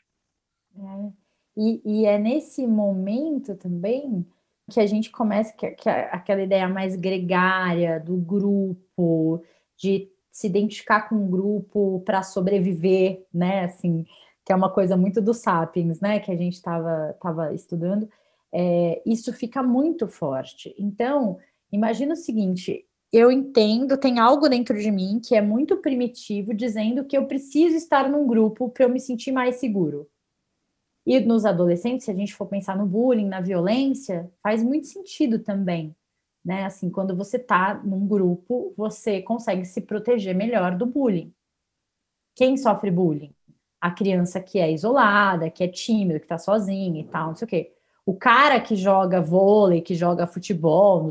É. 0.76 1.10
E, 1.56 1.80
e 1.86 2.04
é 2.04 2.18
nesse 2.18 2.66
momento 2.66 3.56
também 3.56 4.26
que 4.70 4.80
a 4.80 4.86
gente 4.86 5.10
começa, 5.10 5.52
que, 5.52 5.70
que 5.72 5.88
aquela 5.88 6.42
ideia 6.42 6.68
mais 6.68 6.96
gregária 6.96 8.00
do 8.00 8.16
grupo, 8.16 9.42
de 9.76 10.08
se 10.30 10.46
identificar 10.46 11.08
com 11.08 11.16
um 11.16 11.28
grupo 11.28 12.02
para 12.06 12.22
sobreviver, 12.22 13.26
né? 13.34 13.64
Assim, 13.64 14.06
que 14.44 14.52
é 14.52 14.56
uma 14.56 14.70
coisa 14.70 14.96
muito 14.96 15.20
do 15.20 15.34
Sapiens, 15.34 16.00
né? 16.00 16.20
Que 16.20 16.30
a 16.30 16.36
gente 16.36 16.54
estava 16.54 17.14
tava 17.20 17.52
estudando. 17.52 18.08
É, 18.52 19.02
isso 19.04 19.32
fica 19.32 19.62
muito 19.62 20.08
forte. 20.08 20.74
Então, 20.78 21.38
imagina 21.72 22.14
o 22.14 22.16
seguinte: 22.16 22.86
eu 23.12 23.30
entendo, 23.30 23.98
tem 23.98 24.18
algo 24.18 24.48
dentro 24.48 24.78
de 24.78 24.90
mim 24.90 25.20
que 25.22 25.34
é 25.34 25.40
muito 25.40 25.76
primitivo, 25.78 26.54
dizendo 26.54 27.04
que 27.04 27.16
eu 27.16 27.26
preciso 27.26 27.76
estar 27.76 28.08
num 28.08 28.26
grupo 28.26 28.68
para 28.68 28.84
eu 28.84 28.88
me 28.88 29.00
sentir 29.00 29.32
mais 29.32 29.56
seguro. 29.56 30.08
E 31.10 31.18
nos 31.20 31.44
adolescentes, 31.44 32.04
se 32.04 32.10
a 32.10 32.14
gente 32.14 32.34
for 32.34 32.46
pensar 32.46 32.76
no 32.76 32.86
bullying, 32.86 33.26
na 33.26 33.40
violência, 33.40 34.30
faz 34.42 34.62
muito 34.62 34.86
sentido 34.86 35.40
também 35.40 35.94
né? 36.44 36.64
Assim, 36.64 36.90
quando 36.90 37.14
você 37.14 37.36
está 37.36 37.74
num 37.74 38.06
grupo, 38.06 38.72
você 38.76 39.20
consegue 39.22 39.64
se 39.64 39.80
proteger 39.80 40.34
melhor 40.34 40.76
do 40.76 40.86
bullying. 40.86 41.32
Quem 42.34 42.56
sofre 42.56 42.90
bullying? 42.90 43.34
A 43.80 43.90
criança 43.90 44.40
que 44.40 44.58
é 44.58 44.70
isolada, 44.70 45.50
que 45.50 45.64
é 45.64 45.68
tímida, 45.68 46.18
que 46.18 46.24
está 46.24 46.38
sozinha 46.38 47.00
e 47.00 47.04
tal, 47.04 47.28
não 47.28 47.34
sei 47.34 47.46
o 47.46 47.48
quê. 47.48 47.72
O 48.04 48.14
cara 48.14 48.60
que 48.60 48.74
joga 48.74 49.20
vôlei, 49.20 49.80
que 49.80 49.94
joga 49.94 50.26
futebol, 50.26 51.08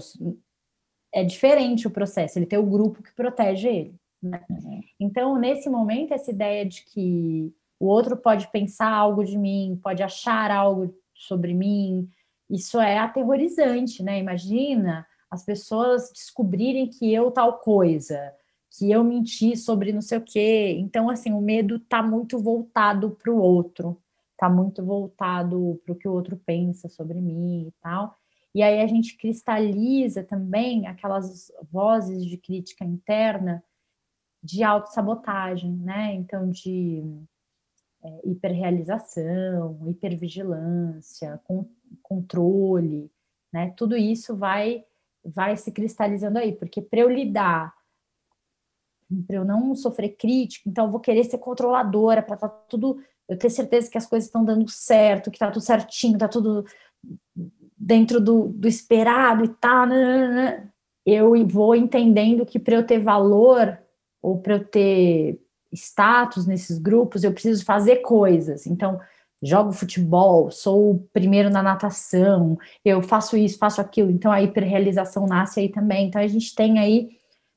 é 1.13 1.23
diferente 1.23 1.88
o 1.88 1.91
processo, 1.91 2.38
ele 2.38 2.45
tem 2.45 2.59
o 2.59 2.65
grupo 2.65 3.01
que 3.01 3.13
protege 3.13 3.67
ele. 3.67 3.95
Né? 4.21 4.43
Uhum. 4.49 4.81
Então, 4.99 5.38
nesse 5.38 5.69
momento, 5.69 6.13
essa 6.13 6.29
ideia 6.31 6.65
de 6.65 6.83
que 6.83 7.53
o 7.79 7.87
outro 7.87 8.17
pode 8.17 8.51
pensar 8.51 8.91
algo 8.91 9.23
de 9.23 9.37
mim, 9.37 9.79
pode 9.81 10.03
achar 10.03 10.51
algo 10.51 10.93
sobre 11.13 11.53
mim, 11.53 12.09
isso 12.49 12.79
é 12.79 12.97
aterrorizante, 12.97 14.03
né? 14.03 14.19
Imagina 14.19 15.05
as 15.29 15.43
pessoas 15.45 16.11
descobrirem 16.11 16.89
que 16.89 17.13
eu 17.13 17.29
tal 17.29 17.59
coisa, 17.59 18.33
que 18.71 18.91
eu 18.91 19.03
menti 19.03 19.55
sobre 19.55 19.93
não 19.93 20.01
sei 20.01 20.17
o 20.17 20.23
quê. 20.23 20.75
Então, 20.79 21.09
assim, 21.09 21.31
o 21.31 21.41
medo 21.41 21.75
está 21.75 22.01
muito 22.01 22.39
voltado 22.39 23.11
para 23.11 23.31
o 23.31 23.37
outro, 23.39 24.01
está 24.31 24.49
muito 24.49 24.83
voltado 24.83 25.79
para 25.83 25.93
o 25.93 25.95
que 25.95 26.07
o 26.07 26.13
outro 26.13 26.35
pensa 26.45 26.89
sobre 26.89 27.21
mim 27.21 27.67
e 27.67 27.73
tal. 27.81 28.15
E 28.53 28.63
aí 28.63 28.81
a 28.81 28.87
gente 28.87 29.15
cristaliza 29.15 30.23
também 30.23 30.87
aquelas 30.87 31.51
vozes 31.71 32.25
de 32.25 32.37
crítica 32.37 32.83
interna 32.83 33.63
de 34.41 34.63
autossabotagem, 34.63 35.71
né? 35.71 36.13
Então, 36.15 36.49
de 36.49 37.03
é, 38.03 38.21
hiperrealização, 38.23 39.79
hipervigilância, 39.88 41.39
com, 41.43 41.65
controle, 42.01 43.12
né? 43.51 43.73
Tudo 43.75 43.97
isso 43.97 44.35
vai 44.35 44.85
vai 45.23 45.57
se 45.57 45.71
cristalizando 45.71 46.39
aí, 46.39 46.53
porque 46.53 46.81
para 46.81 47.01
eu 47.01 47.09
lidar, 47.09 47.73
para 49.27 49.35
eu 49.35 49.45
não 49.45 49.75
sofrer 49.75 50.15
crítica, 50.15 50.69
então 50.69 50.85
eu 50.85 50.91
vou 50.91 50.99
querer 50.99 51.23
ser 51.25 51.38
controladora, 51.39 52.21
para 52.21 52.38
tá 52.38 52.47
tudo, 52.47 53.01
eu 53.27 53.38
ter 53.38 53.49
certeza 53.49 53.91
que 53.91 53.97
as 53.97 54.07
coisas 54.07 54.27
estão 54.27 54.45
dando 54.45 54.67
certo, 54.69 55.29
que 55.29 55.35
está 55.35 55.51
tudo 55.51 55.62
certinho, 55.62 56.13
está 56.13 56.27
tudo 56.27 56.65
dentro 57.77 58.19
do, 58.19 58.47
do 58.47 58.67
esperado 58.67 59.43
e 59.45 59.49
né, 59.88 60.69
eu 61.05 61.33
vou 61.47 61.75
entendendo 61.75 62.45
que 62.45 62.59
para 62.59 62.75
eu 62.75 62.85
ter 62.85 62.99
valor 62.99 63.77
ou 64.21 64.39
para 64.39 64.55
eu 64.55 64.65
ter 64.65 65.41
status 65.73 66.45
nesses 66.45 66.77
grupos, 66.77 67.23
eu 67.23 67.32
preciso 67.32 67.63
fazer 67.63 67.97
coisas. 67.97 68.65
Então, 68.65 68.99
jogo 69.41 69.71
futebol, 69.71 70.51
sou 70.51 70.91
o 70.91 70.99
primeiro 71.13 71.49
na 71.49 71.63
natação, 71.63 72.58
eu 72.84 73.01
faço 73.01 73.38
isso, 73.38 73.58
faço 73.58 73.79
aquilo, 73.79 74.12
então 74.12 74.32
a 74.32 74.41
hiperrealização 74.41 75.25
nasce 75.25 75.62
aí 75.62 75.69
também. 75.69 76.08
Então 76.08 76.21
a 76.21 76.27
gente 76.27 76.53
tem 76.53 76.79
aí 76.79 77.10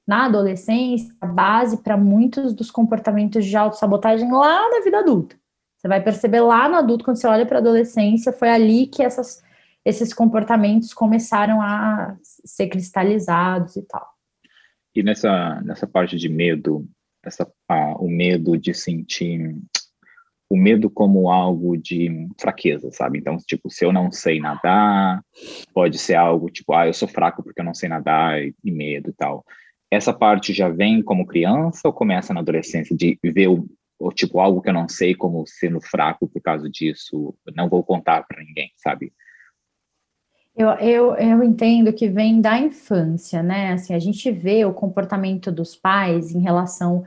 na 0.07 0.27
adolescência 0.27 1.15
a 1.21 1.27
base 1.27 1.83
para 1.83 1.97
muitos 1.97 2.55
dos 2.55 2.71
comportamentos 2.71 3.45
de 3.45 3.57
autossabotagem 3.57 4.31
lá 4.31 4.69
na 4.71 4.81
vida 4.81 4.99
adulta. 4.99 5.37
Você 5.77 5.89
vai 5.89 6.01
perceber 6.01 6.41
lá 6.41 6.69
no 6.69 6.77
adulto, 6.77 7.05
quando 7.05 7.17
você 7.17 7.27
olha 7.27 7.45
para 7.45 7.59
a 7.59 7.61
adolescência, 7.61 8.33
foi 8.33 8.49
ali 8.49 8.87
que 8.87 9.03
essas, 9.03 9.43
esses 9.85 10.15
comportamentos 10.15 10.95
começaram 10.95 11.61
a 11.61 12.17
ser 12.23 12.69
cristalizados 12.69 13.75
e 13.75 13.83
tal. 13.83 14.09
E 14.95 15.03
nessa, 15.03 15.61
nessa 15.63 15.87
parte 15.87 16.17
de 16.17 16.29
medo, 16.29 16.87
essa, 17.25 17.51
o 17.99 18.09
medo 18.09 18.57
de 18.59 18.75
sentir 18.75 19.57
o 20.53 20.57
medo 20.57 20.91
como 20.91 21.31
algo 21.31 21.79
de 21.79 22.29
fraqueza, 22.39 22.91
sabe? 22.93 23.19
Então, 23.19 23.39
tipo, 23.39 23.71
se 23.71 23.87
eu 23.87 23.91
não 23.91 24.13
sei 24.13 24.39
nadar, 24.39 25.25
pode 25.73 25.99
ser 25.99 26.15
algo 26.15 26.51
tipo, 26.51 26.75
ah, 26.75 26.87
eu 26.87 26.93
sou 26.93 27.09
fraco 27.09 27.43
porque 27.43 27.63
eu 27.63 27.65
não 27.65 27.73
sei 27.73 27.89
nadar 27.89 28.39
e, 28.43 28.55
e 28.63 28.71
medo 28.71 29.09
e 29.09 29.13
tal. 29.15 29.47
Essa 29.91 30.13
parte 30.13 30.53
já 30.53 30.69
vem 30.69 31.03
como 31.03 31.27
criança 31.27 31.81
ou 31.85 31.93
começa 31.93 32.35
na 32.35 32.41
adolescência 32.41 32.95
de 32.95 33.19
ver 33.25 33.49
o, 33.49 33.67
o 33.99 34.13
tipo 34.13 34.41
algo 34.41 34.61
que 34.61 34.69
eu 34.69 34.75
não 34.75 34.89
sei 34.89 35.15
como 35.15 35.43
sendo 35.47 35.81
fraco 35.81 36.29
por 36.29 36.43
causa 36.43 36.69
disso, 36.69 37.35
não 37.57 37.69
vou 37.69 37.83
contar 37.83 38.23
para 38.25 38.45
ninguém, 38.45 38.71
sabe? 38.77 39.11
Eu, 40.55 40.69
eu, 40.73 41.15
eu 41.15 41.43
entendo 41.43 41.93
que 41.93 42.09
vem 42.09 42.41
da 42.41 42.59
infância, 42.59 43.43
né? 43.43 43.73
Assim, 43.73 43.95
a 43.95 43.99
gente 43.99 44.31
vê 44.31 44.65
o 44.65 44.75
comportamento 44.75 45.51
dos 45.51 45.75
pais 45.75 46.35
em 46.35 46.41
relação 46.41 47.05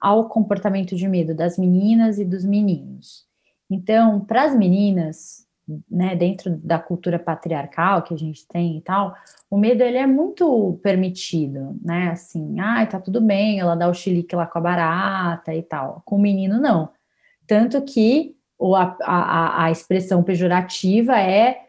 ao 0.00 0.28
comportamento 0.28 0.96
de 0.96 1.06
medo 1.06 1.34
das 1.34 1.58
meninas 1.58 2.18
e 2.18 2.24
dos 2.24 2.44
meninos. 2.44 3.26
Então, 3.70 4.20
para 4.20 4.44
as 4.44 4.56
meninas, 4.56 5.46
né, 5.90 6.14
dentro 6.14 6.50
da 6.56 6.78
cultura 6.78 7.18
patriarcal 7.18 8.02
que 8.02 8.14
a 8.14 8.16
gente 8.16 8.46
tem 8.46 8.78
e 8.78 8.80
tal, 8.80 9.14
o 9.50 9.58
medo 9.58 9.82
ele 9.82 9.98
é 9.98 10.06
muito 10.06 10.78
permitido, 10.82 11.78
né? 11.82 12.10
Assim, 12.10 12.58
ai, 12.60 12.88
tá 12.88 13.00
tudo 13.00 13.20
bem, 13.20 13.60
ela 13.60 13.74
dá 13.74 13.88
o 13.88 13.94
chilique 13.94 14.34
lá 14.34 14.46
com 14.46 14.58
a 14.58 14.62
barata 14.62 15.54
e 15.54 15.62
tal. 15.62 16.02
Com 16.04 16.16
o 16.16 16.20
menino, 16.20 16.58
não. 16.58 16.90
Tanto 17.46 17.82
que 17.82 18.34
ou 18.58 18.74
a, 18.74 18.96
a, 19.02 19.64
a 19.64 19.70
expressão 19.70 20.22
pejorativa 20.22 21.20
é 21.20 21.65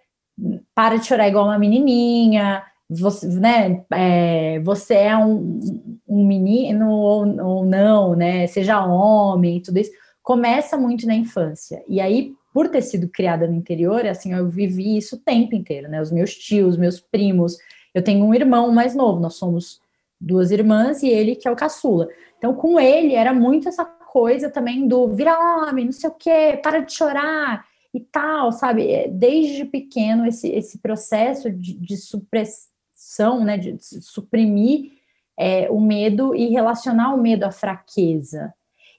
para 0.74 0.98
de 0.98 1.06
chorar 1.06 1.28
igual 1.28 1.46
uma 1.46 1.58
menininha, 1.58 2.64
você, 2.90 3.28
né, 3.28 3.84
é, 3.92 4.60
você 4.60 4.94
é 4.96 5.18
um, 5.18 5.60
um 6.08 6.26
menino 6.26 6.90
ou, 6.90 7.46
ou, 7.46 7.66
não, 7.66 8.16
né, 8.16 8.48
seja 8.48 8.86
homem, 8.86 9.62
tudo 9.62 9.80
isso, 9.80 9.92
começa 10.24 10.78
muito 10.78 11.06
na 11.06 11.16
infância. 11.16 11.84
E 11.88 12.00
aí, 12.00 12.34
por 12.54 12.70
ter 12.70 12.82
sido 12.82 13.10
criada 13.10 13.48
no 13.48 13.56
interior, 13.56 14.06
assim, 14.06 14.34
eu 14.34 14.50
vivi 14.50 14.98
isso 14.98 15.16
o 15.16 15.20
tempo 15.20 15.56
inteiro, 15.56 15.88
né? 15.88 16.02
Os 16.02 16.12
meus 16.12 16.34
tios, 16.34 16.76
meus 16.76 17.00
primos, 17.00 17.56
eu 17.94 18.04
tenho 18.04 18.26
um 18.26 18.34
irmão 18.34 18.72
mais 18.72 18.96
novo, 18.96 19.20
nós 19.20 19.36
somos 19.36 19.80
duas 20.20 20.52
irmãs 20.52 21.04
e 21.04 21.08
ele 21.08 21.36
que 21.36 21.48
é 21.48 21.52
o 21.52 21.56
caçula. 21.56 22.08
Então, 22.38 22.54
com 22.54 22.80
ele 22.80 23.14
era 23.14 23.34
muito 23.34 23.70
essa 23.70 23.86
coisa 23.86 24.50
também 24.50 24.88
do 24.88 25.08
vira 25.10 25.38
homem, 25.38 25.86
não 25.86 25.92
sei 25.92 26.10
o 26.10 26.14
quê, 26.14 26.60
para 26.62 26.80
de 26.80 26.94
chorar 26.94 27.64
e 27.98 28.02
tal, 28.12 28.52
sabe? 28.52 28.92
É, 28.92 29.08
desde 29.08 29.66
pequeno, 29.66 30.28
esse, 30.28 30.48
esse 30.50 30.78
processo 30.78 31.50
de, 31.50 31.74
de 31.74 31.98
supressão, 31.98 33.44
né, 33.44 33.58
de, 33.58 33.74
de 33.74 34.02
suprimir 34.02 34.92
é, 35.36 35.70
o 35.72 35.82
medo 35.82 36.36
e 36.36 36.48
relacionar 36.50 37.14
o 37.16 37.22
medo 37.22 37.44
à 37.44 37.52
fraqueza. 37.52 38.54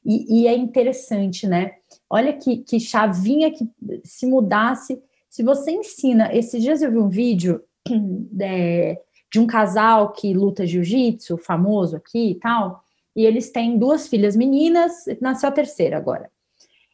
E, 0.04 0.42
e, 0.42 0.48
é 0.48 0.56
interessante, 0.56 1.46
né? 1.46 1.72
Olha 2.10 2.32
que, 2.32 2.58
que 2.58 2.80
chavinha 2.80 3.52
que 3.52 3.68
se 4.04 4.26
mudasse. 4.26 5.00
Se 5.28 5.42
você 5.42 5.70
ensina, 5.70 6.34
esses 6.34 6.60
dias 6.60 6.82
eu 6.82 6.90
vi 6.90 6.98
um 6.98 7.08
vídeo 7.08 7.62
é, 8.40 9.00
de 9.30 9.38
um 9.38 9.46
casal 9.46 10.12
que 10.12 10.34
luta 10.34 10.66
jiu-jitsu, 10.66 11.36
famoso 11.38 11.96
aqui 11.96 12.30
e 12.30 12.34
tal, 12.36 12.82
e 13.14 13.24
eles 13.24 13.50
têm 13.50 13.78
duas 13.78 14.08
filhas 14.08 14.34
meninas, 14.34 14.92
nasceu 15.20 15.48
a 15.48 15.52
terceira 15.52 15.96
agora. 15.96 16.30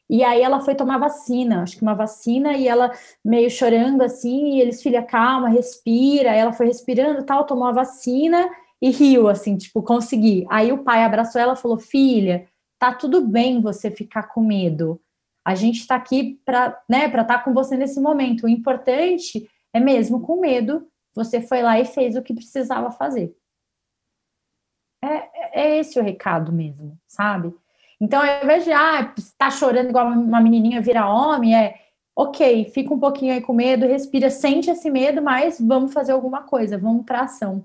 E 0.08 0.22
aí 0.22 0.42
ela 0.42 0.60
foi 0.60 0.74
tomar 0.74 0.98
vacina, 0.98 1.62
acho 1.62 1.76
que 1.76 1.82
uma 1.82 1.94
vacina, 1.94 2.52
e 2.52 2.68
ela 2.68 2.92
meio 3.24 3.50
chorando 3.50 4.02
assim, 4.02 4.56
e 4.56 4.60
eles, 4.60 4.82
filha, 4.82 5.02
calma, 5.02 5.48
respira. 5.48 6.30
Ela 6.30 6.52
foi 6.52 6.66
respirando 6.66 7.24
tal, 7.24 7.46
tomou 7.46 7.66
a 7.66 7.72
vacina 7.72 8.48
e 8.82 8.90
riu, 8.90 9.28
assim, 9.28 9.56
tipo, 9.56 9.82
consegui. 9.82 10.46
Aí 10.50 10.70
o 10.72 10.84
pai 10.84 11.02
abraçou 11.02 11.40
ela 11.40 11.54
e 11.54 11.56
falou: 11.56 11.78
Filha, 11.78 12.46
tá 12.78 12.94
tudo 12.94 13.26
bem 13.26 13.60
você 13.62 13.90
ficar 13.90 14.24
com 14.24 14.42
medo. 14.42 15.00
A 15.44 15.54
gente 15.54 15.80
está 15.80 15.94
aqui 15.94 16.40
para 16.44 16.82
né, 16.88 17.06
estar 17.06 17.24
tá 17.24 17.38
com 17.38 17.52
você 17.54 17.76
nesse 17.76 18.00
momento. 18.00 18.44
O 18.44 18.48
importante 18.48 19.48
é 19.72 19.80
mesmo 19.80 20.20
com 20.20 20.40
medo, 20.40 20.86
você 21.14 21.40
foi 21.40 21.62
lá 21.62 21.78
e 21.80 21.84
fez 21.84 22.16
o 22.16 22.22
que 22.22 22.34
precisava 22.34 22.90
fazer. 22.90 23.34
É, 25.02 25.62
é 25.62 25.78
esse 25.78 25.98
o 25.98 26.02
recado 26.02 26.52
mesmo, 26.52 26.98
sabe? 27.06 27.54
Então, 28.00 28.20
ao 28.20 28.44
invés 28.44 28.64
de, 28.64 28.72
ah, 28.72 29.14
tá 29.38 29.50
chorando 29.50 29.88
igual 29.88 30.08
uma 30.08 30.40
menininha 30.40 30.80
vira 30.80 31.08
homem, 31.08 31.56
é, 31.56 31.74
ok, 32.16 32.70
fica 32.72 32.92
um 32.92 32.98
pouquinho 32.98 33.32
aí 33.32 33.40
com 33.40 33.52
medo, 33.52 33.86
respira, 33.86 34.30
sente 34.30 34.70
esse 34.70 34.90
medo, 34.90 35.22
mas 35.22 35.58
vamos 35.60 35.92
fazer 35.92 36.12
alguma 36.12 36.42
coisa, 36.42 36.78
vamos 36.78 37.04
para 37.04 37.22
ação. 37.22 37.64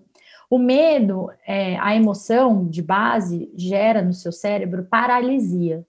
O 0.50 0.58
medo, 0.58 1.32
é, 1.46 1.78
a 1.80 1.96
emoção 1.96 2.68
de 2.68 2.82
base, 2.82 3.52
gera 3.56 4.02
no 4.02 4.14
seu 4.14 4.32
cérebro 4.32 4.88
paralisia. 4.90 5.86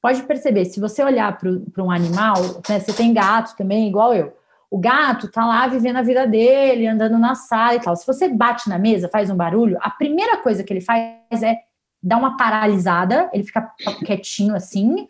Pode 0.00 0.22
perceber, 0.22 0.64
se 0.64 0.80
você 0.80 1.02
olhar 1.02 1.36
para 1.38 1.82
um 1.82 1.90
animal, 1.90 2.36
né, 2.68 2.78
você 2.78 2.92
tem 2.92 3.12
gato 3.12 3.56
também, 3.56 3.88
igual 3.88 4.14
eu. 4.14 4.36
O 4.70 4.78
gato 4.78 5.30
tá 5.30 5.44
lá 5.44 5.66
vivendo 5.66 5.96
a 5.96 6.02
vida 6.02 6.26
dele, 6.26 6.86
andando 6.86 7.18
na 7.18 7.34
sala 7.34 7.74
e 7.74 7.80
tal. 7.80 7.94
Se 7.94 8.06
você 8.06 8.28
bate 8.28 8.68
na 8.68 8.78
mesa, 8.78 9.08
faz 9.08 9.28
um 9.28 9.36
barulho, 9.36 9.76
a 9.80 9.90
primeira 9.90 10.38
coisa 10.38 10.64
que 10.64 10.72
ele 10.72 10.80
faz 10.80 11.42
é 11.42 11.60
dar 12.02 12.16
uma 12.16 12.36
paralisada, 12.36 13.30
ele 13.32 13.44
fica 13.44 13.72
quietinho 14.04 14.54
assim, 14.54 15.08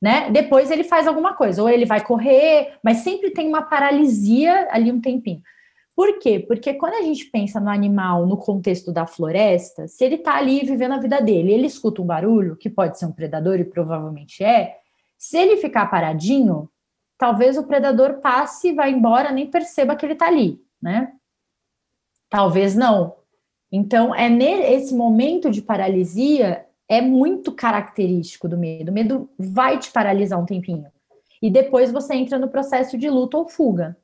né? 0.00 0.30
Depois 0.30 0.70
ele 0.70 0.84
faz 0.84 1.06
alguma 1.06 1.34
coisa, 1.34 1.62
ou 1.62 1.68
ele 1.68 1.84
vai 1.84 2.02
correr, 2.02 2.78
mas 2.82 2.98
sempre 2.98 3.30
tem 3.30 3.46
uma 3.46 3.62
paralisia 3.62 4.68
ali 4.70 4.90
um 4.90 5.00
tempinho. 5.00 5.42
Por 5.94 6.18
quê? 6.18 6.38
Porque 6.38 6.72
quando 6.74 6.94
a 6.94 7.02
gente 7.02 7.26
pensa 7.26 7.60
no 7.60 7.68
animal 7.68 8.26
no 8.26 8.38
contexto 8.38 8.90
da 8.90 9.06
floresta, 9.06 9.86
se 9.86 10.02
ele 10.02 10.14
está 10.14 10.36
ali 10.36 10.64
vivendo 10.64 10.92
a 10.92 10.98
vida 10.98 11.20
dele, 11.20 11.52
ele 11.52 11.66
escuta 11.66 12.00
um 12.00 12.06
barulho, 12.06 12.56
que 12.56 12.70
pode 12.70 12.98
ser 12.98 13.04
um 13.04 13.12
predador 13.12 13.60
e 13.60 13.64
provavelmente 13.64 14.42
é, 14.42 14.78
se 15.18 15.36
ele 15.36 15.58
ficar 15.58 15.90
paradinho, 15.90 16.70
talvez 17.18 17.58
o 17.58 17.66
predador 17.66 18.20
passe, 18.20 18.72
vá 18.72 18.88
embora, 18.88 19.30
nem 19.30 19.50
perceba 19.50 19.94
que 19.94 20.06
ele 20.06 20.14
está 20.14 20.28
ali, 20.28 20.58
né? 20.80 21.12
Talvez 22.30 22.74
não. 22.74 23.19
Então, 23.72 24.14
é 24.14 24.28
nesse 24.28 24.94
momento 24.94 25.50
de 25.50 25.62
paralisia 25.62 26.66
é 26.88 27.00
muito 27.00 27.52
característico 27.52 28.48
do 28.48 28.58
medo. 28.58 28.90
O 28.90 28.94
medo 28.94 29.30
vai 29.38 29.78
te 29.78 29.92
paralisar 29.92 30.40
um 30.40 30.44
tempinho. 30.44 30.86
E 31.40 31.48
depois 31.48 31.92
você 31.92 32.14
entra 32.14 32.38
no 32.38 32.48
processo 32.48 32.98
de 32.98 33.08
luta 33.08 33.36
ou 33.36 33.48
fuga. 33.48 33.96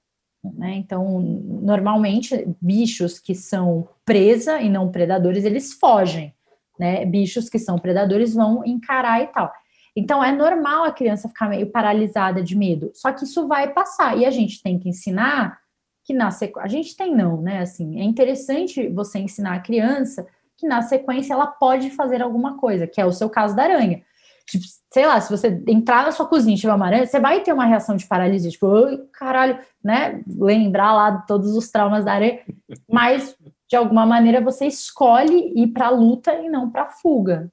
Né? 0.55 0.77
Então, 0.77 1.21
normalmente, 1.21 2.49
bichos 2.61 3.19
que 3.19 3.35
são 3.35 3.89
presa 4.05 4.61
e 4.61 4.71
não 4.71 4.91
predadores, 4.91 5.45
eles 5.45 5.73
fogem. 5.73 6.33
Né? 6.79 7.05
Bichos 7.05 7.49
que 7.49 7.59
são 7.59 7.77
predadores 7.77 8.35
vão 8.35 8.65
encarar 8.65 9.21
e 9.23 9.27
tal. 9.27 9.53
Então, 9.97 10.23
é 10.23 10.31
normal 10.31 10.85
a 10.85 10.93
criança 10.93 11.29
ficar 11.29 11.49
meio 11.49 11.67
paralisada 11.67 12.43
de 12.43 12.57
medo. 12.57 12.93
Só 12.95 13.11
que 13.13 13.25
isso 13.25 13.49
vai 13.49 13.73
passar. 13.73 14.17
E 14.17 14.25
a 14.25 14.31
gente 14.31 14.63
tem 14.63 14.79
que 14.79 14.89
ensinar 14.89 15.59
que 16.07 16.15
na 16.15 16.31
sequência. 16.31 16.65
A 16.65 16.69
gente 16.69 16.97
tem 16.97 17.15
não, 17.15 17.43
né? 17.43 17.59
Assim, 17.59 18.01
é 18.01 18.05
interessante 18.05 18.89
você 18.89 19.19
ensinar 19.19 19.57
a 19.57 19.61
criança 19.61 20.25
que 20.57 20.67
na 20.67 20.81
sequência 20.81 21.35
ela 21.35 21.49
pode 21.49 21.91
fazer 21.91 22.23
alguma 22.23 22.57
coisa, 22.57 22.87
que 22.87 23.01
é 23.01 23.05
o 23.05 23.13
seu 23.13 23.29
caso 23.29 23.55
da 23.55 23.65
aranha. 23.65 24.03
Tipo, 24.49 24.65
sei 24.93 25.05
lá, 25.05 25.21
se 25.21 25.29
você 25.29 25.61
entrar 25.67 26.05
na 26.05 26.13
sua 26.13 26.25
cozinha 26.25 26.55
e 26.55 26.59
tiver 26.59 26.73
uma 26.73 26.87
aranha, 26.87 27.05
você 27.05 27.19
vai 27.19 27.43
ter 27.43 27.53
uma 27.53 27.65
reação 27.65 27.97
de 27.97 28.07
paralisia, 28.07 28.49
tipo, 28.49 28.69
caralho, 29.13 29.59
né? 29.83 30.23
Lembrar 30.27 30.95
lá 30.95 31.11
de 31.11 31.27
todos 31.27 31.57
os 31.57 31.69
traumas 31.69 32.05
da 32.05 32.13
aranha, 32.13 32.41
mas 32.89 33.37
de 33.69 33.75
alguma 33.75 34.07
maneira 34.07 34.41
você 34.41 34.67
escolhe 34.67 35.53
ir 35.57 35.67
para 35.73 35.89
a 35.89 35.91
luta 35.91 36.33
e 36.35 36.49
não 36.49 36.71
para 36.71 36.83
a 36.83 36.91
fuga. 36.91 37.51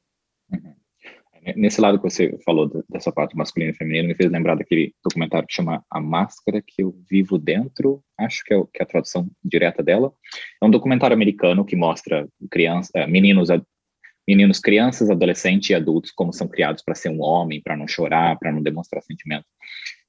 Nesse 1.55 1.81
lado 1.81 1.97
que 1.97 2.09
você 2.09 2.37
falou 2.45 2.83
dessa 2.89 3.11
parte 3.11 3.35
masculina 3.35 3.71
e 3.71 3.75
feminina, 3.75 4.07
me 4.07 4.15
fez 4.15 4.31
lembrar 4.31 4.55
daquele 4.55 4.93
documentário 5.03 5.47
que 5.47 5.53
chama 5.53 5.83
A 5.89 5.99
Máscara 5.99 6.61
que 6.65 6.81
eu 6.83 6.95
vivo 7.09 7.37
dentro, 7.37 8.01
acho 8.17 8.43
que 8.45 8.53
é, 8.53 8.57
é 8.57 8.83
a 8.83 8.85
tradução 8.85 9.29
direta 9.43 9.83
dela. 9.83 10.13
É 10.61 10.65
um 10.65 10.71
documentário 10.71 11.13
americano 11.13 11.65
que 11.65 11.75
mostra 11.75 12.27
crianças, 12.49 12.91
eh, 12.95 13.07
meninos, 13.07 13.49
meninos, 14.27 14.59
crianças, 14.59 15.09
adolescentes 15.09 15.69
e 15.69 15.75
adultos 15.75 16.11
como 16.11 16.31
são 16.31 16.47
criados 16.47 16.81
para 16.81 16.95
ser 16.95 17.09
um 17.09 17.21
homem, 17.21 17.61
para 17.61 17.75
não 17.75 17.87
chorar, 17.87 18.37
para 18.39 18.51
não 18.51 18.61
demonstrar 18.61 19.03
sentimento. 19.03 19.45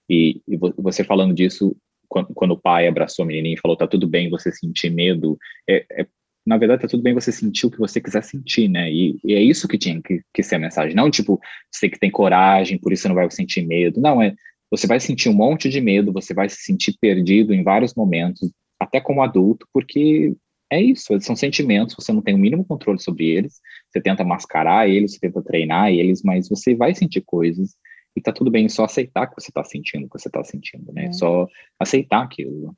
E, 0.08 0.40
e, 0.46 0.56
você 0.56 1.02
falando 1.02 1.34
disso, 1.34 1.76
quando, 2.08 2.28
quando, 2.34 2.52
o 2.52 2.60
pai 2.60 2.86
abraçou 2.86 3.24
a 3.24 3.26
menininha 3.26 3.54
e 3.54 3.60
falou, 3.60 3.76
tá 3.76 3.86
tudo 3.86 4.06
bem 4.06 4.30
você 4.30 4.52
sentir 4.52 4.90
medo, 4.90 5.36
é, 5.68 5.84
é 5.90 6.06
na 6.46 6.56
verdade 6.58 6.82
tá 6.82 6.88
tudo 6.88 7.02
bem 7.02 7.14
você 7.14 7.32
sentir 7.32 7.66
o 7.66 7.70
que 7.70 7.78
você 7.78 8.00
quiser 8.00 8.22
sentir, 8.22 8.68
né? 8.68 8.90
E, 8.90 9.18
e 9.24 9.34
é 9.34 9.42
isso 9.42 9.66
que 9.66 9.78
tinha 9.78 10.00
que, 10.02 10.20
que, 10.32 10.42
ser 10.42 10.56
a 10.56 10.58
mensagem. 10.58 10.94
Não 10.94 11.10
tipo, 11.10 11.40
você 11.72 11.88
que 11.88 11.98
tem 11.98 12.10
coragem, 12.10 12.78
por 12.78 12.92
isso 12.92 13.02
você 13.02 13.08
não 13.08 13.14
vai 13.14 13.30
sentir 13.30 13.66
medo. 13.66 14.00
Não, 14.00 14.20
é 14.22 14.34
você 14.70 14.86
vai 14.86 14.98
sentir 14.98 15.28
um 15.28 15.34
monte 15.34 15.68
de 15.68 15.80
medo, 15.80 16.12
você 16.12 16.34
vai 16.34 16.48
se 16.48 16.56
sentir 16.56 16.96
perdido 17.00 17.54
em 17.54 17.62
vários 17.62 17.94
momentos, 17.94 18.50
até 18.80 19.00
como 19.00 19.22
adulto, 19.22 19.66
porque 19.72 20.34
é 20.70 20.82
isso, 20.82 21.18
são 21.20 21.36
sentimentos, 21.36 21.94
você 21.94 22.12
não 22.12 22.22
tem 22.22 22.34
o 22.34 22.38
mínimo 22.38 22.64
controle 22.64 22.98
sobre 22.98 23.26
eles, 23.26 23.60
você 23.88 24.00
tenta 24.00 24.24
mascarar 24.24 24.88
eles, 24.88 25.12
você 25.12 25.20
tenta 25.20 25.42
treinar 25.42 25.92
eles, 25.92 26.22
mas 26.22 26.48
você 26.48 26.74
vai 26.74 26.94
sentir 26.94 27.22
coisas 27.24 27.76
e 28.16 28.20
tá 28.20 28.32
tudo 28.32 28.50
bem, 28.50 28.68
só 28.68 28.84
aceitar 28.84 29.28
que 29.28 29.40
você 29.40 29.52
tá 29.52 29.62
sentindo 29.62 30.06
o 30.06 30.10
que 30.10 30.18
você 30.18 30.30
tá 30.30 30.42
sentindo, 30.42 30.92
né? 30.92 31.06
É. 31.06 31.12
Só 31.12 31.46
aceitar 31.78 32.22
aquilo. 32.22 32.74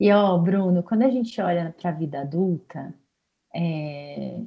E, 0.00 0.10
ó, 0.10 0.38
Bruno, 0.38 0.82
quando 0.82 1.02
a 1.02 1.10
gente 1.10 1.38
olha 1.42 1.74
para 1.78 1.90
a 1.90 1.92
vida 1.92 2.22
adulta, 2.22 2.94
é... 3.54 4.40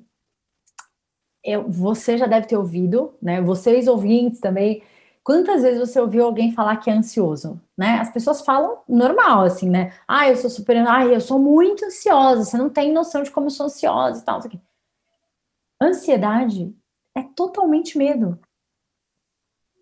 Eu, 1.44 1.70
você 1.70 2.18
já 2.18 2.26
deve 2.26 2.48
ter 2.48 2.58
ouvido, 2.58 3.16
né? 3.22 3.42
Vocês 3.42 3.88
ouvintes 3.88 4.40
também. 4.40 4.82
Quantas 5.24 5.62
vezes 5.62 5.80
você 5.80 6.00
ouviu 6.00 6.26
alguém 6.26 6.54
falar 6.54 6.78
que 6.78 6.90
é 6.90 6.94
ansioso, 6.94 7.62
né? 7.78 8.00
As 8.00 8.12
pessoas 8.12 8.42
falam 8.42 8.82
normal, 8.88 9.44
assim, 9.44 9.70
né? 9.70 9.94
Ah, 10.08 10.30
eu 10.30 10.38
sou 10.38 10.50
super, 10.50 10.78
ah, 10.88 11.06
eu 11.06 11.22
sou 11.22 11.40
muito 11.40 11.86
ansiosa. 11.86 12.46
Você 12.46 12.58
não 12.58 12.70
tem 12.70 12.94
noção 12.94 13.24
de 13.24 13.32
como 13.32 13.48
eu 13.48 13.52
sou 13.52 13.66
ansiosa 13.68 14.22
e 14.22 14.26
tal. 14.26 14.40
Ansiedade 15.82 16.74
é 17.16 17.24
totalmente 17.24 17.98
medo. 17.98 18.40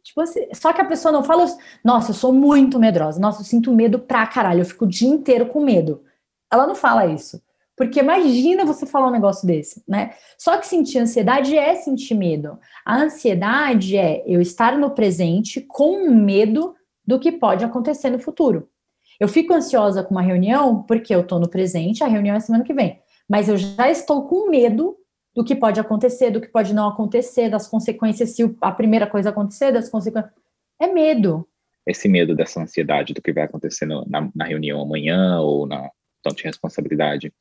Tipo 0.03 0.21
assim, 0.21 0.47
só 0.53 0.73
que 0.73 0.81
a 0.81 0.85
pessoa 0.85 1.11
não 1.11 1.23
fala, 1.23 1.45
nossa, 1.83 2.11
eu 2.11 2.15
sou 2.15 2.33
muito 2.33 2.79
medrosa, 2.79 3.19
nossa, 3.19 3.41
eu 3.41 3.45
sinto 3.45 3.71
medo 3.73 3.99
pra 3.99 4.25
caralho, 4.25 4.61
eu 4.61 4.65
fico 4.65 4.85
o 4.85 4.87
dia 4.87 5.09
inteiro 5.09 5.45
com 5.47 5.63
medo. 5.63 6.03
Ela 6.51 6.67
não 6.67 6.75
fala 6.75 7.05
isso. 7.05 7.41
Porque 7.77 7.99
imagina 7.99 8.65
você 8.65 8.85
falar 8.85 9.07
um 9.07 9.11
negócio 9.11 9.47
desse, 9.47 9.83
né? 9.87 10.11
Só 10.37 10.57
que 10.57 10.67
sentir 10.67 10.99
ansiedade 10.99 11.57
é 11.57 11.75
sentir 11.75 12.13
medo. 12.13 12.59
A 12.85 12.97
ansiedade 12.97 13.97
é 13.97 14.23
eu 14.27 14.41
estar 14.41 14.77
no 14.77 14.91
presente 14.91 15.61
com 15.61 16.09
medo 16.09 16.75
do 17.05 17.19
que 17.19 17.31
pode 17.31 17.63
acontecer 17.63 18.09
no 18.09 18.19
futuro. 18.19 18.69
Eu 19.19 19.27
fico 19.27 19.53
ansiosa 19.53 20.03
com 20.03 20.11
uma 20.11 20.21
reunião 20.21 20.83
porque 20.83 21.13
eu 21.13 21.25
tô 21.25 21.39
no 21.39 21.49
presente, 21.49 22.03
a 22.03 22.07
reunião 22.07 22.35
é 22.35 22.39
semana 22.39 22.63
que 22.63 22.73
vem. 22.73 22.99
Mas 23.27 23.47
eu 23.47 23.57
já 23.57 23.89
estou 23.89 24.27
com 24.27 24.49
medo 24.49 24.97
do 25.35 25.43
que 25.43 25.55
pode 25.55 25.79
acontecer, 25.79 26.29
do 26.29 26.41
que 26.41 26.47
pode 26.47 26.73
não 26.73 26.89
acontecer, 26.89 27.49
das 27.49 27.67
consequências 27.67 28.31
se 28.31 28.43
a 28.59 28.71
primeira 28.71 29.07
coisa 29.07 29.29
acontecer, 29.29 29.71
das 29.71 29.89
consequências. 29.89 30.33
É 30.79 30.87
medo. 30.87 31.47
Esse 31.85 32.07
medo 32.07 32.35
dessa 32.35 32.61
ansiedade 32.61 33.13
do 33.13 33.21
que 33.21 33.31
vai 33.31 33.43
acontecer 33.43 33.85
no, 33.85 34.05
na, 34.07 34.29
na, 34.35 34.45
reunião 34.45 34.81
amanhã 34.81 35.39
ou 35.39 35.65
na 35.65 35.89
tanto 36.21 36.37
de 36.37 36.43
responsabilidade. 36.43 37.33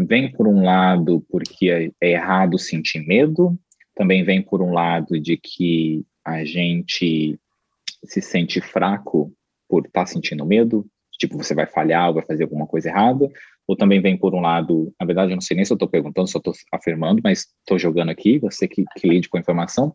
Vem 0.00 0.30
por 0.32 0.46
um 0.46 0.64
lado 0.64 1.24
porque 1.28 1.70
é, 1.70 1.90
é 2.00 2.12
errado 2.12 2.58
sentir 2.58 3.06
medo, 3.06 3.56
também 3.94 4.24
vem 4.24 4.42
por 4.42 4.62
um 4.62 4.72
lado 4.72 5.20
de 5.20 5.36
que 5.36 6.04
a 6.24 6.44
gente 6.44 7.38
se 8.04 8.20
sente 8.20 8.60
fraco 8.60 9.32
por 9.68 9.86
estar 9.86 10.00
tá 10.00 10.06
sentindo 10.06 10.46
medo, 10.46 10.86
tipo, 11.18 11.36
você 11.36 11.54
vai 11.54 11.66
falhar 11.66 12.08
ou 12.08 12.14
vai 12.14 12.24
fazer 12.24 12.44
alguma 12.44 12.66
coisa 12.66 12.88
errada, 12.88 13.28
ou 13.68 13.76
também 13.76 14.00
vem 14.00 14.16
por 14.16 14.34
um 14.34 14.40
lado, 14.40 14.92
na 14.98 15.06
verdade, 15.06 15.30
eu 15.30 15.36
não 15.36 15.42
sei 15.42 15.54
nem 15.54 15.64
se 15.64 15.70
eu 15.70 15.74
estou 15.74 15.88
perguntando, 15.88 16.26
só 16.26 16.38
estou 16.38 16.54
afirmando, 16.72 17.20
mas 17.22 17.46
estou 17.60 17.78
jogando 17.78 18.08
aqui, 18.08 18.38
você 18.38 18.66
que, 18.66 18.82
que 18.96 19.06
lide 19.06 19.28
com 19.28 19.36
a 19.36 19.40
informação, 19.40 19.94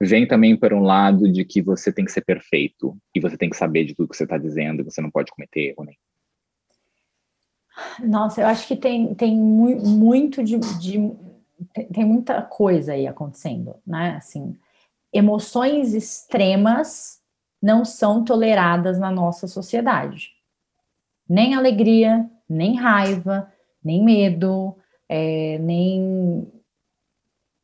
vem 0.00 0.26
também 0.26 0.56
por 0.56 0.72
um 0.72 0.82
lado 0.82 1.30
de 1.30 1.44
que 1.44 1.60
você 1.60 1.92
tem 1.92 2.06
que 2.06 2.10
ser 2.10 2.24
perfeito, 2.24 2.96
e 3.14 3.20
você 3.20 3.36
tem 3.36 3.50
que 3.50 3.56
saber 3.56 3.84
de 3.84 3.94
tudo 3.94 4.08
que 4.08 4.16
você 4.16 4.24
está 4.24 4.38
dizendo, 4.38 4.82
você 4.82 5.02
não 5.02 5.10
pode 5.10 5.30
cometer 5.30 5.68
erro 5.68 5.84
nem. 5.84 5.96
Nossa, 8.02 8.40
eu 8.40 8.46
acho 8.46 8.66
que 8.66 8.76
tem, 8.76 9.14
tem 9.14 9.36
muito 9.36 10.42
de, 10.42 10.58
de 10.78 10.98
tem 11.92 12.04
muita 12.04 12.42
coisa 12.42 12.94
aí 12.94 13.06
acontecendo, 13.06 13.76
né? 13.86 14.16
Assim, 14.16 14.56
emoções 15.12 15.94
extremas 15.94 17.20
não 17.62 17.84
são 17.84 18.24
toleradas 18.24 18.98
na 18.98 19.10
nossa 19.10 19.46
sociedade. 19.46 20.30
Nem 21.28 21.54
alegria, 21.54 22.28
nem 22.52 22.76
raiva, 22.76 23.50
nem 23.84 24.04
medo, 24.04 24.76
é, 25.08 25.58
nem 25.58 26.50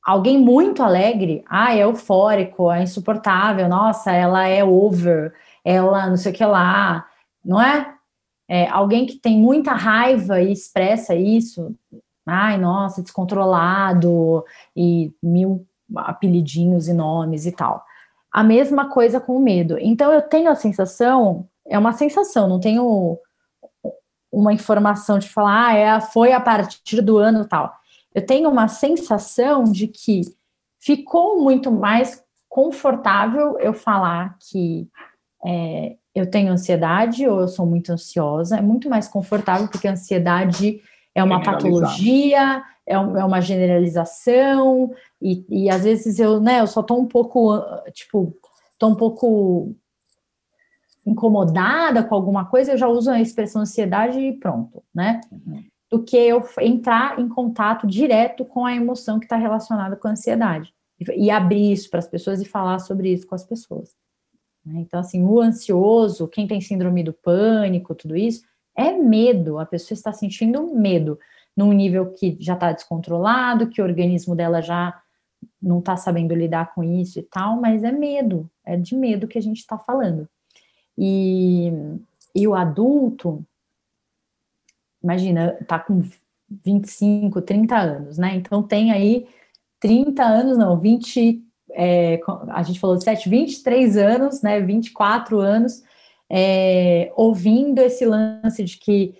alguém 0.05 0.39
muito 0.39 0.83
alegre, 0.83 1.45
ah, 1.49 1.75
é 1.75 1.83
eufórico, 1.83 2.71
é 2.73 2.83
insuportável, 2.83 3.69
nossa, 3.69 4.11
ela 4.11 4.47
é 4.47 4.65
over, 4.65 5.35
ela 5.65 6.09
não 6.09 6.17
sei 6.17 6.33
o 6.33 6.35
que 6.35 6.45
lá, 6.45 7.07
não 7.45 7.61
é? 7.61 7.95
é 8.49 8.67
alguém 8.69 9.05
que 9.05 9.17
tem 9.17 9.39
muita 9.39 9.73
raiva 9.73 10.41
e 10.41 10.51
expressa 10.51 11.15
isso, 11.15 11.75
ai, 12.27 12.59
nossa, 12.59 13.03
descontrolado, 13.03 14.45
e 14.75 15.13
mil 15.23 15.67
apelidinhos 15.95 16.89
e 16.89 16.93
nomes 16.93 17.47
e 17.47 17.53
tal. 17.53 17.85
A 18.33 18.43
mesma 18.43 18.91
coisa 18.91 19.21
com 19.21 19.37
o 19.37 19.41
medo. 19.41 19.79
Então 19.79 20.13
eu 20.13 20.23
tenho 20.23 20.51
a 20.51 20.55
sensação, 20.55 21.49
é 21.67 21.79
uma 21.79 21.93
sensação, 21.93 22.49
não 22.49 22.61
tenho 22.61 23.19
uma 24.31 24.53
informação 24.53 25.19
de 25.19 25.29
falar, 25.29 25.69
ah, 25.69 25.77
é, 25.77 26.01
foi 26.01 26.33
a 26.33 26.41
partir 26.41 27.01
do 27.01 27.19
ano 27.19 27.47
tal. 27.47 27.73
Eu 28.15 28.25
tenho 28.25 28.49
uma 28.51 28.69
sensação 28.69 29.65
de 29.65 29.89
que 29.89 30.23
ficou 30.79 31.41
muito 31.41 31.71
mais 31.71 32.23
confortável 32.49 33.59
eu 33.59 33.73
falar 33.73 34.37
que 34.39 34.89
é, 35.45 35.97
eu 36.15 36.29
tenho 36.29 36.53
ansiedade 36.53 37.27
ou 37.29 37.41
eu 37.41 37.49
sou 37.49 37.67
muito 37.67 37.93
ansiosa, 37.93 38.57
é 38.57 38.63
muito 38.63 38.89
mais 38.89 39.07
confortável 39.07 39.69
porque 39.69 39.87
a 39.87 39.93
ansiedade 39.93 40.81
é 41.15 41.23
uma 41.23 41.43
patologia, 41.43 42.63
é, 42.87 42.95
é, 42.95 42.99
uma 42.99 43.41
generalização, 43.41 44.91
e, 45.21 45.45
e 45.49 45.71
às 45.71 45.85
vezes 45.85 46.19
eu, 46.19 46.41
né, 46.41 46.61
eu 46.61 46.67
só 46.67 46.83
tô 46.83 46.95
um 46.95 47.07
pouco, 47.07 47.61
tipo, 47.93 48.35
tô 48.79 48.89
um 48.89 48.95
pouco 48.95 49.75
incomodada 51.09 52.03
com 52.03 52.15
alguma 52.15 52.45
coisa, 52.45 52.73
eu 52.73 52.79
já 52.79 52.89
uso 52.89 53.11
a 53.11 53.21
expressão 53.21 53.63
ansiedade 53.63 54.19
e 54.19 54.33
pronto, 54.33 54.83
né? 54.95 55.21
Uhum. 55.33 55.65
Do 55.91 56.03
que 56.03 56.17
eu 56.17 56.47
entrar 56.61 57.19
em 57.19 57.29
contato 57.29 57.87
direto 57.87 58.45
com 58.45 58.67
a 58.67 58.75
emoção 58.75 59.19
que 59.19 59.25
está 59.25 59.37
relacionada 59.37 59.97
com 59.97 60.09
a 60.09 60.11
ansiedade. 60.11 60.73
E, 61.01 61.27
e 61.27 61.31
abrir 61.31 61.73
isso 61.73 61.89
para 61.89 62.01
as 62.01 62.09
pessoas 62.09 62.43
e 62.43 62.45
falar 62.45 62.79
sobre 62.79 63.13
isso 63.13 63.27
com 63.27 63.35
as 63.35 63.45
pessoas. 63.45 63.95
Né? 64.65 64.81
Então, 64.81 65.01
assim, 65.01 65.25
o 65.25 65.41
ansioso, 65.41 66.29
quem 66.29 66.47
tem 66.47 66.61
síndrome 66.61 67.03
do 67.03 67.13
pânico, 67.13 67.95
tudo 67.95 68.17
isso, 68.17 68.43
é 68.77 68.93
medo, 68.93 69.59
a 69.59 69.67
pessoa 69.67 69.97
está 69.97 70.13
sentindo 70.13 70.75
medo 70.75 71.19
num 71.57 71.73
nível 71.73 72.13
que 72.13 72.37
já 72.39 72.55
está 72.55 72.71
descontrolado, 72.71 73.69
que 73.69 73.83
o 73.83 73.85
organismo 73.85 74.37
dela 74.37 74.63
já 74.63 75.01
não 75.61 75.81
está 75.81 75.97
sabendo 75.97 76.35
lidar 76.35 76.73
com 76.75 76.85
isso 76.85 77.19
e 77.19 77.23
tal, 77.23 77.61
mas 77.61 77.83
é 77.83 77.91
medo, 77.91 78.49
é 78.65 78.77
de 78.77 78.95
medo 78.95 79.27
que 79.27 79.39
a 79.39 79.43
gente 79.43 79.59
está 79.59 79.77
falando. 79.77 80.29
E, 80.99 81.71
e 82.35 82.49
o 82.49 82.55
adulto, 82.57 83.45
imagina, 85.03 85.57
tá 85.69 85.79
com 85.79 86.03
25, 86.65 87.41
30 87.41 87.77
anos, 87.77 88.19
né? 88.19 88.35
Então 88.35 88.63
tem 88.63 88.91
aí 88.91 89.29
30 89.79 90.25
anos, 90.25 90.59
não, 90.59 90.77
20, 90.77 91.41
é, 91.71 92.21
a 92.49 92.63
gente 92.65 92.81
falou 92.81 92.97
de 92.97 93.05
7, 93.05 93.29
23 93.29 93.97
anos, 93.97 94.43
né? 94.43 94.61
24 94.61 95.39
anos 95.39 95.85
é, 96.29 97.13
ouvindo 97.17 97.81
esse 97.81 98.05
lance 98.05 98.65
de 98.65 98.77
que 98.77 99.15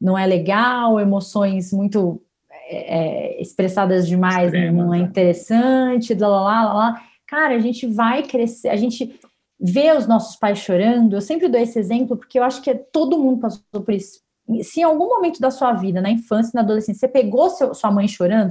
não 0.00 0.18
é 0.18 0.26
legal, 0.26 0.98
emoções 0.98 1.72
muito 1.72 2.20
é, 2.68 2.98
é 2.98 3.42
expressadas 3.42 4.06
demais 4.06 4.52
não 4.72 4.92
é 4.94 4.98
né? 4.98 5.04
interessante, 5.04 6.14
lá, 6.14 6.28
lá, 6.28 6.40
lá, 6.40 6.72
lá. 6.72 7.02
Cara, 7.26 7.54
a 7.54 7.58
gente 7.60 7.86
vai 7.86 8.24
crescer, 8.24 8.68
a 8.68 8.76
gente 8.76 9.19
vê 9.60 9.92
os 9.92 10.06
nossos 10.06 10.36
pais 10.36 10.58
chorando. 10.58 11.14
Eu 11.14 11.20
sempre 11.20 11.48
dou 11.48 11.60
esse 11.60 11.78
exemplo 11.78 12.16
porque 12.16 12.38
eu 12.38 12.42
acho 12.42 12.62
que 12.62 12.74
todo 12.74 13.18
mundo 13.18 13.40
passou 13.40 13.82
por 13.82 13.92
isso. 13.92 14.20
Se 14.62 14.80
em 14.80 14.84
algum 14.84 15.08
momento 15.08 15.40
da 15.40 15.50
sua 15.50 15.72
vida, 15.74 16.00
na 16.00 16.10
infância, 16.10 16.52
na 16.54 16.62
adolescência, 16.62 17.00
você 17.00 17.08
pegou 17.08 17.50
seu, 17.50 17.74
sua 17.74 17.90
mãe 17.90 18.08
chorando, 18.08 18.50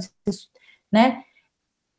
né? 0.90 1.22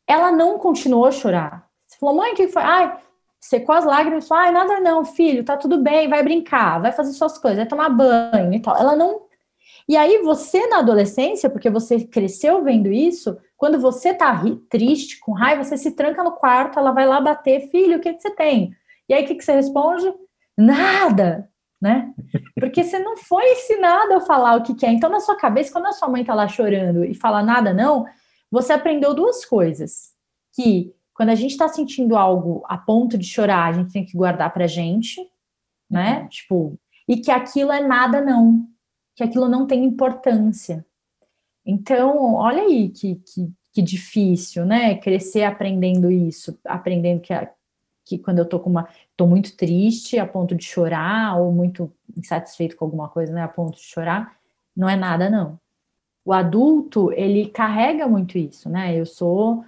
Ela 0.08 0.32
não 0.32 0.58
continuou 0.58 1.06
a 1.06 1.12
chorar. 1.12 1.68
Você 1.88 1.98
falou, 2.00 2.16
mãe, 2.16 2.32
o 2.32 2.36
que 2.36 2.48
foi? 2.48 2.64
Ai, 2.64 2.98
secou 3.40 3.76
as 3.76 3.86
lágrimas, 3.86 4.28
falou, 4.28 4.46
ai, 4.46 4.52
nada 4.52 4.80
não, 4.80 5.06
filho, 5.06 5.44
tá 5.44 5.58
tudo 5.58 5.82
bem, 5.82 6.08
vai 6.08 6.24
brincar, 6.24 6.82
vai 6.82 6.92
fazer 6.92 7.12
suas 7.14 7.38
coisas, 7.38 7.58
vai 7.58 7.68
tomar 7.68 7.90
banho 7.90 8.54
e 8.54 8.60
tal. 8.60 8.76
Ela 8.76 8.96
não. 8.96 9.24
E 9.88 9.98
aí, 9.98 10.20
você 10.24 10.68
na 10.68 10.80
adolescência, 10.80 11.50
porque 11.50 11.70
você 11.70 12.06
cresceu 12.06 12.64
vendo 12.64 12.92
isso, 12.92 13.38
quando 13.58 13.80
você 13.80 14.14
tá 14.14 14.42
triste, 14.70 15.20
com 15.20 15.34
raiva, 15.34 15.64
você 15.64 15.78
se 15.78 15.92
tranca 15.92 16.24
no 16.24 16.32
quarto, 16.32 16.80
ela 16.80 16.92
vai 16.92 17.06
lá 17.06 17.22
bater, 17.22 17.70
filho, 17.70 17.98
o 17.98 18.02
que, 18.02 18.14
que 18.14 18.22
você 18.22 18.32
tem? 18.32 18.76
E 19.12 19.14
aí, 19.14 19.26
o 19.26 19.28
que, 19.28 19.36
que 19.36 19.44
você 19.44 19.52
responde? 19.52 20.06
Nada, 20.58 21.50
né? 21.82 22.14
Porque 22.58 22.82
você 22.82 22.98
não 22.98 23.18
foi 23.18 23.44
ensinado 23.52 24.14
a 24.14 24.22
falar 24.22 24.56
o 24.56 24.64
que, 24.64 24.74
que 24.74 24.86
é. 24.86 24.90
Então, 24.90 25.10
na 25.10 25.20
sua 25.20 25.36
cabeça, 25.36 25.70
quando 25.70 25.88
a 25.88 25.92
sua 25.92 26.08
mãe 26.08 26.24
tá 26.24 26.34
lá 26.34 26.48
chorando 26.48 27.04
e 27.04 27.14
fala 27.14 27.44
nada, 27.44 27.74
não, 27.74 28.06
você 28.50 28.72
aprendeu 28.72 29.14
duas 29.14 29.44
coisas. 29.44 30.14
Que 30.54 30.96
quando 31.14 31.28
a 31.28 31.36
gente 31.36 31.52
está 31.52 31.68
sentindo 31.68 32.16
algo 32.16 32.64
a 32.70 32.78
ponto 32.78 33.18
de 33.18 33.26
chorar, 33.26 33.66
a 33.66 33.74
gente 33.74 33.92
tem 33.92 34.06
que 34.06 34.16
guardar 34.16 34.54
pra 34.54 34.66
gente, 34.66 35.20
né? 35.90 36.22
Uhum. 36.22 36.28
Tipo, 36.30 36.80
e 37.06 37.18
que 37.18 37.32
aquilo 37.32 37.74
é 37.74 37.86
nada 37.86 38.22
não, 38.22 38.66
que 39.14 39.26
aquilo 39.26 39.50
não 39.50 39.68
tem 39.68 39.84
importância. 39.84 40.86
Então, 41.66 42.36
olha 42.36 42.62
aí 42.62 42.88
que, 42.88 43.16
que, 43.16 43.52
que 43.74 43.82
difícil, 43.82 44.66
né? 44.66 44.96
Crescer 44.96 45.44
aprendendo 45.44 46.10
isso, 46.10 46.58
aprendendo 46.64 47.20
que, 47.20 47.34
que 48.06 48.18
quando 48.18 48.40
eu 48.40 48.46
tô 48.46 48.60
com 48.60 48.70
uma. 48.70 48.88
tô 49.16 49.28
muito 49.28 49.56
triste 49.56 50.18
a 50.20 50.26
ponto 50.26 50.56
de 50.56 50.64
chorar, 50.64 51.40
ou 51.40 51.52
muito 51.52 51.92
insatisfeito 52.18 52.76
com 52.76 52.86
alguma 52.86 53.10
coisa, 53.10 53.34
né? 53.34 53.44
A 53.44 53.48
ponto 53.48 53.78
de 53.78 53.84
chorar, 53.84 54.36
não 54.76 54.90
é 54.90 54.96
nada, 54.96 55.30
não. 55.30 55.60
O 56.26 56.34
adulto, 56.34 57.12
ele 57.14 57.50
carrega 57.50 58.08
muito 58.08 58.38
isso, 58.38 58.70
né? 58.70 58.96
Eu 58.96 59.06
sou 59.06 59.64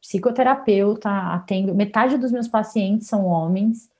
psicoterapeuta, 0.00 1.08
atendo, 1.08 1.74
metade 1.74 2.18
dos 2.18 2.32
meus 2.32 2.48
pacientes 2.48 3.06
são 3.06 3.24
homens, 3.24 3.90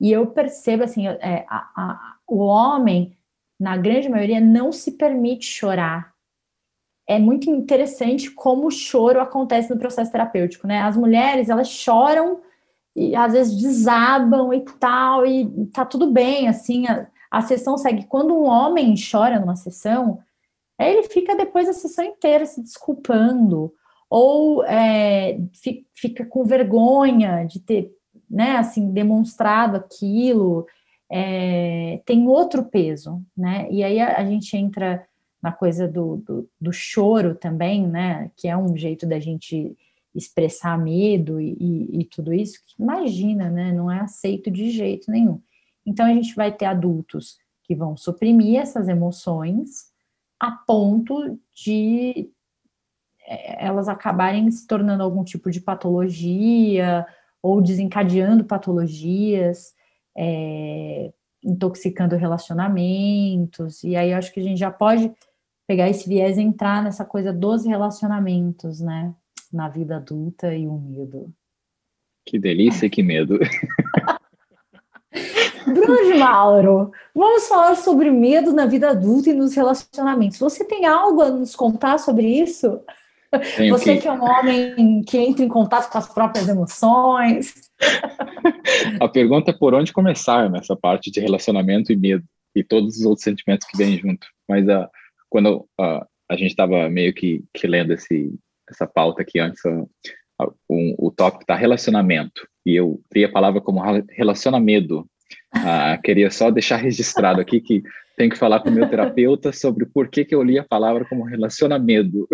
e 0.00 0.10
eu 0.10 0.26
percebo 0.28 0.84
assim, 0.84 1.06
é, 1.06 1.44
a, 1.48 1.70
a, 1.76 2.16
o 2.26 2.38
homem, 2.38 3.16
na 3.58 3.76
grande 3.76 4.08
maioria, 4.08 4.40
não 4.40 4.72
se 4.72 4.92
permite 4.92 5.46
chorar. 5.46 6.12
É 7.06 7.18
muito 7.18 7.50
interessante 7.50 8.30
como 8.30 8.66
o 8.66 8.70
choro 8.70 9.20
acontece 9.20 9.70
no 9.70 9.78
processo 9.78 10.10
terapêutico, 10.10 10.66
né? 10.66 10.80
As 10.80 10.96
mulheres, 10.96 11.48
elas 11.48 11.68
choram 11.68 12.40
e 12.94 13.14
às 13.16 13.32
vezes 13.32 13.60
desabam 13.60 14.52
e 14.52 14.60
tal, 14.78 15.26
e 15.26 15.66
tá 15.72 15.84
tudo 15.84 16.10
bem, 16.10 16.48
assim, 16.48 16.86
a, 16.86 17.06
a 17.30 17.42
sessão 17.42 17.76
segue. 17.76 18.06
Quando 18.06 18.34
um 18.34 18.44
homem 18.44 18.94
chora 18.94 19.40
numa 19.40 19.56
sessão, 19.56 20.20
ele 20.78 21.04
fica 21.04 21.36
depois 21.36 21.68
a 21.68 21.72
sessão 21.72 22.04
inteira 22.04 22.46
se 22.46 22.62
desculpando, 22.62 23.72
ou 24.08 24.64
é, 24.64 25.38
fica 25.92 26.24
com 26.24 26.44
vergonha 26.44 27.44
de 27.44 27.58
ter, 27.60 27.92
né, 28.30 28.56
assim, 28.56 28.92
demonstrado 28.92 29.76
aquilo, 29.76 30.66
é, 31.10 32.00
tem 32.04 32.26
outro 32.28 32.64
peso, 32.64 33.22
né? 33.36 33.68
E 33.70 33.82
aí 33.82 34.00
a, 34.00 34.18
a 34.18 34.24
gente 34.24 34.56
entra 34.56 35.04
na 35.42 35.52
coisa 35.52 35.86
do, 35.86 36.16
do, 36.16 36.48
do, 36.60 36.72
choro 36.72 37.34
também, 37.34 37.86
né? 37.86 38.30
Que 38.36 38.48
é 38.48 38.56
um 38.56 38.76
jeito 38.76 39.06
da 39.06 39.20
gente 39.20 39.76
expressar 40.14 40.78
medo 40.78 41.40
e, 41.40 41.56
e, 41.58 42.00
e 42.00 42.04
tudo 42.04 42.32
isso, 42.32 42.60
que 42.64 42.82
imagina, 42.82 43.50
né? 43.50 43.72
Não 43.72 43.90
é 43.90 44.00
aceito 44.00 44.50
de 44.50 44.70
jeito 44.70 45.10
nenhum. 45.10 45.40
Então 45.84 46.06
a 46.06 46.14
gente 46.14 46.34
vai 46.34 46.52
ter 46.52 46.66
adultos 46.66 47.38
que 47.62 47.74
vão 47.74 47.96
suprimir 47.96 48.60
essas 48.60 48.88
emoções 48.88 49.92
a 50.38 50.50
ponto 50.50 51.38
de 51.54 52.30
é, 53.26 53.64
elas 53.66 53.88
acabarem 53.88 54.50
se 54.50 54.66
tornando 54.66 55.02
algum 55.02 55.24
tipo 55.24 55.50
de 55.50 55.60
patologia 55.60 57.06
ou 57.42 57.60
desencadeando 57.60 58.44
patologias, 58.44 59.74
é, 60.16 61.12
intoxicando 61.42 62.16
relacionamentos, 62.16 63.84
e 63.84 63.96
aí 63.96 64.12
acho 64.14 64.32
que 64.32 64.40
a 64.40 64.42
gente 64.42 64.58
já 64.58 64.70
pode 64.70 65.12
pegar 65.66 65.88
esse 65.88 66.08
viés 66.08 66.38
e 66.38 66.42
entrar 66.42 66.82
nessa 66.82 67.04
coisa 67.04 67.32
dos 67.32 67.64
relacionamentos, 67.64 68.80
né, 68.80 69.14
na 69.54 69.68
vida 69.68 69.96
adulta 69.96 70.54
e 70.54 70.66
o 70.66 70.78
medo. 70.78 71.32
Que 72.26 72.38
delícia, 72.38 72.88
que 72.90 73.02
medo. 73.02 73.38
Bruno 75.66 76.18
Mauro, 76.18 76.92
vamos 77.14 77.46
falar 77.48 77.74
sobre 77.76 78.10
medo 78.10 78.52
na 78.52 78.66
vida 78.66 78.90
adulta 78.90 79.30
e 79.30 79.34
nos 79.34 79.54
relacionamentos. 79.54 80.38
Você 80.38 80.64
tem 80.64 80.84
algo 80.84 81.22
a 81.22 81.30
nos 81.30 81.56
contar 81.56 81.98
sobre 81.98 82.26
isso? 82.26 82.80
Tenho 83.56 83.76
Você 83.76 83.94
que... 83.94 84.02
que 84.02 84.08
é 84.08 84.12
um 84.12 84.22
homem 84.22 85.02
que 85.02 85.18
entra 85.18 85.44
em 85.44 85.48
contato 85.48 85.90
com 85.90 85.98
as 85.98 86.12
próprias 86.12 86.48
emoções. 86.48 87.54
A 89.00 89.08
pergunta 89.08 89.50
é 89.50 89.54
por 89.54 89.74
onde 89.74 89.92
começar 89.92 90.50
nessa 90.50 90.76
parte 90.76 91.10
de 91.10 91.20
relacionamento 91.20 91.92
e 91.92 91.96
medo 91.96 92.24
e 92.54 92.62
todos 92.62 92.98
os 92.98 93.04
outros 93.04 93.24
sentimentos 93.24 93.66
que 93.66 93.76
vêm 93.76 93.98
junto. 93.98 94.26
Mas 94.48 94.66
uh, 94.68 94.88
quando 95.28 95.66
uh, 95.80 96.06
a 96.28 96.36
gente 96.36 96.50
estava 96.50 96.88
meio 96.88 97.12
que, 97.12 97.42
que, 97.52 97.66
lendo 97.66 97.92
esse, 97.92 98.32
essa 98.68 98.86
pauta 98.86 99.22
aqui 99.22 99.38
antes, 99.38 99.60
uh, 99.64 99.88
um, 100.68 100.94
o 100.98 101.10
tópico 101.10 101.42
está 101.42 101.54
relacionamento 101.54 102.46
e 102.66 102.74
eu 102.74 103.00
vi 103.12 103.24
a 103.24 103.32
palavra 103.32 103.60
como 103.60 103.82
relacionamento. 104.10 105.06
queria 106.02 106.30
só 106.30 106.50
deixar 106.50 106.76
registrado 106.76 107.40
aqui 107.40 107.60
que 107.60 107.82
tenho 108.16 108.30
que 108.30 108.38
falar 108.38 108.60
com 108.60 108.68
o 108.68 108.72
meu 108.72 108.88
terapeuta 108.88 109.52
sobre 109.52 109.86
por 109.86 110.08
que, 110.08 110.24
que 110.24 110.34
eu 110.34 110.42
li 110.42 110.58
a 110.58 110.64
palavra 110.64 111.04
como 111.04 111.24
relacionamento. 111.24 112.28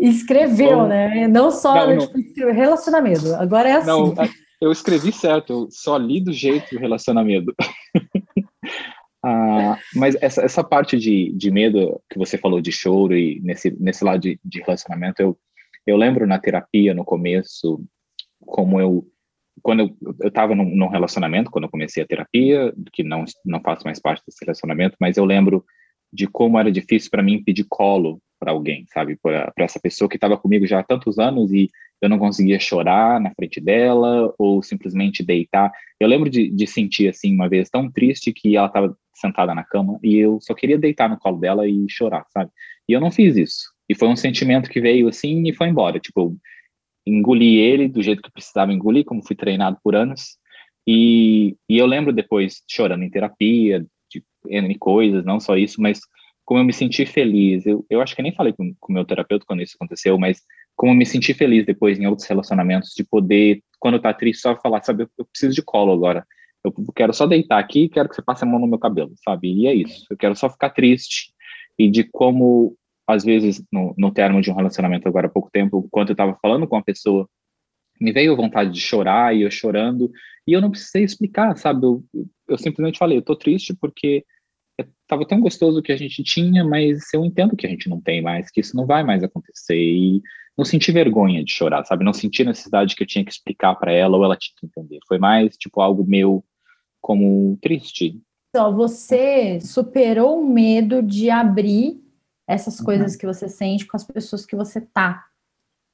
Escreveu, 0.00 0.68
então, 0.68 0.88
né? 0.88 1.28
Não 1.28 1.50
só 1.50 1.86
não, 1.86 1.96
não. 1.96 2.06
Tipo, 2.06 2.52
relacionamento. 2.52 3.34
Agora 3.34 3.68
é 3.68 3.72
assim. 3.72 3.86
Não, 3.86 4.14
eu 4.60 4.70
escrevi 4.70 5.10
certo, 5.10 5.52
eu 5.52 5.68
só 5.70 5.96
li 5.96 6.20
do 6.20 6.32
jeito 6.32 6.78
relacionamento. 6.78 7.54
ah, 9.24 9.78
mas 9.96 10.16
essa, 10.20 10.42
essa 10.42 10.62
parte 10.62 10.98
de, 10.98 11.32
de 11.32 11.50
medo 11.50 12.00
que 12.10 12.18
você 12.18 12.36
falou 12.36 12.60
de 12.60 12.70
choro 12.70 13.16
e 13.16 13.40
nesse, 13.40 13.74
nesse 13.80 14.04
lado 14.04 14.20
de, 14.20 14.38
de 14.44 14.60
relacionamento, 14.60 15.22
eu, 15.22 15.38
eu 15.86 15.96
lembro 15.96 16.26
na 16.26 16.38
terapia, 16.38 16.94
no 16.94 17.04
começo, 17.04 17.82
como 18.40 18.80
eu 18.80 19.06
quando 19.62 19.94
eu 20.20 20.28
estava 20.28 20.54
num, 20.54 20.64
num, 20.64 20.88
relacionamento, 20.88 21.50
quando 21.50 21.64
eu 21.64 21.70
comecei 21.70 22.02
a 22.02 22.06
terapia, 22.06 22.72
que 22.94 23.02
não, 23.02 23.24
não 23.44 23.60
faço 23.60 23.84
mais 23.84 24.00
parte 24.00 24.22
desse 24.26 24.42
relacionamento, 24.42 24.96
mas 24.98 25.18
eu 25.18 25.24
lembro 25.24 25.64
de 26.12 26.26
como 26.26 26.58
era 26.58 26.72
difícil 26.72 27.10
para 27.10 27.22
mim 27.22 27.42
pedir 27.42 27.64
colo 27.68 28.20
para 28.38 28.52
alguém, 28.52 28.86
sabe? 28.88 29.16
Para 29.22 29.52
essa 29.58 29.78
pessoa 29.78 30.08
que 30.08 30.16
estava 30.16 30.36
comigo 30.36 30.66
já 30.66 30.80
há 30.80 30.82
tantos 30.82 31.18
anos 31.18 31.52
e 31.52 31.68
eu 32.00 32.08
não 32.08 32.18
conseguia 32.18 32.58
chorar 32.58 33.20
na 33.20 33.32
frente 33.34 33.60
dela 33.60 34.34
ou 34.38 34.62
simplesmente 34.62 35.22
deitar. 35.22 35.70
Eu 36.00 36.08
lembro 36.08 36.30
de, 36.30 36.50
de 36.50 36.66
sentir, 36.66 37.08
assim, 37.08 37.34
uma 37.34 37.48
vez 37.48 37.68
tão 37.68 37.90
triste 37.90 38.32
que 38.32 38.56
ela 38.56 38.66
estava 38.66 38.96
sentada 39.14 39.54
na 39.54 39.62
cama 39.62 39.98
e 40.02 40.18
eu 40.18 40.40
só 40.40 40.54
queria 40.54 40.78
deitar 40.78 41.08
no 41.08 41.18
colo 41.18 41.38
dela 41.38 41.68
e 41.68 41.84
chorar, 41.88 42.24
sabe? 42.30 42.50
E 42.88 42.92
eu 42.92 43.00
não 43.00 43.10
fiz 43.10 43.36
isso. 43.36 43.69
E 43.90 43.94
foi 43.96 44.06
um 44.06 44.14
sentimento 44.14 44.70
que 44.70 44.80
veio 44.80 45.08
assim 45.08 45.42
e 45.48 45.52
foi 45.52 45.66
embora. 45.66 45.98
Tipo, 45.98 46.36
engoli 47.04 47.58
ele 47.58 47.88
do 47.88 48.00
jeito 48.00 48.22
que 48.22 48.30
precisava 48.30 48.72
engolir, 48.72 49.04
como 49.04 49.26
fui 49.26 49.34
treinado 49.34 49.78
por 49.82 49.96
anos. 49.96 50.38
E, 50.86 51.56
e 51.68 51.76
eu 51.76 51.86
lembro 51.86 52.12
depois 52.12 52.62
chorando 52.70 53.02
em 53.02 53.10
terapia, 53.10 53.84
de 54.08 54.22
N 54.46 54.78
coisas, 54.78 55.24
não 55.24 55.40
só 55.40 55.56
isso, 55.56 55.82
mas 55.82 55.98
como 56.44 56.60
eu 56.60 56.64
me 56.64 56.72
senti 56.72 57.04
feliz. 57.04 57.66
Eu, 57.66 57.84
eu 57.90 58.00
acho 58.00 58.14
que 58.14 58.22
nem 58.22 58.32
falei 58.32 58.52
com 58.52 58.72
o 58.80 58.92
meu 58.92 59.04
terapeuta 59.04 59.44
quando 59.44 59.60
isso 59.60 59.74
aconteceu, 59.74 60.16
mas 60.16 60.40
como 60.76 60.92
eu 60.92 60.96
me 60.96 61.04
senti 61.04 61.34
feliz 61.34 61.66
depois 61.66 61.98
em 61.98 62.06
outros 62.06 62.28
relacionamentos, 62.28 62.92
de 62.94 63.02
poder, 63.02 63.60
quando 63.80 63.98
tá 63.98 64.14
triste, 64.14 64.42
só 64.42 64.54
falar, 64.54 64.84
sabe, 64.84 65.02
eu, 65.02 65.10
eu 65.18 65.24
preciso 65.24 65.52
de 65.52 65.62
colo 65.62 65.92
agora. 65.92 66.24
Eu 66.62 66.72
quero 66.94 67.12
só 67.12 67.26
deitar 67.26 67.58
aqui 67.58 67.88
quero 67.88 68.08
que 68.08 68.14
você 68.14 68.22
passe 68.22 68.44
a 68.44 68.46
mão 68.46 68.60
no 68.60 68.68
meu 68.68 68.78
cabelo, 68.78 69.10
sabe? 69.24 69.52
E 69.52 69.66
é 69.66 69.74
isso. 69.74 70.06
Eu 70.08 70.16
quero 70.16 70.36
só 70.36 70.48
ficar 70.48 70.70
triste 70.70 71.32
e 71.76 71.90
de 71.90 72.04
como 72.04 72.76
às 73.10 73.24
vezes, 73.24 73.62
no, 73.72 73.94
no 73.96 74.12
termo 74.12 74.40
de 74.40 74.50
um 74.50 74.54
relacionamento 74.54 75.08
agora 75.08 75.26
há 75.26 75.30
pouco 75.30 75.50
tempo, 75.52 75.82
enquanto 75.86 76.10
eu 76.10 76.14
estava 76.14 76.38
falando 76.40 76.66
com 76.66 76.76
a 76.76 76.82
pessoa, 76.82 77.28
me 78.00 78.12
veio 78.12 78.36
vontade 78.36 78.70
de 78.70 78.80
chorar 78.80 79.36
e 79.36 79.42
eu 79.42 79.50
chorando, 79.50 80.10
e 80.46 80.52
eu 80.52 80.60
não 80.60 80.70
precisei 80.70 81.04
explicar, 81.04 81.56
sabe? 81.56 81.84
Eu, 81.84 82.04
eu 82.48 82.58
simplesmente 82.58 82.98
falei, 82.98 83.18
eu 83.18 83.22
tô 83.22 83.36
triste 83.36 83.74
porque 83.74 84.24
estava 85.02 85.26
tão 85.26 85.40
gostoso 85.40 85.82
que 85.82 85.92
a 85.92 85.96
gente 85.96 86.22
tinha, 86.22 86.64
mas 86.64 87.12
eu 87.12 87.24
entendo 87.24 87.56
que 87.56 87.66
a 87.66 87.70
gente 87.70 87.88
não 87.88 88.00
tem 88.00 88.22
mais, 88.22 88.50
que 88.50 88.60
isso 88.60 88.76
não 88.76 88.86
vai 88.86 89.04
mais 89.04 89.22
acontecer, 89.22 89.76
e 89.76 90.22
não 90.56 90.64
senti 90.64 90.92
vergonha 90.92 91.44
de 91.44 91.52
chorar, 91.52 91.84
sabe? 91.84 92.04
Não 92.04 92.12
senti 92.12 92.44
necessidade 92.44 92.94
que 92.94 93.02
eu 93.02 93.06
tinha 93.06 93.24
que 93.24 93.30
explicar 93.30 93.74
para 93.74 93.92
ela 93.92 94.16
ou 94.16 94.24
ela 94.24 94.36
tinha 94.36 94.54
que 94.58 94.66
entender. 94.66 94.98
Foi 95.06 95.18
mais, 95.18 95.56
tipo, 95.56 95.80
algo 95.80 96.04
meu 96.04 96.44
como 97.00 97.58
triste. 97.62 98.20
Então, 98.50 98.74
você 98.74 99.60
superou 99.60 100.40
o 100.40 100.52
medo 100.52 101.02
de 101.02 101.30
abrir 101.30 102.00
essas 102.50 102.80
uhum. 102.80 102.84
coisas 102.84 103.14
que 103.14 103.24
você 103.24 103.48
sente 103.48 103.86
com 103.86 103.96
as 103.96 104.02
pessoas 104.02 104.44
que 104.44 104.56
você 104.56 104.80
tá, 104.80 105.24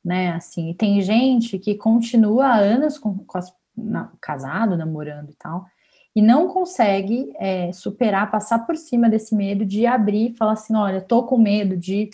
né? 0.03 0.33
Assim, 0.33 0.71
e 0.71 0.75
tem 0.75 1.03
gente 1.03 1.59
que 1.59 1.75
continua 1.75 2.47
há 2.47 2.57
anos 2.57 2.99
com, 2.99 3.19
com 3.19 3.37
as, 3.37 3.55
na, 3.77 4.11
casado, 4.23 4.75
namorando 4.75 5.31
e 5.31 5.35
tal, 5.35 5.67
e 6.15 6.23
não 6.23 6.49
consegue 6.49 7.31
é, 7.37 7.71
superar, 7.73 8.31
passar 8.31 8.61
por 8.61 8.75
cima 8.75 9.07
desse 9.07 9.35
medo 9.35 9.67
de 9.67 9.85
abrir 9.85 10.31
e 10.31 10.35
falar 10.35 10.53
assim: 10.53 10.75
olha, 10.75 11.03
tô 11.03 11.25
com 11.25 11.37
medo 11.37 11.77
de 11.77 12.09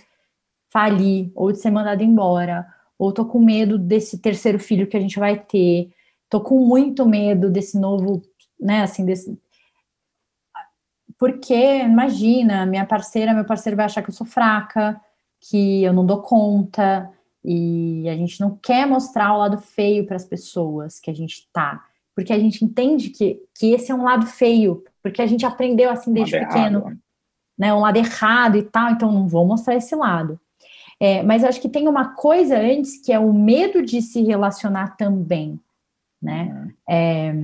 falir, 0.70 1.30
ou 1.36 1.52
de 1.52 1.58
ser 1.58 1.70
mandado 1.70 2.02
embora, 2.02 2.66
ou 2.98 3.12
tô 3.12 3.24
com 3.24 3.38
medo 3.38 3.78
desse 3.78 4.18
terceiro 4.18 4.58
filho 4.58 4.88
que 4.88 4.96
a 4.96 5.00
gente 5.00 5.20
vai 5.20 5.38
ter, 5.38 5.92
tô 6.28 6.40
com 6.40 6.58
muito 6.66 7.06
medo 7.06 7.48
desse 7.48 7.78
novo, 7.78 8.22
né, 8.58 8.82
assim, 8.82 9.04
desse, 9.04 9.38
porque, 11.18 11.80
imagina, 11.80 12.66
minha 12.66 12.86
parceira, 12.86 13.34
meu 13.34 13.44
parceiro 13.44 13.76
vai 13.76 13.86
achar 13.86 14.02
que 14.02 14.10
eu 14.10 14.14
sou 14.14 14.26
fraca, 14.26 15.00
que 15.40 15.82
eu 15.82 15.92
não 15.92 16.06
dou 16.06 16.22
conta, 16.22 17.10
e 17.44 18.08
a 18.08 18.14
gente 18.14 18.40
não 18.40 18.56
quer 18.56 18.86
mostrar 18.86 19.34
o 19.34 19.38
lado 19.38 19.58
feio 19.58 20.06
para 20.06 20.16
as 20.16 20.24
pessoas 20.24 21.00
que 21.00 21.10
a 21.10 21.14
gente 21.14 21.48
tá, 21.52 21.84
porque 22.14 22.32
a 22.32 22.38
gente 22.38 22.64
entende 22.64 23.10
que, 23.10 23.42
que 23.54 23.72
esse 23.72 23.90
é 23.90 23.94
um 23.94 24.04
lado 24.04 24.26
feio, 24.26 24.84
porque 25.02 25.20
a 25.20 25.26
gente 25.26 25.44
aprendeu 25.44 25.90
assim 25.90 26.12
desde 26.12 26.38
pequeno, 26.38 26.80
errado. 26.80 26.98
né, 27.58 27.74
um 27.74 27.80
lado 27.80 27.96
errado 27.96 28.56
e 28.56 28.62
tal, 28.62 28.90
então 28.90 29.10
não 29.10 29.26
vou 29.26 29.46
mostrar 29.46 29.74
esse 29.74 29.94
lado. 29.96 30.38
É, 31.00 31.20
mas 31.22 31.42
acho 31.42 31.60
que 31.60 31.68
tem 31.68 31.88
uma 31.88 32.14
coisa 32.14 32.56
antes 32.56 32.96
que 32.96 33.12
é 33.12 33.18
o 33.18 33.32
medo 33.32 33.82
de 33.82 34.00
se 34.00 34.22
relacionar 34.22 34.96
também, 34.96 35.58
né? 36.22 36.44
Uhum. 36.44 36.72
É, 36.88 37.34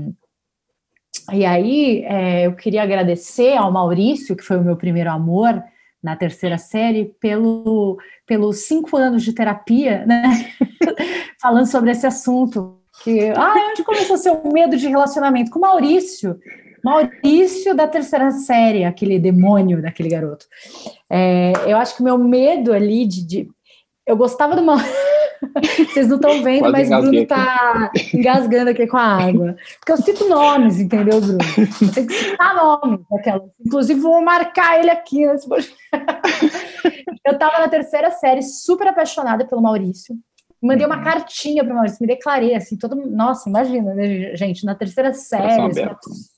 e 1.33 1.45
aí 1.45 2.05
é, 2.05 2.47
eu 2.47 2.55
queria 2.55 2.83
agradecer 2.83 3.57
ao 3.57 3.71
Maurício, 3.73 4.37
que 4.37 4.43
foi 4.43 4.57
o 4.57 4.65
meu 4.65 4.77
primeiro 4.77 5.11
amor 5.11 5.63
na 6.03 6.17
terceira 6.17 6.59
série, 6.59 7.17
pelo, 7.21 7.99
pelos 8.27 8.67
cinco 8.67 8.97
anos 8.97 9.23
de 9.23 9.33
terapia, 9.33 10.07
né? 10.07 10.53
Falando 11.41 11.67
sobre 11.67 11.91
esse 11.91 12.07
assunto. 12.07 12.79
Que, 13.03 13.31
ah, 13.31 13.55
onde 13.71 13.85
começou 13.85 14.17
seu 14.17 14.41
medo 14.53 14.77
de 14.77 14.89
relacionamento? 14.89 15.51
Com 15.51 15.59
o 15.59 15.63
Maurício. 15.63 16.39
Maurício 16.85 17.75
da 17.75 17.87
terceira 17.87 18.31
série, 18.31 18.85
aquele 18.85 19.19
demônio 19.19 19.83
daquele 19.83 20.09
garoto. 20.09 20.47
É, 21.11 21.53
eu 21.67 21.77
acho 21.77 21.97
que 21.97 22.03
o 22.03 22.05
meu 22.05 22.19
medo 22.19 22.73
ali 22.73 23.07
de, 23.07 23.27
de. 23.27 23.49
Eu 24.07 24.17
gostava 24.17 24.57
do 24.57 24.63
Maurício. 24.63 24.93
Vocês 25.93 26.09
não 26.09 26.17
estão 26.17 26.43
vendo, 26.43 26.61
Quase 26.61 26.73
mas 26.73 26.91
o 26.91 27.01
Bruno 27.01 27.19
está 27.19 27.91
engasgando 28.15 28.71
aqui 28.71 28.87
com 28.87 28.97
a 28.97 29.25
água. 29.25 29.57
Porque 29.79 29.93
eu 29.93 29.97
cito 29.97 30.29
nomes, 30.29 30.81
entendeu, 30.81 31.21
Bruno? 31.21 31.39
Eu 31.59 31.93
tenho 31.93 32.07
que 32.07 32.15
citar 32.15 32.55
nomes 32.57 33.01
daquela. 33.11 33.45
Inclusive, 33.65 34.01
vou 34.01 34.23
marcar 34.23 34.79
ele 34.79 34.91
aqui 34.91 35.27
nesse 35.27 35.49
Eu 37.25 37.33
estava 37.33 37.59
na 37.59 37.69
terceira 37.69 38.11
série, 38.11 38.43
super 38.43 38.89
apaixonada 38.89 39.47
pelo 39.47 39.63
Maurício. 39.63 40.17
Mandei 40.61 40.87
uma 40.87 40.97
uhum. 40.97 41.05
cartinha 41.05 41.63
para 41.63 41.73
o 41.73 41.77
Maurício, 41.77 41.99
me 42.01 42.07
declarei 42.09 42.55
assim, 42.55 42.77
todo 42.77 42.97
Nossa, 42.97 43.49
imagina, 43.49 43.95
né, 43.95 44.35
gente, 44.35 44.65
na 44.65 44.75
terceira 44.75 45.15
série, 45.15 45.63
assim, 45.63 45.85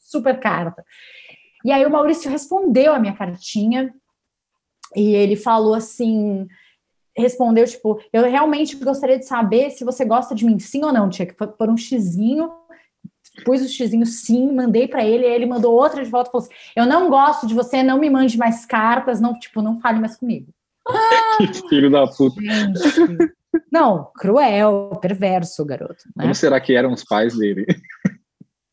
super 0.05 0.39
carta. 0.39 0.85
E 1.65 1.73
aí 1.73 1.85
o 1.85 1.91
Maurício 1.91 2.31
respondeu 2.31 2.93
a 2.93 2.99
minha 2.99 3.15
cartinha 3.15 3.93
e 4.95 5.15
ele 5.15 5.37
falou 5.37 5.75
assim: 5.75 6.47
respondeu, 7.21 7.67
tipo, 7.67 8.01
eu 8.13 8.23
realmente 8.23 8.77
gostaria 8.77 9.19
de 9.19 9.27
saber 9.27 9.71
se 9.71 9.85
você 9.85 10.05
gosta 10.05 10.35
de 10.35 10.45
mim, 10.45 10.59
sim 10.59 10.85
ou 10.85 10.93
não. 10.93 11.09
Tinha 11.09 11.27
que 11.27 11.35
pôr 11.35 11.69
um 11.69 11.77
xizinho, 11.77 12.51
pus 13.45 13.63
o 13.63 13.69
xizinho 13.69 14.07
sim, 14.07 14.53
mandei 14.53 14.89
para 14.89 15.05
ele, 15.05 15.27
aí 15.27 15.33
ele 15.33 15.47
mandou 15.47 15.75
outra 15.75 16.03
de 16.03 16.11
volta 16.11 16.29
e 16.29 16.33
falou 16.33 16.47
assim: 16.47 16.55
Eu 16.75 16.87
não 16.87 17.09
gosto 17.09 17.47
de 17.47 17.55
você, 17.55 17.83
não 17.83 17.99
me 17.99 18.11
mande 18.11 18.37
mais 18.37 18.67
cartas, 18.67 19.21
não, 19.21 19.39
tipo, 19.39 19.63
não 19.63 19.79
fale 19.81 20.01
mais 20.01 20.17
comigo. 20.17 20.53
que 21.39 21.69
filho 21.69 21.91
da 21.91 22.07
puta. 22.07 22.41
Gente. 22.41 23.35
Não, 23.71 24.11
cruel, 24.15 24.99
perverso, 25.01 25.65
garoto. 25.65 26.05
Né? 26.17 26.23
Como 26.23 26.35
será 26.35 26.61
que 26.61 26.75
eram 26.75 26.93
os 26.93 27.05
pais 27.05 27.37
dele? 27.37 27.67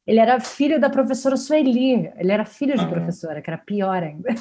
Ele 0.05 0.19
era 0.19 0.39
filho 0.39 0.79
da 0.79 0.89
professora 0.89 1.35
Sueli, 1.35 2.11
ele 2.15 2.31
era 2.31 2.45
filho 2.45 2.75
de 2.75 2.83
ah. 2.83 2.87
professora, 2.87 3.41
que 3.41 3.49
era 3.49 3.57
pior 3.57 4.01
ainda. 4.01 4.33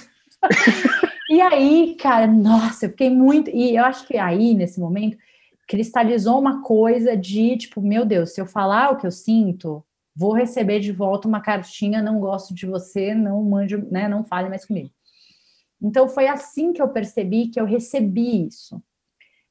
E 1.29 1.41
aí, 1.41 1.97
cara, 1.97 2.27
nossa, 2.27 2.87
eu 2.87 2.91
fiquei 2.91 3.11
muito. 3.11 3.51
E 3.51 3.77
eu 3.77 3.85
acho 3.85 4.07
que 4.07 4.17
aí, 4.17 4.55
nesse 4.55 4.79
momento, 4.81 5.17
cristalizou 5.67 6.39
uma 6.39 6.63
coisa 6.63 7.17
de 7.17 7.57
tipo, 7.57 7.81
meu 7.81 8.05
Deus, 8.05 8.33
se 8.35 8.41
eu 8.41 8.47
falar 8.47 8.93
o 8.93 8.97
que 8.97 9.07
eu 9.07 9.11
sinto, 9.11 9.85
vou 10.15 10.33
receber 10.33 10.81
de 10.81 10.93
volta 10.93 11.27
uma 11.29 11.41
cartinha, 11.41 12.03
não 12.03 12.21
gosto 12.21 12.55
de 12.55 12.67
você, 12.67 13.15
não 13.15 13.43
mande, 13.43 13.77
né, 13.91 14.09
não 14.09 14.25
fale 14.25 14.49
mais 14.49 14.65
comigo. 14.65 14.91
Então 15.83 16.09
foi 16.09 16.27
assim 16.29 16.73
que 16.73 16.81
eu 16.83 16.89
percebi 16.89 17.49
que 17.49 17.61
eu 17.61 17.65
recebi 17.67 18.47
isso. 18.47 18.83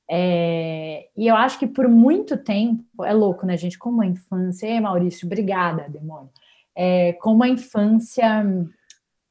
É, 0.09 1.07
e 1.17 1.27
eu 1.27 1.35
acho 1.35 1.57
que 1.59 1.67
por 1.67 1.87
muito 1.87 2.37
tempo, 2.37 3.03
é 3.03 3.13
louco, 3.13 3.45
né, 3.45 3.57
gente? 3.57 3.77
Como 3.79 4.01
a 4.01 4.05
infância, 4.05 4.67
Ei, 4.67 4.79
Maurício, 4.79 5.25
obrigada, 5.25 5.89
demônio. 5.89 6.29
é, 6.75 7.13
como 7.13 7.43
a 7.43 7.47
infância, 7.49 8.45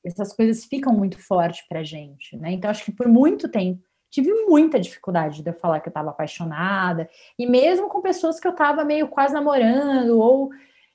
essas 0.04 0.34
coisas 0.34 0.64
ficam 0.64 0.92
muito 0.92 1.18
fortes 1.18 1.66
para 1.66 1.82
gente, 1.82 2.36
né? 2.36 2.52
Então, 2.52 2.70
acho 2.70 2.84
que 2.84 2.92
por 2.92 3.08
muito 3.08 3.48
tempo 3.48 3.82
tive 4.10 4.32
muita 4.44 4.78
dificuldade 4.78 5.42
de 5.42 5.50
eu 5.50 5.54
falar 5.54 5.80
que 5.80 5.88
eu 5.88 5.90
estava 5.90 6.10
apaixonada, 6.10 7.08
e 7.36 7.46
mesmo 7.46 7.88
com 7.88 8.00
pessoas 8.00 8.38
que 8.38 8.46
eu 8.46 8.52
estava 8.52 8.84
meio 8.84 9.08
quase 9.08 9.34
namorando, 9.34 10.18
ou. 10.20 10.50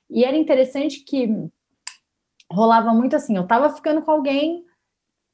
E 0.08 0.24
era 0.24 0.36
interessante 0.36 1.04
que 1.04 1.28
rolava 2.50 2.92
muito 2.92 3.14
assim, 3.14 3.36
eu 3.36 3.42
estava 3.42 3.70
ficando 3.70 4.02
com 4.02 4.10
alguém, 4.10 4.64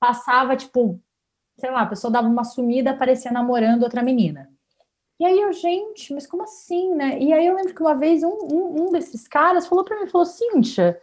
passava, 0.01 0.57
tipo, 0.57 1.01
sei 1.59 1.70
lá, 1.70 1.83
a 1.83 1.87
pessoa 1.87 2.11
dava 2.11 2.29
uma 2.29 2.45
sumida, 2.45 2.91
aparecia 2.91 3.31
namorando 3.31 3.85
outra 3.85 4.03
menina. 4.03 4.51
E 5.18 5.24
aí 5.24 5.41
eu, 5.41 5.53
gente, 5.53 6.12
mas 6.12 6.27
como 6.27 6.43
assim, 6.43 6.95
né? 6.95 7.18
E 7.18 7.33
aí 7.33 7.47
eu 7.47 7.55
lembro 7.55 7.74
que 7.74 7.81
uma 7.81 7.95
vez 7.95 8.22
um, 8.22 8.37
um, 8.53 8.83
um 8.83 8.93
desses 8.93 9.27
caras 9.27 9.66
falou 9.66 9.85
para 9.85 9.99
mim, 9.99 10.09
falou, 10.09 10.27
Cíntia, 10.27 11.01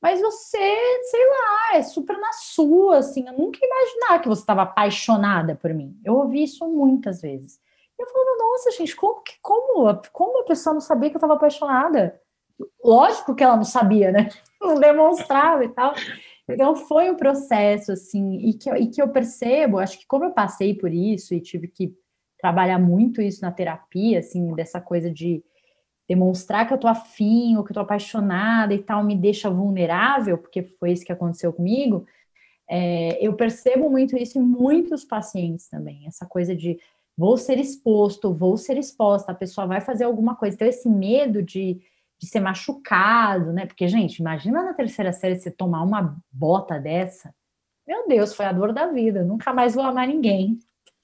mas 0.00 0.20
você, 0.20 0.58
sei 1.02 1.26
lá, 1.28 1.76
é 1.76 1.82
super 1.82 2.16
na 2.18 2.32
sua, 2.32 2.98
assim, 2.98 3.26
eu 3.26 3.32
nunca 3.32 3.58
ia 3.60 3.66
imaginar 3.66 4.20
que 4.20 4.28
você 4.28 4.42
estava 4.42 4.62
apaixonada 4.62 5.56
por 5.56 5.74
mim. 5.74 5.98
Eu 6.04 6.14
ouvi 6.14 6.44
isso 6.44 6.66
muitas 6.68 7.20
vezes. 7.20 7.60
E 7.98 8.02
eu 8.02 8.06
falava, 8.06 8.36
nossa, 8.38 8.70
gente, 8.70 8.94
como 8.94 9.20
que, 9.22 9.32
como, 9.42 10.00
como 10.12 10.40
a 10.40 10.44
pessoa 10.44 10.74
não 10.74 10.80
sabia 10.80 11.10
que 11.10 11.16
eu 11.16 11.18
estava 11.18 11.34
apaixonada? 11.34 12.20
Lógico 12.82 13.34
que 13.34 13.42
ela 13.42 13.56
não 13.56 13.64
sabia, 13.64 14.12
né? 14.12 14.28
Não 14.60 14.74
demonstrava 14.74 15.64
e 15.64 15.68
tal. 15.68 15.94
Então 16.48 16.74
foi 16.74 17.08
um 17.08 17.14
processo, 17.14 17.92
assim, 17.92 18.38
e 18.38 18.54
que, 18.54 18.68
e 18.70 18.88
que 18.88 19.00
eu 19.00 19.08
percebo, 19.08 19.78
acho 19.78 19.98
que 20.00 20.06
como 20.06 20.24
eu 20.24 20.32
passei 20.32 20.74
por 20.74 20.92
isso 20.92 21.32
e 21.32 21.40
tive 21.40 21.68
que 21.68 21.94
trabalhar 22.40 22.78
muito 22.78 23.22
isso 23.22 23.42
na 23.42 23.52
terapia, 23.52 24.18
assim, 24.18 24.52
dessa 24.54 24.80
coisa 24.80 25.10
de 25.12 25.44
demonstrar 26.08 26.66
que 26.66 26.72
eu 26.72 26.78
tô 26.78 26.88
afim 26.88 27.56
ou 27.56 27.62
que 27.62 27.70
eu 27.70 27.74
tô 27.74 27.80
apaixonada 27.80 28.72
e 28.72 28.78
tal, 28.78 29.04
me 29.04 29.14
deixa 29.14 29.50
vulnerável, 29.50 30.38
porque 30.38 30.62
foi 30.62 30.92
isso 30.92 31.04
que 31.04 31.12
aconteceu 31.12 31.52
comigo. 31.52 32.06
É, 32.68 33.18
eu 33.24 33.34
percebo 33.34 33.90
muito 33.90 34.16
isso 34.16 34.38
em 34.38 34.42
muitos 34.42 35.04
pacientes 35.04 35.68
também, 35.68 36.06
essa 36.06 36.26
coisa 36.26 36.54
de 36.54 36.78
vou 37.16 37.36
ser 37.36 37.58
exposto, 37.58 38.32
vou 38.32 38.56
ser 38.56 38.78
exposta, 38.78 39.32
a 39.32 39.34
pessoa 39.34 39.66
vai 39.66 39.80
fazer 39.80 40.04
alguma 40.04 40.36
coisa. 40.36 40.54
Então, 40.54 40.68
esse 40.68 40.88
medo 40.88 41.42
de, 41.42 41.80
de 42.16 42.26
ser 42.28 42.38
machucado, 42.38 43.52
né? 43.52 43.66
Porque, 43.66 43.88
gente, 43.88 44.18
imagina 44.18 44.62
na 44.62 44.72
terceira 44.72 45.12
série 45.12 45.36
você 45.36 45.50
tomar 45.50 45.82
uma 45.82 46.16
bota 46.30 46.78
dessa. 46.78 47.34
Meu 47.86 48.06
Deus, 48.06 48.34
foi 48.34 48.46
a 48.46 48.52
dor 48.52 48.72
da 48.72 48.86
vida, 48.86 49.24
nunca 49.24 49.52
mais 49.52 49.74
vou 49.74 49.82
amar 49.82 50.06
ninguém. 50.06 50.60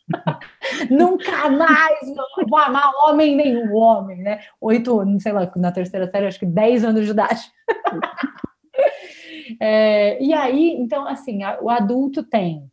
Nunca 0.90 1.50
mais 1.50 2.00
vou 2.48 2.58
amar 2.58 2.90
homem 3.06 3.34
nenhum 3.36 3.74
homem, 3.74 4.22
né? 4.22 4.40
Oito, 4.60 5.04
não 5.04 5.18
sei 5.18 5.32
lá, 5.32 5.50
na 5.56 5.72
terceira 5.72 6.08
série, 6.08 6.26
acho 6.26 6.38
que 6.38 6.46
dez 6.46 6.84
anos 6.84 7.04
de 7.04 7.12
idade. 7.12 7.50
é, 9.60 10.22
e 10.22 10.32
aí, 10.32 10.72
então, 10.72 11.06
assim, 11.06 11.42
a, 11.42 11.60
o 11.60 11.70
adulto 11.70 12.22
tem 12.22 12.70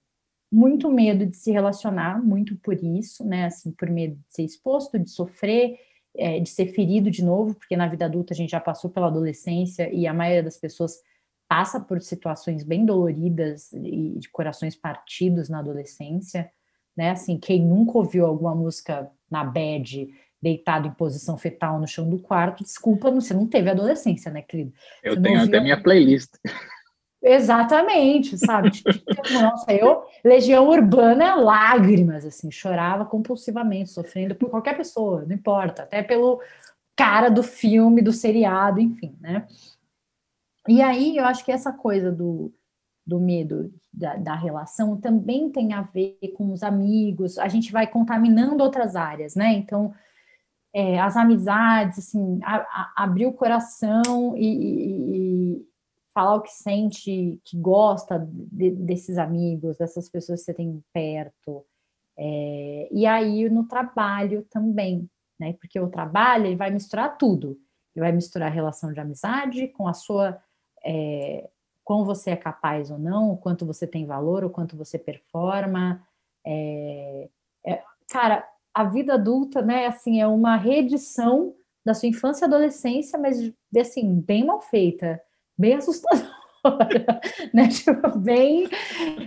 muito 0.52 0.92
medo 0.92 1.26
de 1.26 1.38
se 1.38 1.52
relacionar, 1.52 2.22
muito 2.22 2.58
por 2.58 2.76
isso, 2.76 3.26
né? 3.26 3.46
Assim, 3.46 3.72
por 3.72 3.90
medo 3.90 4.16
de 4.16 4.24
ser 4.28 4.44
exposto, 4.44 5.00
de 5.00 5.10
sofrer, 5.10 5.78
é, 6.18 6.40
de 6.40 6.50
ser 6.50 6.68
ferido 6.68 7.10
de 7.10 7.24
novo, 7.24 7.56
porque 7.56 7.78
na 7.78 7.88
vida 7.88 8.06
adulta 8.06 8.34
a 8.34 8.38
gente 8.38 8.50
já 8.50 8.60
passou 8.60 8.90
pela 8.90 9.08
adolescência 9.08 9.90
e 9.94 10.06
a 10.06 10.14
maioria 10.14 10.44
das 10.44 10.58
pessoas 10.58 11.00
passa 11.48 11.80
por 11.80 12.02
situações 12.02 12.64
bem 12.64 12.86
doloridas 12.86 13.72
e 13.74 14.18
de 14.18 14.30
corações 14.30 14.76
partidos 14.76 15.50
na 15.50 15.60
adolescência 15.60 16.52
né? 17.02 17.10
Assim, 17.10 17.36
quem 17.36 17.66
nunca 17.66 17.98
ouviu 17.98 18.28
alguma 18.28 18.54
música 18.54 19.10
na 19.28 19.44
bed, 19.44 20.14
deitado 20.40 20.88
em 20.88 20.92
posição 20.92 21.36
fetal 21.36 21.80
no 21.80 21.88
chão 21.88 22.08
do 22.08 22.20
quarto, 22.20 22.64
desculpa, 22.64 23.10
você 23.10 23.34
não 23.34 23.48
teve 23.48 23.72
adolescência, 23.72 24.32
né, 24.32 24.44
querido? 24.44 24.72
Eu 25.02 25.16
você 25.16 25.22
tenho 25.22 25.42
até 25.42 25.60
minha 25.60 25.82
playlist. 25.82 26.30
Exatamente, 27.24 28.38
sabe? 28.38 28.70
Nossa, 29.34 29.74
eu, 29.74 30.04
Legião 30.24 30.68
Urbana, 30.68 31.34
lágrimas, 31.34 32.24
assim, 32.24 32.52
chorava 32.52 33.04
compulsivamente, 33.04 33.90
sofrendo 33.90 34.36
por 34.36 34.52
qualquer 34.52 34.78
pessoa, 34.78 35.26
não 35.26 35.34
importa, 35.34 35.82
até 35.82 36.04
pelo 36.04 36.40
cara 36.96 37.30
do 37.30 37.42
filme, 37.42 38.04
do 38.04 38.14
seriado, 38.14 38.80
enfim, 38.80 39.18
né? 39.20 39.48
E 40.68 40.84
aí 40.84 41.18
eu 41.18 41.26
acho 41.26 41.44
que 41.44 41.52
essa 41.52 41.74
coisa 41.74 42.12
do, 42.12 42.54
do 43.12 43.20
medo 43.20 43.70
da, 43.94 44.16
da, 44.16 44.36
relação 44.36 44.96
também 44.96 45.52
tem 45.52 45.74
a 45.74 45.82
ver 45.82 46.18
com 46.38 46.50
os 46.54 46.64
amigos, 46.64 47.38
a 47.38 47.50
gente 47.50 47.70
vai 47.70 47.86
contaminando 47.86 48.64
outras 48.64 48.96
áreas, 48.96 49.36
né? 49.36 49.52
Então, 49.52 49.94
é, 50.74 50.98
as 50.98 51.18
amizades, 51.18 52.00
assim, 52.00 52.40
a, 52.42 52.56
a, 52.56 52.94
abrir 53.04 53.26
o 53.26 53.34
coração 53.34 54.38
e, 54.38 54.48
e, 54.48 55.18
e, 55.58 55.66
falar 56.14 56.36
o 56.36 56.42
que 56.42 56.52
sente, 56.52 57.42
que 57.44 57.58
gosta 57.58 58.26
de, 58.26 58.72
desses 58.72 59.18
amigos, 59.18 59.78
dessas 59.78 60.10
pessoas 60.10 60.40
que 60.40 60.46
você 60.46 60.54
tem 60.54 60.82
perto. 60.94 61.66
É, 62.18 62.88
e 62.92 63.06
aí 63.06 63.50
no 63.50 63.68
trabalho 63.68 64.46
também, 64.50 65.10
né? 65.38 65.54
Porque 65.60 65.78
o 65.78 65.90
trabalho 65.90 66.46
ele 66.46 66.56
vai 66.56 66.72
misturar 66.72 67.18
tudo. 67.18 67.60
Ele 67.94 68.06
vai 68.06 68.14
misturar 68.14 68.50
a 68.50 68.54
relação 68.54 68.94
de 68.94 69.02
amizade 69.02 69.68
com 69.68 69.86
a 69.86 69.94
sua 69.94 70.42
é, 70.86 71.50
quão 71.92 72.06
você 72.06 72.30
é 72.30 72.38
capaz 72.38 72.90
ou 72.90 72.98
não, 72.98 73.32
o 73.32 73.38
quanto 73.38 73.66
você 73.66 73.86
tem 73.86 74.06
valor, 74.06 74.46
o 74.46 74.50
quanto 74.50 74.78
você 74.78 74.98
performa. 74.98 76.02
É, 76.48 77.28
é, 77.66 77.84
cara, 78.10 78.48
a 78.74 78.86
vida 78.86 79.16
adulta, 79.16 79.62
né, 79.62 79.88
assim, 79.88 80.22
é 80.22 80.26
uma 80.26 80.56
reedição 80.56 81.54
da 81.86 81.94
sua 81.94 82.08
infância 82.08 82.46
e 82.46 82.48
adolescência, 82.48 83.20
mas, 83.20 83.52
assim, 83.78 84.22
bem 84.22 84.46
mal 84.46 84.62
feita, 84.62 85.22
bem 85.58 85.74
assustadora, 85.84 87.20
né, 87.54 87.68
tipo, 87.68 88.18
bem, 88.20 88.70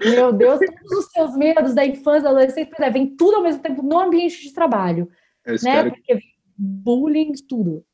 meu 0.02 0.32
Deus, 0.32 0.58
todos 0.58 1.04
os 1.04 1.12
seus 1.12 1.36
medos 1.36 1.74
da 1.74 1.84
infância 1.84 2.20
e 2.20 2.22
da 2.22 2.30
adolescência, 2.30 2.74
é, 2.78 2.90
vem 2.90 3.14
tudo 3.14 3.36
ao 3.36 3.42
mesmo 3.42 3.60
tempo 3.60 3.82
no 3.82 4.00
ambiente 4.00 4.40
de 4.40 4.54
trabalho, 4.54 5.10
né, 5.62 5.90
porque 5.90 6.18
bullying, 6.56 7.32
tudo. 7.46 7.84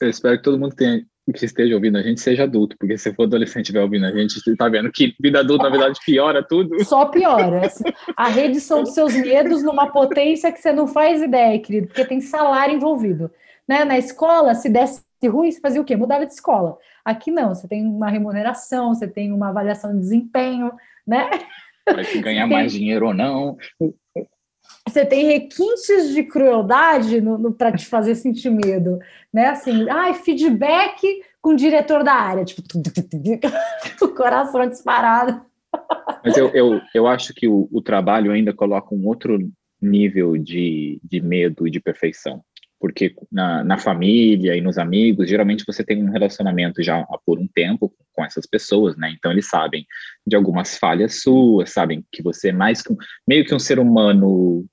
Eu 0.00 0.08
espero 0.08 0.38
que 0.38 0.44
todo 0.44 0.58
mundo 0.58 0.74
tenha 0.74 1.04
que 1.32 1.44
esteja 1.44 1.74
ouvindo 1.74 1.96
a 1.96 2.02
gente 2.02 2.20
seja 2.20 2.44
adulto, 2.44 2.76
porque 2.78 2.98
se 2.98 3.12
for 3.14 3.24
adolescente 3.24 3.56
e 3.56 3.62
estiver 3.62 3.80
ouvindo 3.80 4.06
a 4.06 4.12
gente, 4.12 4.38
você 4.38 4.52
está 4.52 4.68
vendo 4.68 4.92
que 4.92 5.14
vida 5.20 5.40
adulta, 5.40 5.64
na 5.64 5.70
verdade, 5.70 5.98
piora 6.04 6.42
tudo. 6.42 6.84
Só 6.84 7.06
piora. 7.06 7.62
A 8.16 8.28
redução 8.28 8.82
dos 8.82 8.92
seus 8.92 9.14
medos 9.14 9.62
numa 9.62 9.90
potência 9.90 10.52
que 10.52 10.60
você 10.60 10.72
não 10.72 10.86
faz 10.86 11.22
ideia, 11.22 11.58
querido, 11.58 11.86
porque 11.86 12.04
tem 12.04 12.20
salário 12.20 12.74
envolvido. 12.74 13.30
Né? 13.66 13.84
Na 13.84 13.96
escola, 13.96 14.54
se 14.54 14.68
desse 14.68 15.02
ruim, 15.24 15.50
você 15.50 15.60
fazia 15.60 15.80
o 15.80 15.84
quê? 15.84 15.96
Mudava 15.96 16.26
de 16.26 16.32
escola. 16.32 16.76
Aqui 17.02 17.30
não, 17.30 17.54
você 17.54 17.66
tem 17.66 17.86
uma 17.86 18.10
remuneração, 18.10 18.94
você 18.94 19.08
tem 19.08 19.32
uma 19.32 19.48
avaliação 19.48 19.92
de 19.92 20.00
desempenho, 20.00 20.72
né? 21.06 21.30
Vai 21.86 22.04
ganhar 22.20 22.46
mais 22.46 22.72
dinheiro 22.72 23.06
ou 23.06 23.14
não 23.14 23.56
você 24.88 25.04
tem 25.04 25.26
requintes 25.26 26.10
de 26.14 26.22
crueldade 26.22 27.22
para 27.56 27.72
te 27.72 27.86
fazer 27.86 28.14
sentir 28.14 28.50
medo, 28.50 28.98
né? 29.32 29.48
Assim, 29.48 29.88
ai, 29.88 30.14
feedback 30.14 31.22
com 31.40 31.50
o 31.50 31.56
diretor 31.56 32.04
da 32.04 32.12
área, 32.12 32.44
tipo, 32.44 32.62
o 34.02 34.08
coração 34.08 34.68
disparado. 34.68 35.42
Mas 36.24 36.36
eu, 36.36 36.48
eu, 36.50 36.80
eu 36.94 37.06
acho 37.06 37.34
que 37.34 37.48
o, 37.48 37.68
o 37.72 37.82
trabalho 37.82 38.30
ainda 38.30 38.52
coloca 38.52 38.94
um 38.94 39.06
outro 39.06 39.38
nível 39.80 40.36
de, 40.36 41.00
de 41.02 41.20
medo 41.20 41.66
e 41.66 41.70
de 41.70 41.80
perfeição. 41.80 42.42
Porque 42.78 43.14
na, 43.32 43.64
na 43.64 43.78
família 43.78 44.54
e 44.54 44.60
nos 44.60 44.76
amigos, 44.76 45.28
geralmente 45.28 45.64
você 45.66 45.82
tem 45.82 46.02
um 46.02 46.10
relacionamento 46.10 46.82
já 46.82 47.02
por 47.24 47.38
um 47.38 47.48
tempo 47.54 47.92
com 48.12 48.24
essas 48.24 48.46
pessoas, 48.46 48.96
né? 48.96 49.12
Então 49.16 49.32
eles 49.32 49.48
sabem 49.48 49.86
de 50.26 50.36
algumas 50.36 50.76
falhas 50.76 51.22
suas, 51.22 51.70
sabem 51.70 52.04
que 52.12 52.22
você 52.22 52.50
é 52.50 52.52
mais 52.52 52.82
que 52.82 52.92
um, 52.92 52.96
meio 53.26 53.44
que 53.44 53.54
um 53.54 53.58
ser 53.58 53.78
humano 53.78 54.66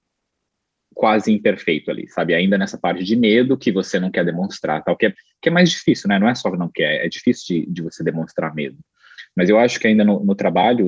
quase 0.94 1.32
imperfeito 1.32 1.90
ali, 1.90 2.08
sabe? 2.10 2.34
Ainda 2.34 2.58
nessa 2.58 2.78
parte 2.78 3.04
de 3.04 3.16
medo 3.16 3.58
que 3.58 3.72
você 3.72 4.00
não 4.00 4.12
quer 4.12 4.26
demonstrar, 4.26 4.84
tal, 4.84 4.96
que 4.96 5.08
é, 5.08 5.14
que 5.42 5.50
é 5.50 5.52
mais 5.52 5.70
difícil, 5.70 6.08
né? 6.08 6.20
Não 6.20 6.28
é 6.28 6.36
só 6.36 6.50
não 6.56 6.70
quer, 6.70 7.06
é 7.06 7.10
difícil 7.10 7.46
de, 7.48 7.72
de 7.72 7.82
você 7.82 8.04
demonstrar 8.04 8.54
medo. 8.54 8.78
Mas 9.36 9.50
eu 9.50 9.58
acho 9.58 9.80
que 9.80 9.88
ainda 9.88 10.04
no, 10.04 10.24
no 10.24 10.36
trabalho, 10.36 10.88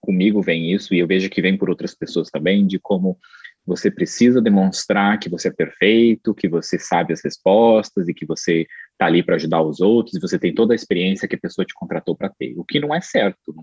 comigo 0.00 0.42
vem 0.42 0.72
isso, 0.72 0.94
e 0.94 0.98
eu 0.98 1.06
vejo 1.06 1.30
que 1.30 1.42
vem 1.42 1.56
por 1.56 1.70
outras 1.70 1.94
pessoas 1.94 2.30
também, 2.30 2.66
de 2.66 2.78
como 2.78 3.18
você 3.66 3.90
precisa 3.90 4.40
demonstrar 4.40 5.18
que 5.18 5.28
você 5.28 5.48
é 5.48 5.52
perfeito, 5.52 6.34
que 6.34 6.48
você 6.48 6.78
sabe 6.78 7.12
as 7.12 7.22
respostas 7.22 8.08
e 8.08 8.14
que 8.14 8.24
você 8.24 8.66
está 8.98 9.06
ali 9.06 9.22
para 9.22 9.36
ajudar 9.36 9.62
os 9.62 9.80
outros 9.80 10.16
e 10.16 10.20
você 10.20 10.36
tem 10.38 10.52
toda 10.52 10.74
a 10.74 10.76
experiência 10.76 11.28
que 11.28 11.36
a 11.36 11.40
pessoa 11.40 11.64
te 11.64 11.72
contratou 11.72 12.16
para 12.16 12.28
ter, 12.28 12.52
o 12.58 12.64
que 12.64 12.80
não 12.80 12.92
é 12.92 13.00
certo. 13.00 13.54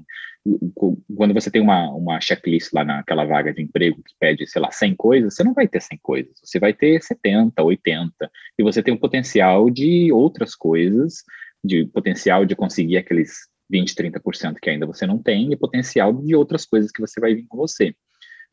Quando 1.14 1.34
você 1.34 1.52
tem 1.52 1.62
uma, 1.62 1.92
uma 1.92 2.22
checklist 2.22 2.72
lá 2.74 2.86
naquela 2.86 3.26
vaga 3.26 3.54
de 3.54 3.62
emprego 3.62 4.02
que 4.02 4.14
pede, 4.18 4.48
sei 4.48 4.62
lá, 4.62 4.72
100 4.72 4.96
coisas, 4.96 5.36
você 5.36 5.44
não 5.44 5.54
vai 5.54 5.68
ter 5.68 5.82
100 5.82 6.00
coisas, 6.02 6.34
você 6.42 6.58
vai 6.58 6.74
ter 6.74 7.04
70, 7.04 7.62
80, 7.62 8.32
e 8.58 8.64
você 8.64 8.82
tem 8.82 8.94
o 8.94 9.00
potencial 9.00 9.70
de 9.70 10.10
outras 10.14 10.56
coisas, 10.56 11.24
de 11.64 11.86
potencial 11.88 12.46
de 12.46 12.56
conseguir 12.56 12.98
aqueles 12.98 13.50
20, 13.70 13.94
30% 13.94 14.56
que 14.62 14.70
ainda 14.70 14.86
você 14.86 15.06
não 15.06 15.22
tem 15.22 15.52
e 15.52 15.58
potencial 15.58 16.14
de 16.14 16.34
outras 16.34 16.66
coisas 16.66 16.92
que 16.92 17.02
você 17.02 17.20
vai 17.20 17.36
vir 17.36 17.46
com 17.48 17.58
você. 17.58 17.94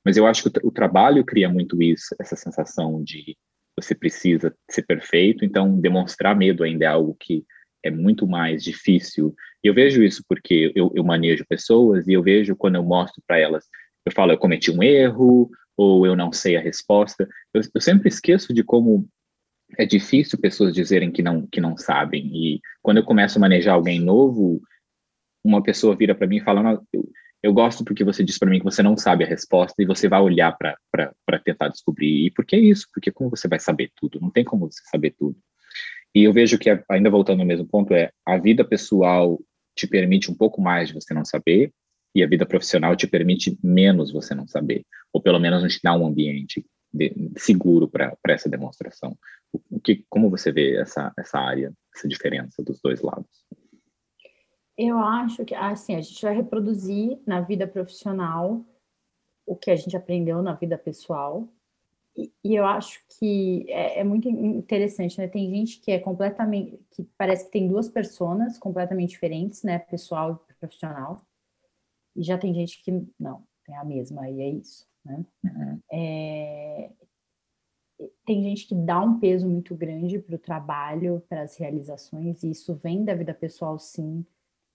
Mas 0.05 0.16
eu 0.16 0.26
acho 0.26 0.51
que 0.51 0.66
o 0.66 0.72
trabalho 0.72 1.24
cria 1.24 1.49
muito 1.49 1.80
isso, 1.80 2.12
essa 2.18 2.35
sensação 2.35 3.05
de 3.05 3.37
você 3.76 3.94
precisa 3.94 4.54
ser 4.70 4.82
perfeito, 4.82 5.44
então 5.44 5.80
demonstrar 5.80 6.36
medo 6.36 6.62
ainda 6.62 6.84
é 6.84 6.88
algo 6.88 7.16
que 7.18 7.44
é 7.82 7.90
muito 7.90 8.26
mais 8.26 8.62
difícil. 8.62 9.34
E 9.62 9.68
eu 9.68 9.74
vejo 9.74 10.02
isso 10.02 10.22
porque 10.28 10.72
eu, 10.74 10.92
eu 10.94 11.02
manejo 11.02 11.44
pessoas 11.48 12.06
e 12.06 12.12
eu 12.12 12.22
vejo 12.22 12.54
quando 12.54 12.76
eu 12.76 12.82
mostro 12.82 13.22
para 13.26 13.38
elas, 13.38 13.66
eu 14.04 14.12
falo, 14.12 14.32
eu 14.32 14.38
cometi 14.38 14.70
um 14.70 14.82
erro, 14.82 15.50
ou 15.76 16.06
eu 16.06 16.14
não 16.14 16.32
sei 16.32 16.56
a 16.56 16.60
resposta. 16.60 17.28
Eu, 17.52 17.62
eu, 17.74 17.80
sempre 17.80 18.08
esqueço 18.08 18.52
de 18.52 18.62
como 18.62 19.08
é 19.78 19.86
difícil 19.86 20.38
pessoas 20.38 20.74
dizerem 20.74 21.10
que 21.10 21.22
não, 21.22 21.46
que 21.46 21.60
não 21.60 21.76
sabem. 21.76 22.26
E 22.34 22.60
quando 22.82 22.98
eu 22.98 23.04
começo 23.04 23.38
a 23.38 23.40
manejar 23.40 23.74
alguém 23.74 24.00
novo, 24.00 24.60
uma 25.44 25.62
pessoa 25.62 25.96
vira 25.96 26.14
para 26.14 26.26
mim 26.26 26.36
e 26.36 26.44
fala: 26.44 26.80
eu, 26.92 27.08
eu 27.43 27.53
gosto 27.53 27.84
porque 27.84 28.05
você 28.05 28.22
diz 28.22 28.38
para 28.38 28.49
mim 28.49 28.59
que 28.59 28.64
você 28.64 28.82
não 28.82 28.97
sabe 28.97 29.24
a 29.24 29.26
resposta 29.26 29.82
e 29.82 29.86
você 29.86 30.09
vai 30.09 30.20
olhar 30.20 30.57
para 30.57 31.38
tentar 31.45 31.68
descobrir. 31.68 32.26
E 32.26 32.30
por 32.30 32.45
que 32.45 32.57
isso? 32.57 32.86
Porque 32.95 33.11
como 33.11 33.30
você 33.30 33.49
vai 33.49 33.59
saber 33.59 33.90
tudo? 33.97 34.20
Não 34.20 34.30
tem 34.30 34.45
como 34.45 34.70
você 34.70 34.80
saber 34.90 35.14
tudo. 35.18 35.36
E 36.14 36.24
eu 36.24 36.32
vejo 36.32 36.59
que, 36.59 36.70
ainda 36.88 37.11
voltando 37.11 37.40
ao 37.40 37.47
mesmo 37.47 37.66
ponto, 37.66 37.95
é 37.95 38.12
a 38.24 38.38
vida 38.38 38.64
pessoal 38.64 39.40
te 39.74 39.86
permite 39.86 40.30
um 40.30 40.34
pouco 40.34 40.61
mais 40.61 40.88
de 40.88 40.95
você 40.95 41.12
não 41.14 41.24
saber 41.24 41.72
e 42.14 42.22
a 42.22 42.28
vida 42.28 42.47
profissional 42.47 42.95
te 42.95 43.07
permite 43.07 43.59
menos 43.62 44.12
você 44.12 44.34
não 44.34 44.47
saber, 44.47 44.84
ou 45.12 45.20
pelo 45.20 45.38
menos 45.38 45.62
não 45.62 45.68
te 45.68 45.80
dá 45.82 45.97
um 45.97 46.07
ambiente 46.07 46.64
de, 46.93 47.14
seguro 47.38 47.88
para 47.88 48.14
essa 48.28 48.51
demonstração. 48.51 49.16
O, 49.51 49.61
o, 49.70 49.80
que, 49.80 50.05
como 50.09 50.30
você 50.30 50.53
vê 50.53 50.76
essa, 50.76 51.12
essa 51.18 51.38
área, 51.38 51.72
essa 51.97 52.07
diferença 52.07 52.62
dos 52.62 52.80
dois 52.82 53.01
lados? 53.01 53.30
Eu 54.76 54.98
acho 54.98 55.44
que 55.44 55.54
assim, 55.54 55.94
a 55.94 56.00
gente 56.00 56.22
vai 56.22 56.34
reproduzir 56.34 57.20
na 57.26 57.40
vida 57.40 57.66
profissional 57.66 58.64
o 59.46 59.56
que 59.56 59.70
a 59.70 59.76
gente 59.76 59.96
aprendeu 59.96 60.42
na 60.42 60.54
vida 60.54 60.78
pessoal. 60.78 61.48
E, 62.16 62.32
e 62.44 62.54
eu 62.54 62.66
acho 62.66 63.02
que 63.18 63.64
é, 63.68 64.00
é, 64.00 64.04
muito 64.04 64.28
interessante, 64.28 65.18
né? 65.18 65.26
Tem 65.26 65.48
gente 65.50 65.80
que 65.80 65.90
é 65.90 65.98
completamente, 65.98 66.78
que 66.90 67.04
parece 67.16 67.46
que 67.46 67.50
tem 67.50 67.68
duas 67.68 67.88
pessoas 67.88 68.58
completamente 68.58 69.10
diferentes, 69.10 69.62
né? 69.62 69.78
Pessoal 69.78 70.44
e 70.50 70.54
profissional. 70.54 71.20
E 72.14 72.22
já 72.22 72.36
tem 72.36 72.52
gente 72.52 72.82
que 72.82 72.90
não, 73.18 73.42
tem 73.64 73.76
a 73.76 73.84
mesma, 73.84 74.28
e 74.28 74.40
é 74.40 74.48
isso, 74.50 74.86
né? 75.04 75.24
Uhum. 75.44 75.80
É, 75.90 76.90
tem 78.26 78.42
gente 78.42 78.66
que 78.66 78.74
dá 78.74 79.00
um 79.00 79.18
peso 79.18 79.48
muito 79.48 79.74
grande 79.74 80.18
para 80.18 80.34
o 80.34 80.38
trabalho, 80.38 81.22
para 81.28 81.42
as 81.42 81.56
realizações, 81.56 82.42
e 82.42 82.50
isso 82.50 82.74
vem 82.74 83.04
da 83.04 83.14
vida 83.14 83.32
pessoal, 83.32 83.78
sim, 83.78 84.24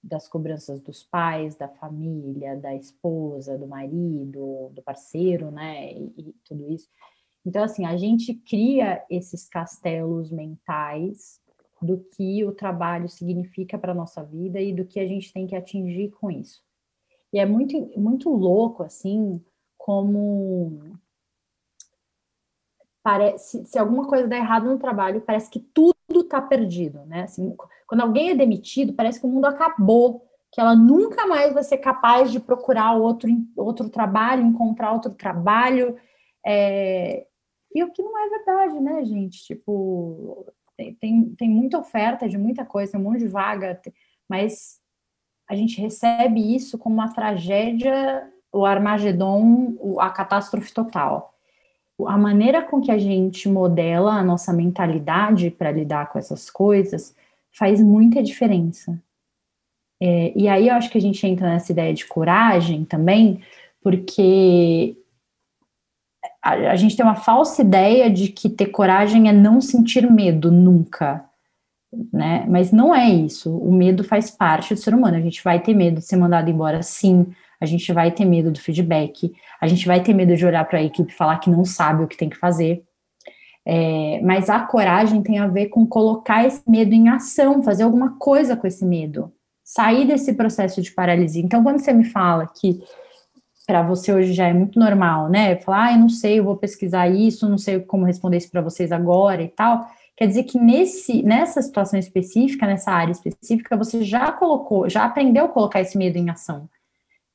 das 0.08 0.28
cobranças 0.28 0.82
dos 0.82 1.04
pais, 1.04 1.56
da 1.56 1.68
família, 1.68 2.56
da 2.56 2.74
esposa, 2.74 3.58
do 3.58 3.68
marido, 3.68 4.72
do 4.72 4.82
parceiro, 4.82 5.52
né? 5.52 5.92
E, 5.92 6.14
e, 6.18 6.36
tudo 6.46 6.72
isso. 6.72 6.88
Então, 7.46 7.64
assim, 7.64 7.86
a 7.86 7.98
gente 7.98 8.34
cria 8.34 9.06
esses 9.10 9.48
castelos 9.48 10.32
mentais 10.32 11.42
do 11.82 12.00
que 12.16 12.44
o 12.46 12.54
trabalho 12.54 13.10
significa 13.10 13.78
para 13.78 13.92
a 13.92 13.96
nossa 13.96 14.24
vida 14.24 14.60
e 14.62 14.74
do 14.74 14.86
que 14.86 15.00
a 15.00 15.06
gente 15.06 15.32
tem 15.34 15.46
que 15.46 15.56
atingir 15.56 16.12
com 16.12 16.32
isso. 16.32 16.64
E 17.32 17.40
é 17.40 17.46
muito, 17.46 17.78
muito 18.00 18.30
louco, 18.30 18.84
assim, 18.84 19.44
como 19.78 20.98
parece, 23.04 23.66
se 23.66 23.78
alguma 23.78 24.08
coisa 24.08 24.28
dá 24.28 24.38
errado 24.38 24.70
no 24.70 24.80
trabalho, 24.80 25.22
parece 25.22 25.50
que 25.50 25.60
tudo 25.60 25.97
está 26.22 26.42
perdido, 26.42 27.06
né? 27.06 27.24
Assim, 27.24 27.56
quando 27.88 28.02
alguém 28.02 28.32
é 28.32 28.36
demitido, 28.36 28.94
parece 28.94 29.20
que 29.20 29.26
o 29.26 29.30
mundo 29.30 29.46
acabou, 29.46 30.26
que 30.52 30.62
ela 30.62 30.76
nunca 30.76 31.28
mais 31.28 31.54
vai 31.54 31.64
ser 31.64 31.78
capaz 31.78 32.32
de 32.32 32.40
procurar 32.40 32.94
outro, 32.94 33.30
outro 33.56 33.90
trabalho, 33.90 34.46
encontrar 34.46 34.94
outro 34.94 35.14
trabalho. 35.14 35.98
É... 36.46 37.26
E 37.74 37.84
o 37.84 37.92
que 37.92 38.02
não 38.02 38.18
é 38.18 38.30
verdade, 38.30 38.80
né, 38.80 39.06
gente? 39.06 39.44
Tipo, 39.44 40.46
tem, 40.76 40.96
tem, 40.96 41.36
tem 41.36 41.50
muita 41.50 41.78
oferta 41.80 42.28
de 42.28 42.38
muita 42.38 42.66
coisa, 42.66 42.94
tem 42.94 43.02
um 43.02 43.04
monte 43.04 43.20
de 43.20 43.28
vaga, 43.28 43.80
mas 44.30 44.80
a 45.50 45.56
gente 45.56 45.80
recebe 45.80 46.56
isso 46.56 46.78
como 46.78 46.96
uma 46.96 47.14
tragédia, 47.14 48.32
o 48.52 48.66
Armagedon, 48.66 49.98
a 50.00 50.10
catástrofe 50.10 50.74
total 50.74 51.37
a 52.06 52.18
maneira 52.18 52.62
com 52.62 52.80
que 52.80 52.92
a 52.92 52.98
gente 52.98 53.50
modela 53.50 54.14
a 54.14 54.24
nossa 54.24 54.54
mentalidade 54.54 55.50
para 55.50 55.72
lidar 55.72 56.10
com 56.10 56.20
essas 56.20 56.50
coisas 56.50 57.16
faz 57.52 57.82
muita 57.82 58.22
diferença. 58.22 59.02
É, 60.00 60.32
e 60.36 60.48
aí 60.48 60.68
eu 60.68 60.76
acho 60.76 60.92
que 60.92 60.98
a 60.98 61.02
gente 61.02 61.26
entra 61.26 61.50
nessa 61.50 61.72
ideia 61.72 61.92
de 61.94 62.06
coragem 62.06 62.86
também, 62.86 63.42
porque 63.82 64.96
a, 66.42 66.52
a, 66.52 66.76
gente 66.76 66.96
tem 66.96 67.04
uma 67.04 67.16
falsa 67.16 67.64
ideia 67.64 68.12
de 68.12 68.28
que 68.28 68.48
ter 68.48 68.68
coragem 68.68 69.28
é 69.28 69.34
não 69.34 69.60
sentir 69.60 70.10
medo 70.12 70.52
nunca, 70.52 71.26
né? 72.14 72.46
Mas 72.48 72.72
não 72.72 72.94
é 72.94 73.10
isso. 73.10 73.58
O 73.58 73.72
medo 73.72 74.04
faz 74.04 74.30
parte 74.30 74.76
do 74.76 74.80
ser 74.80 74.94
humano. 74.94 75.18
A 75.18 75.22
gente 75.22 75.44
vai 75.44 75.60
ter 75.60 75.74
medo 75.74 75.96
de 75.96 76.06
ser 76.06 76.18
mandado 76.18 76.50
embora, 76.50 76.84
sim 76.84 77.34
a 77.60 77.66
gente 77.66 77.92
vai 77.92 78.12
ter 78.12 78.26
medo 78.26 78.52
do 78.52 78.60
feedback, 78.60 79.34
a 79.60 79.68
gente 79.68 79.88
vai 79.88 80.02
ter 80.02 80.14
medo 80.14 80.36
de 80.36 80.46
olhar 80.46 80.66
para 80.66 80.80
a 80.80 80.84
equipe 80.84 81.12
e 81.12 81.16
falar 81.16 81.40
que 81.40 81.50
não 81.50 81.66
sabe 81.66 82.04
o 82.04 82.08
que 82.08 82.18
tem 82.18 82.30
que 82.30 82.38
fazer. 82.38 82.84
É, 83.66 84.22
mas 84.24 84.50
a 84.50 84.62
coragem 84.62 85.22
tem 85.22 85.40
a 85.40 85.48
ver 85.48 85.68
com 85.68 85.86
colocar 85.86 86.46
esse 86.46 86.64
medo 86.70 86.94
em 86.94 87.10
ação, 87.10 87.62
fazer 87.62 87.84
alguma 87.84 88.18
coisa 88.18 88.56
com 88.56 88.66
esse 88.66 88.86
medo, 88.86 89.34
sair 89.64 90.08
desse 90.08 90.34
processo 90.34 90.82
de 90.82 90.92
paralisia. 90.92 91.44
Então, 91.44 91.62
quando 91.64 91.80
você 91.80 91.92
me 91.92 92.06
fala 92.06 92.48
que 92.48 92.82
para 93.68 93.82
você 93.82 94.14
hoje 94.14 94.32
já 94.32 94.48
é 94.48 94.54
muito 94.54 94.80
normal, 94.80 95.28
né? 95.28 95.58
Falar, 95.58 95.88
ah, 95.88 95.94
eu 95.94 96.00
não 96.00 96.08
sei, 96.08 96.40
eu 96.40 96.46
vou 96.46 96.56
pesquisar 96.56 97.10
isso, 97.10 97.50
não 97.50 97.58
sei 97.58 97.82
como 97.82 98.06
responder 98.06 98.38
isso 98.38 98.50
para 98.50 98.62
vocês 98.62 98.94
agora 98.94 99.44
e 99.44 99.50
tal. 99.50 99.86
Quer 100.16 100.28
dizer 100.28 100.44
que 100.44 100.58
nesse, 100.58 101.22
nessa 101.22 101.62
situação 101.62 102.00
específica, 102.00 102.66
nessa 102.66 102.92
área 102.92 103.12
específica, 103.12 103.76
você 103.76 104.04
já 104.04 104.32
colocou, 104.32 104.90
já 104.90 105.04
aprendeu 105.04 105.46
a 105.46 105.50
colocar 105.50 105.82
esse 105.82 105.98
medo 105.98 106.18
em 106.18 106.30
ação. 106.30 106.70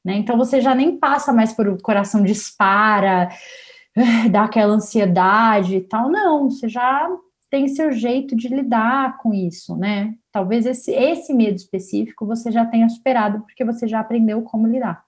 Né? 0.05 0.17
Então 0.17 0.37
você 0.37 0.61
já 0.61 0.75
nem 0.75 0.97
passa 0.97 1.33
mais 1.33 1.53
por 1.53 1.69
o 1.69 1.81
coração 1.81 2.23
dispara, 2.23 3.29
dá 4.31 4.45
aquela 4.45 4.75
ansiedade 4.75 5.77
e 5.77 5.81
tal, 5.81 6.11
não, 6.11 6.51
você 6.51 6.69
já 6.69 7.09
tem 7.51 7.69
seu 7.69 7.93
jeito 7.93 8.35
de 8.35 8.49
lidar 8.49 9.19
com 9.19 9.35
isso, 9.35 9.77
né? 9.77 10.15
Talvez 10.33 10.65
esse, 10.65 10.91
esse 10.91 11.35
medo 11.35 11.57
específico 11.57 12.27
você 12.27 12.51
já 12.51 12.65
tenha 12.65 12.89
superado, 12.89 13.43
porque 13.43 13.65
você 13.65 13.87
já 13.87 14.01
aprendeu 14.01 14.41
como 14.43 14.67
lidar. 14.67 15.05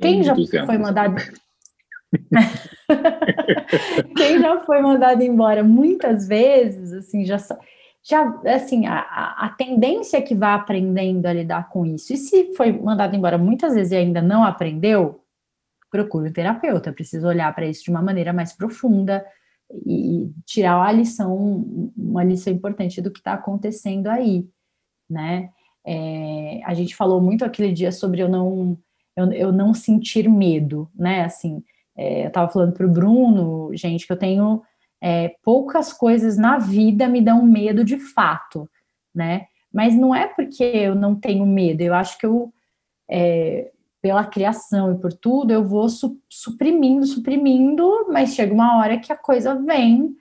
Quem 0.00 0.22
já 0.22 0.34
foi 0.66 0.78
mandado. 0.78 1.16
Quem 4.16 4.40
já 4.40 4.60
foi 4.60 4.80
mandado 4.80 5.22
embora 5.22 5.62
muitas 5.62 6.26
vezes, 6.26 6.92
assim, 6.92 7.24
já 7.24 7.36
já, 8.06 8.38
assim, 8.44 8.86
a, 8.86 9.00
a 9.00 9.48
tendência 9.56 10.18
é 10.18 10.22
que 10.22 10.34
vá 10.34 10.54
aprendendo 10.54 11.24
a 11.24 11.32
lidar 11.32 11.70
com 11.70 11.86
isso. 11.86 12.12
E 12.12 12.18
se 12.18 12.54
foi 12.54 12.70
mandado 12.70 13.16
embora 13.16 13.38
muitas 13.38 13.74
vezes 13.74 13.92
e 13.92 13.96
ainda 13.96 14.20
não 14.20 14.44
aprendeu, 14.44 15.24
procure 15.90 16.28
um 16.28 16.32
terapeuta. 16.32 16.92
Precisa 16.92 17.26
olhar 17.26 17.54
para 17.54 17.66
isso 17.66 17.84
de 17.84 17.90
uma 17.90 18.02
maneira 18.02 18.30
mais 18.30 18.52
profunda 18.52 19.24
e 19.86 20.30
tirar 20.44 20.82
a 20.86 20.92
lição, 20.92 21.90
uma 21.96 22.22
lição 22.22 22.52
importante 22.52 23.00
do 23.00 23.10
que 23.10 23.20
está 23.20 23.32
acontecendo 23.32 24.08
aí, 24.08 24.46
né? 25.08 25.48
É, 25.86 26.60
a 26.64 26.74
gente 26.74 26.94
falou 26.94 27.22
muito 27.22 27.44
aquele 27.44 27.72
dia 27.72 27.90
sobre 27.90 28.22
eu 28.22 28.28
não, 28.28 28.78
eu, 29.16 29.32
eu 29.32 29.52
não 29.52 29.72
sentir 29.72 30.28
medo, 30.28 30.90
né? 30.94 31.24
Assim, 31.24 31.62
é, 31.96 32.24
eu 32.24 32.28
estava 32.28 32.52
falando 32.52 32.74
para 32.74 32.86
o 32.86 32.92
Bruno, 32.92 33.70
gente, 33.74 34.06
que 34.06 34.12
eu 34.12 34.18
tenho 34.18 34.62
é, 35.06 35.36
poucas 35.42 35.92
coisas 35.92 36.38
na 36.38 36.56
vida 36.56 37.06
me 37.06 37.20
dão 37.20 37.44
medo 37.44 37.84
de 37.84 37.98
fato, 37.98 38.66
né? 39.14 39.48
Mas 39.70 39.94
não 39.94 40.14
é 40.14 40.26
porque 40.26 40.64
eu 40.64 40.94
não 40.94 41.14
tenho 41.14 41.44
medo, 41.44 41.82
eu 41.82 41.92
acho 41.92 42.16
que 42.16 42.24
eu, 42.24 42.50
é, 43.06 43.70
pela 44.00 44.24
criação 44.24 44.94
e 44.94 44.98
por 44.98 45.12
tudo, 45.12 45.52
eu 45.52 45.62
vou 45.62 45.90
su 45.90 46.18
suprimindo, 46.26 47.04
suprimindo, 47.04 48.06
mas 48.10 48.34
chega 48.34 48.54
uma 48.54 48.78
hora 48.78 48.98
que 48.98 49.12
a 49.12 49.16
coisa 49.16 49.54
vem 49.54 50.16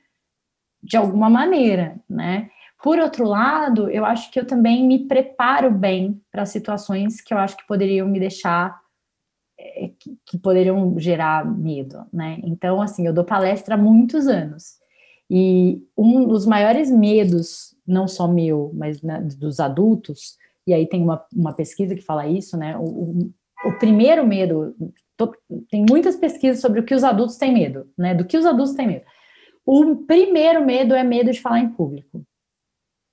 de 0.82 0.98
alguma 0.98 1.30
maneira, 1.30 1.96
né? 2.10 2.50
Por 2.84 3.00
outro 3.00 3.26
lado, 3.26 3.90
eu 3.90 4.04
acho 4.04 4.30
que 4.32 4.38
eu 4.38 4.46
também 4.46 4.86
me 4.86 5.08
preparo 5.08 5.72
bem 5.72 6.22
para 6.30 6.46
situações 6.46 7.22
que 7.22 7.34
eu 7.34 7.38
acho 7.38 7.56
que 7.56 7.66
poderiam 7.66 8.06
me 8.06 8.20
deixar 8.20 8.83
que, 10.00 10.18
que, 10.26 10.38
poderiam 10.38 10.98
gerar 11.00 11.46
medo, 11.46 12.06
né? 12.12 12.40
Então, 12.44 12.82
assim, 12.82 13.06
eu 13.06 13.14
dou 13.14 13.24
palestra 13.24 13.76
há 13.76 13.78
muitos 13.78 14.28
anos. 14.28 14.78
E 15.30 15.82
um 15.98 16.28
dos 16.28 16.46
maiores 16.46 16.92
medos, 16.92 17.76
não 17.88 18.08
só 18.08 18.28
meu, 18.28 18.72
mas 18.74 19.02
né, 19.02 19.22
dos 19.22 19.60
adultos, 19.60 20.38
e 20.66 20.74
aí 20.74 20.88
tem 20.88 21.02
uma, 21.02 21.26
uma 21.34 21.54
pesquisa 21.54 21.96
que 21.96 22.02
fala 22.02 22.28
isso, 22.28 22.58
né? 22.58 22.78
O, 22.78 22.84
o, 22.84 23.34
o 23.66 23.80
primeiro 23.80 24.26
medo, 24.26 24.76
to, 25.18 25.32
tem 25.70 25.86
muitas 25.90 26.16
pesquisas 26.16 26.62
sobre 26.62 26.80
o 26.80 26.84
que 26.84 26.96
os 26.96 27.04
adultos 27.04 27.38
têm 27.38 27.54
medo, 27.54 27.90
né? 27.98 28.14
Do 28.14 28.26
que 28.26 28.38
os 28.38 28.46
adultos 28.46 28.76
têm 28.76 28.88
medo. 28.88 29.06
O 29.66 29.96
primeiro 30.06 30.66
medo 30.66 30.94
é 30.94 31.04
medo 31.04 31.32
de 31.32 31.42
falar 31.42 31.60
em 31.60 31.70
público. 31.70 32.26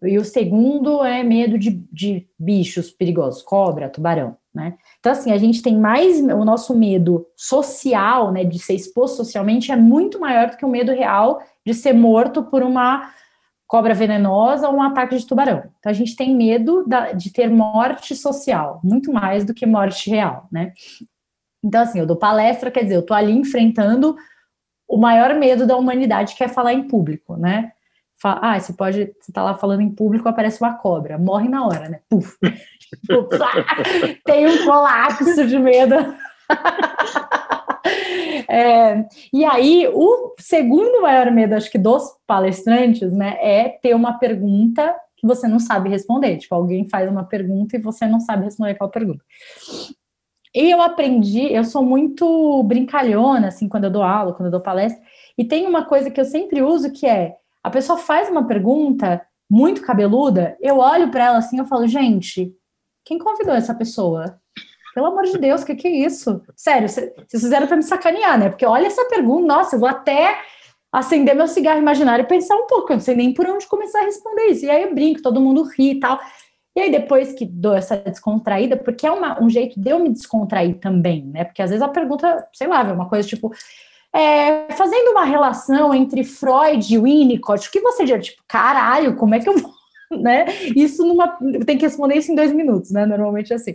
E 0.03 0.17
o 0.19 0.25
segundo 0.25 1.05
é 1.05 1.23
medo 1.23 1.59
de, 1.59 1.71
de 1.93 2.29
bichos 2.39 2.91
perigosos, 2.91 3.43
cobra, 3.43 3.89
tubarão, 3.89 4.37
né? 4.55 4.75
Então, 4.99 5.13
assim, 5.13 5.33
a 5.33 5.39
gente 5.39 5.63
tem 5.63 5.79
mais, 5.79 6.21
o 6.21 6.45
nosso 6.45 6.77
medo 6.77 7.27
social, 7.37 8.33
né, 8.33 8.45
de 8.45 8.59
ser 8.59 8.75
exposto 8.75 9.19
socialmente 9.19 9.71
é 9.71 9.77
muito 9.77 10.19
maior 10.19 10.51
do 10.51 10.57
que 10.57 10.65
o 10.65 10.69
medo 10.69 10.93
real 10.93 11.41
de 11.65 11.73
ser 11.73 11.93
morto 11.93 12.43
por 12.45 12.63
uma 12.63 13.13
cobra 13.67 13.95
venenosa 13.95 14.69
ou 14.69 14.77
um 14.77 14.83
ataque 14.83 15.17
de 15.17 15.25
tubarão. 15.25 15.63
Então 15.79 15.91
a 15.91 15.93
gente 15.93 16.17
tem 16.17 16.35
medo 16.35 16.85
da, 16.89 17.13
de 17.13 17.33
ter 17.33 17.49
morte 17.49 18.17
social, 18.17 18.81
muito 18.83 19.13
mais 19.13 19.45
do 19.45 19.55
que 19.55 19.65
morte 19.65 20.11
real, 20.11 20.49
né? 20.51 20.73
Então, 21.63 21.83
assim, 21.83 22.01
eu 22.01 22.07
dou 22.07 22.17
palestra, 22.17 22.71
quer 22.71 22.83
dizer, 22.83 22.97
eu 22.97 23.07
tô 23.07 23.15
ali 23.15 23.33
enfrentando 23.33 24.17
o 24.89 24.97
maior 24.97 25.35
medo 25.35 25.67
da 25.67 25.77
humanidade, 25.77 26.35
que 26.35 26.43
é 26.43 26.49
falar 26.49 26.73
em 26.73 26.89
público, 26.89 27.37
né? 27.37 27.71
Ah, 28.23 28.59
você 28.59 28.73
pode, 28.73 29.15
você 29.21 29.33
tá 29.33 29.43
lá 29.43 29.55
falando 29.55 29.81
em 29.81 29.91
público, 29.91 30.29
aparece 30.29 30.61
uma 30.61 30.75
cobra, 30.75 31.19
morre 31.19 31.49
na 31.49 31.67
hora, 31.67 31.89
né? 31.89 32.01
Puf! 32.09 32.37
Tem 34.25 34.47
um 34.47 34.65
colapso 34.65 35.47
de 35.47 35.59
medo. 35.59 35.95
É, 38.53 39.07
e 39.33 39.45
aí, 39.45 39.89
o 39.95 40.35
segundo 40.39 41.03
maior 41.03 41.31
medo, 41.31 41.55
acho 41.55 41.71
que 41.71 41.79
dos 41.79 42.03
palestrantes, 42.27 43.13
né, 43.13 43.37
é 43.41 43.69
ter 43.69 43.95
uma 43.95 44.19
pergunta 44.19 44.93
que 45.17 45.27
você 45.27 45.47
não 45.47 45.61
sabe 45.61 45.89
responder. 45.89 46.37
Tipo, 46.37 46.57
alguém 46.57 46.89
faz 46.89 47.09
uma 47.09 47.25
pergunta 47.25 47.77
e 47.77 47.81
você 47.81 48.07
não 48.07 48.19
sabe 48.19 48.45
responder 48.45 48.73
aquela 48.73 48.91
pergunta. 48.91 49.23
E 50.53 50.69
eu 50.69 50.83
aprendi, 50.83 51.53
eu 51.53 51.63
sou 51.63 51.85
muito 51.85 52.63
brincalhona, 52.65 53.49
assim, 53.49 53.69
quando 53.69 53.85
eu 53.85 53.91
dou 53.91 54.03
aula, 54.03 54.33
quando 54.33 54.47
eu 54.47 54.53
dou 54.53 54.61
palestra, 54.61 55.01
e 55.39 55.45
tem 55.45 55.65
uma 55.67 55.85
coisa 55.85 56.11
que 56.11 56.21
eu 56.21 56.25
sempre 56.25 56.61
uso 56.61 56.93
que 56.93 57.07
é 57.07 57.37
a 57.63 57.71
pessoa 57.71 57.99
faz 57.99 58.29
uma 58.29 58.47
pergunta 58.47 59.25
muito 59.51 59.83
cabeluda, 59.83 60.57
eu 60.61 60.79
olho 60.79 61.11
para 61.11 61.27
ela 61.27 61.39
assim, 61.39 61.59
eu 61.59 61.67
falo, 61.67 61.87
gente, 61.87 62.55
quem 63.05 63.19
convidou 63.19 63.55
essa 63.55 63.75
pessoa? 63.75 64.41
Pelo 64.95 65.07
amor 65.07 65.25
de 65.25 65.39
Deus, 65.39 65.63
o 65.63 65.67
que, 65.67 65.75
que 65.75 65.89
é 65.89 66.07
isso? 66.07 66.41
Sério, 66.57 66.89
vocês 66.89 67.13
fizeram 67.31 67.67
para 67.67 67.77
me 67.77 67.83
sacanear, 67.83 68.39
né? 68.39 68.49
Porque 68.49 68.67
olha 68.67 68.87
essa 68.87 69.05
pergunta, 69.07 69.47
nossa, 69.47 69.77
eu 69.77 69.81
vou 69.81 69.89
até 69.89 70.39
acender 70.93 71.35
meu 71.35 71.47
cigarro 71.47 71.79
imaginário 71.79 72.25
e 72.25 72.29
pensar 72.29 72.57
um 72.57 72.67
pouco, 72.67 72.93
eu 72.93 72.97
não 72.97 73.01
sei 73.03 73.15
nem 73.15 73.33
por 73.33 73.47
onde 73.47 73.67
começar 73.67 74.01
a 74.01 74.05
responder 74.05 74.47
isso. 74.47 74.65
E 74.65 74.71
aí 74.71 74.83
eu 74.83 74.95
brinco, 74.95 75.23
todo 75.23 75.41
mundo 75.41 75.63
ri 75.63 75.93
e 75.93 76.01
tal. 76.01 76.19
E 76.77 76.81
aí 76.81 76.91
depois 76.91 77.33
que 77.33 77.45
dou 77.45 77.75
essa 77.75 77.97
descontraída, 77.97 78.77
porque 78.77 79.07
é 79.07 79.11
uma, 79.11 79.43
um 79.43 79.49
jeito 79.49 79.81
de 79.81 79.91
eu 79.91 79.99
me 79.99 80.09
descontrair 80.09 80.79
também, 80.79 81.25
né? 81.27 81.45
Porque 81.45 81.63
às 81.63 81.71
vezes 81.71 81.83
a 81.83 81.89
pergunta, 81.89 82.49
sei 82.53 82.67
lá, 82.67 82.89
é 82.89 82.93
uma 82.93 83.09
coisa 83.09 83.29
tipo, 83.29 83.53
é, 84.15 84.73
fazendo 84.73 85.13
uma 85.13 85.25
relação 85.25 85.95
entre 85.95 86.25
Freud 86.25 86.93
e 86.93 86.99
Winnicott, 86.99 87.69
o 87.69 87.71
que 87.71 87.81
você 87.81 88.05
diria? 88.05 88.21
Tipo, 88.21 88.43
caralho, 88.47 89.17
como 89.17 89.35
é 89.35 89.41
que 89.41 89.49
eu 89.49 89.57
vou, 89.57 89.73
né? 90.21 90.47
Isso 90.77 91.07
numa, 91.07 91.39
tem 91.65 91.79
que 91.79 91.85
responder 91.85 92.17
isso 92.17 92.33
em 92.33 92.35
dois 92.35 92.53
minutos, 92.53 92.91
né? 92.91 93.07
Normalmente 93.07 93.53
é 93.53 93.57
assim. 93.57 93.75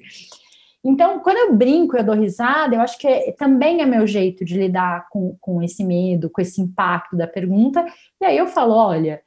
Então, 0.83 1.19
quando 1.19 1.37
eu 1.37 1.55
brinco, 1.55 1.97
eu 1.97 2.03
dou 2.03 2.13
risada, 2.13 2.75
eu 2.75 2.81
acho 2.81 2.99
que 2.99 3.07
é, 3.07 3.31
também 3.31 3.81
é 3.81 3.85
meu 3.85 4.05
jeito 4.05 4.45
de 4.45 4.55
lidar 4.55 5.07
com, 5.09 5.35
com 5.41 5.63
esse 5.63 5.83
medo, 5.83 6.29
com 6.29 6.39
esse 6.39 6.61
impacto 6.61 7.15
da 7.15 7.25
pergunta. 7.25 7.83
E 8.21 8.25
aí 8.25 8.37
eu 8.37 8.45
falo, 8.45 8.75
olha, 8.75 9.19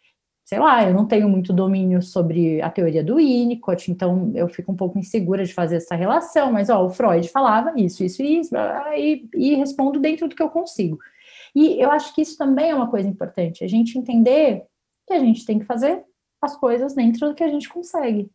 sei 0.48 0.58
lá, 0.58 0.82
eu 0.82 0.94
não 0.94 1.04
tenho 1.04 1.28
muito 1.28 1.52
domínio 1.52 2.00
sobre 2.00 2.62
a 2.62 2.70
teoria 2.70 3.04
do 3.04 3.16
Winnicott, 3.16 3.90
então 3.90 4.32
eu 4.34 4.48
fico 4.48 4.72
um 4.72 4.76
pouco 4.76 4.98
insegura 4.98 5.44
de 5.44 5.52
fazer 5.52 5.76
essa 5.76 5.94
relação, 5.94 6.50
mas 6.50 6.70
ó, 6.70 6.86
o 6.86 6.88
Freud 6.88 7.28
falava 7.28 7.74
isso, 7.76 8.02
isso 8.02 8.22
e 8.22 8.38
isso, 8.38 8.54
e, 9.36 9.54
respondo 9.56 10.00
dentro 10.00 10.26
do 10.26 10.34
que 10.34 10.42
eu 10.42 10.48
consigo. 10.48 10.98
E 11.54 11.78
eu 11.78 11.90
acho 11.90 12.14
que 12.14 12.22
isso 12.22 12.38
também 12.38 12.70
é 12.70 12.74
uma 12.74 12.88
coisa 12.88 13.06
importante, 13.06 13.62
a 13.62 13.68
gente 13.68 13.98
entender 13.98 14.64
que 15.06 15.12
a 15.12 15.18
gente 15.18 15.44
tem 15.44 15.58
que 15.58 15.66
fazer 15.66 16.02
as 16.40 16.56
coisas 16.56 16.94
dentro 16.94 17.28
do 17.28 17.34
que 17.34 17.44
a 17.44 17.48
gente 17.48 17.68
consegue, 17.68 18.30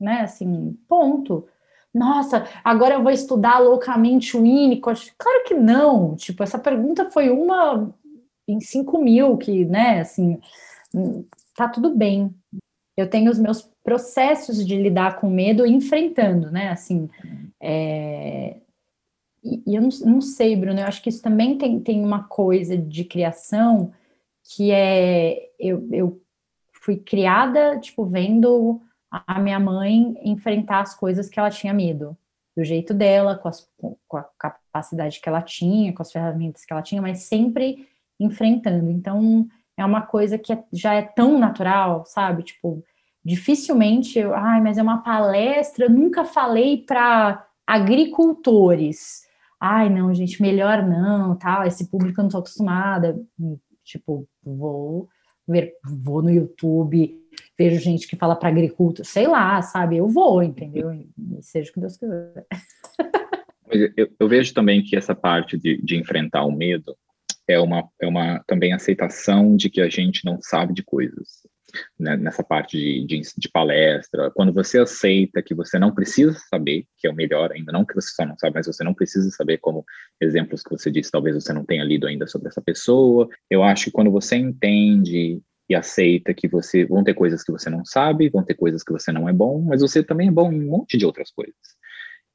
né? 0.00 0.20
Assim, 0.20 0.78
ponto. 0.88 1.44
Nossa, 1.92 2.46
agora 2.62 2.94
eu 2.94 3.02
vou 3.02 3.10
estudar 3.10 3.58
loucamente 3.58 4.36
o 4.36 4.42
Winnicott. 4.42 5.12
Claro 5.18 5.42
que 5.44 5.54
não. 5.54 6.14
Tipo, 6.14 6.44
essa 6.44 6.58
pergunta 6.58 7.10
foi 7.10 7.30
uma 7.30 7.92
em 8.46 8.60
cinco 8.60 9.02
mil 9.02 9.36
que, 9.36 9.64
né? 9.64 10.00
Assim, 10.00 10.38
tá 11.54 11.68
tudo 11.68 11.94
bem. 11.94 12.34
Eu 12.96 13.08
tenho 13.08 13.30
os 13.30 13.38
meus 13.38 13.62
processos 13.84 14.66
de 14.66 14.76
lidar 14.76 15.20
com 15.20 15.28
medo 15.28 15.66
enfrentando, 15.66 16.50
né? 16.50 16.70
Assim, 16.70 17.08
é... 17.60 18.56
e, 19.44 19.62
eu 19.66 19.82
não, 19.82 19.90
não, 20.04 20.20
sei, 20.20 20.56
Bruno, 20.56 20.80
eu 20.80 20.86
acho 20.86 21.02
que 21.02 21.10
isso 21.10 21.22
também 21.22 21.58
tem, 21.58 21.78
tem 21.80 22.02
uma 22.02 22.24
coisa 22.24 22.76
de 22.76 23.04
criação 23.04 23.92
que 24.42 24.70
é 24.70 25.50
eu, 25.58 25.88
eu 25.92 26.22
fui 26.72 26.96
criada, 26.96 27.78
tipo, 27.80 28.04
vendo 28.06 28.80
a 29.10 29.40
minha 29.40 29.58
mãe 29.58 30.16
enfrentar 30.22 30.80
as 30.80 30.94
coisas 30.94 31.28
que 31.28 31.38
ela 31.38 31.50
tinha 31.50 31.74
medo, 31.74 32.16
do 32.56 32.64
jeito 32.64 32.94
dela, 32.94 33.36
com, 33.36 33.48
as, 33.48 33.68
com 33.76 34.16
a 34.16 34.24
capacidade 34.38 35.20
que 35.20 35.28
ela 35.28 35.42
tinha, 35.42 35.92
com 35.92 36.02
as 36.02 36.12
ferramentas 36.12 36.64
que 36.64 36.72
ela 36.72 36.82
tinha, 36.82 37.02
mas 37.02 37.20
sempre 37.20 37.88
enfrentando. 38.18 38.90
Então, 38.90 39.46
é 39.76 39.84
uma 39.84 40.02
coisa 40.02 40.38
que 40.38 40.52
é, 40.52 40.64
já 40.72 40.94
é 40.94 41.02
tão 41.02 41.38
natural, 41.38 42.04
sabe? 42.06 42.42
Tipo, 42.42 42.82
dificilmente, 43.24 44.18
eu, 44.18 44.34
ai, 44.34 44.60
mas 44.60 44.78
é 44.78 44.82
uma 44.82 45.02
palestra, 45.02 45.86
eu 45.86 45.90
nunca 45.90 46.24
falei 46.24 46.84
para 46.86 47.46
agricultores. 47.66 49.22
Ai, 49.60 49.88
não, 49.88 50.14
gente, 50.14 50.40
melhor 50.40 50.86
não, 50.86 51.36
tal, 51.36 51.66
esse 51.66 51.90
público 51.90 52.20
eu 52.20 52.24
não 52.24 52.30
tô 52.30 52.38
acostumada. 52.38 53.20
Tipo, 53.84 54.28
vou 54.42 55.08
ver, 55.46 55.74
vou 55.84 56.22
no 56.22 56.30
YouTube, 56.30 57.20
vejo 57.58 57.80
gente 57.80 58.06
que 58.08 58.16
fala 58.16 58.34
para 58.34 58.48
agricultor, 58.48 59.04
sei 59.04 59.26
lá, 59.26 59.60
sabe? 59.62 59.96
Eu 59.96 60.08
vou, 60.08 60.42
entendeu? 60.42 60.90
Seja 61.40 61.70
o 61.70 61.74
que 61.74 61.80
Deus 61.80 61.96
quiser. 61.96 62.46
Eu, 63.68 64.08
eu, 64.20 64.28
vejo 64.28 64.54
também 64.54 64.82
que 64.82 64.96
essa 64.96 65.14
parte 65.14 65.58
de, 65.58 65.82
de 65.82 65.96
enfrentar 65.96 66.44
o 66.44 66.52
medo 66.52 66.96
é 67.48 67.58
uma, 67.58 67.88
é 68.00 68.06
uma 68.06 68.42
também 68.46 68.72
aceitação 68.72 69.56
de 69.56 69.70
que 69.70 69.80
a 69.80 69.88
gente 69.88 70.24
não 70.24 70.38
sabe 70.40 70.74
de 70.74 70.82
coisas. 70.82 71.46
Né, 71.98 72.16
nessa 72.16 72.42
parte 72.42 72.78
de, 72.78 73.04
de, 73.04 73.20
de, 73.36 73.48
palestra, 73.50 74.30
quando 74.30 74.50
você 74.50 74.78
aceita 74.78 75.42
que 75.42 75.54
você 75.54 75.78
não 75.78 75.92
precisa 75.92 76.32
saber, 76.48 76.86
que 76.96 77.06
é 77.06 77.10
o 77.10 77.14
melhor 77.14 77.52
ainda, 77.52 77.70
não 77.70 77.84
que 77.84 77.94
você 77.94 78.08
só 78.14 78.24
não 78.24 78.38
sabe, 78.38 78.54
mas 78.54 78.66
você 78.66 78.82
não 78.82 78.94
precisa 78.94 79.28
saber, 79.30 79.58
como 79.58 79.84
exemplos 80.18 80.62
que 80.62 80.70
você 80.70 80.90
disse, 80.90 81.10
talvez 81.10 81.34
você 81.34 81.52
não 81.52 81.66
tenha 81.66 81.84
lido 81.84 82.06
ainda 82.06 82.26
sobre 82.26 82.48
essa 82.48 82.62
pessoa. 82.62 83.28
Eu 83.50 83.62
acho 83.62 83.86
que 83.86 83.90
quando 83.90 84.10
você 84.10 84.36
entende 84.36 85.42
e 85.68 85.74
aceita 85.74 86.32
que 86.32 86.48
você 86.48 86.84
vão 86.84 87.04
ter 87.04 87.12
coisas 87.12 87.42
que 87.42 87.52
você 87.52 87.68
não 87.68 87.84
sabe, 87.84 88.30
vão 88.30 88.44
ter 88.44 88.54
coisas 88.54 88.82
que 88.82 88.92
você 88.92 89.12
não 89.12 89.28
é 89.28 89.32
bom, 89.32 89.60
mas 89.60 89.82
você 89.82 90.02
também 90.02 90.28
é 90.28 90.32
bom 90.32 90.50
em 90.52 90.62
um 90.62 90.70
monte 90.70 90.96
de 90.96 91.04
outras 91.04 91.30
coisas. 91.30 91.56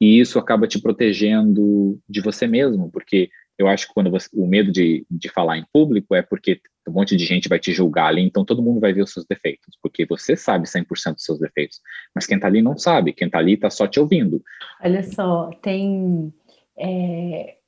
E 0.02 0.18
isso 0.18 0.36
acaba 0.36 0.66
te 0.66 0.82
protegendo 0.82 1.96
de 2.08 2.20
você 2.20 2.44
mesmo, 2.44 2.90
porque 2.90 3.30
eu 3.56 3.68
acho 3.68 3.86
que 3.86 3.94
quando 3.94 4.10
você, 4.10 4.28
o 4.34 4.48
medo 4.48 4.72
de, 4.72 5.06
de 5.08 5.28
falar 5.28 5.58
em 5.58 5.64
público 5.72 6.12
é 6.12 6.20
porque 6.20 6.60
um 6.88 6.90
monte 6.90 7.16
de 7.16 7.24
gente 7.24 7.48
vai 7.48 7.60
te 7.60 7.72
julgar 7.72 8.08
ali, 8.08 8.20
então 8.20 8.44
todo 8.44 8.64
mundo 8.64 8.80
vai 8.80 8.92
ver 8.92 9.02
os 9.02 9.12
seus 9.12 9.24
defeitos, 9.24 9.78
porque 9.80 10.04
você 10.04 10.34
sabe 10.34 10.66
100% 10.66 11.14
dos 11.14 11.24
seus 11.24 11.38
defeitos, 11.38 11.80
mas 12.12 12.26
quem 12.26 12.34
está 12.34 12.48
ali 12.48 12.60
não 12.60 12.76
sabe, 12.76 13.12
quem 13.12 13.26
está 13.26 13.38
ali 13.38 13.54
está 13.54 13.70
só 13.70 13.86
te 13.86 14.00
ouvindo. 14.00 14.42
Olha 14.82 15.04
só, 15.04 15.50
tem 15.62 16.34
é, 16.76 17.58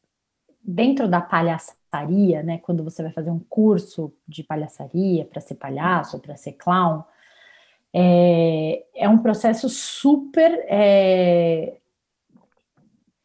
dentro 0.61 1.07
da 1.07 1.20
palhaçaria, 1.20 2.43
né, 2.43 2.59
quando 2.59 2.82
você 2.82 3.01
vai 3.01 3.12
fazer 3.12 3.30
um 3.30 3.39
curso 3.49 4.12
de 4.26 4.43
palhaçaria 4.43 5.24
para 5.24 5.41
ser 5.41 5.55
palhaço, 5.55 6.18
para 6.18 6.35
ser 6.35 6.55
clown, 6.55 7.05
é, 7.95 8.85
é 8.93 9.09
um 9.09 9.18
processo 9.18 9.68
super 9.68 10.51
é, 10.66 11.76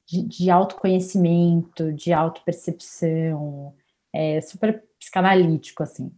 de, 0.09 0.23
de 0.23 0.49
autoconhecimento, 0.49 1.93
de 1.93 2.11
autopercepção, 2.11 3.73
é 4.11 4.41
super 4.41 4.83
psicanalítico, 4.97 5.83
assim. 5.83 6.11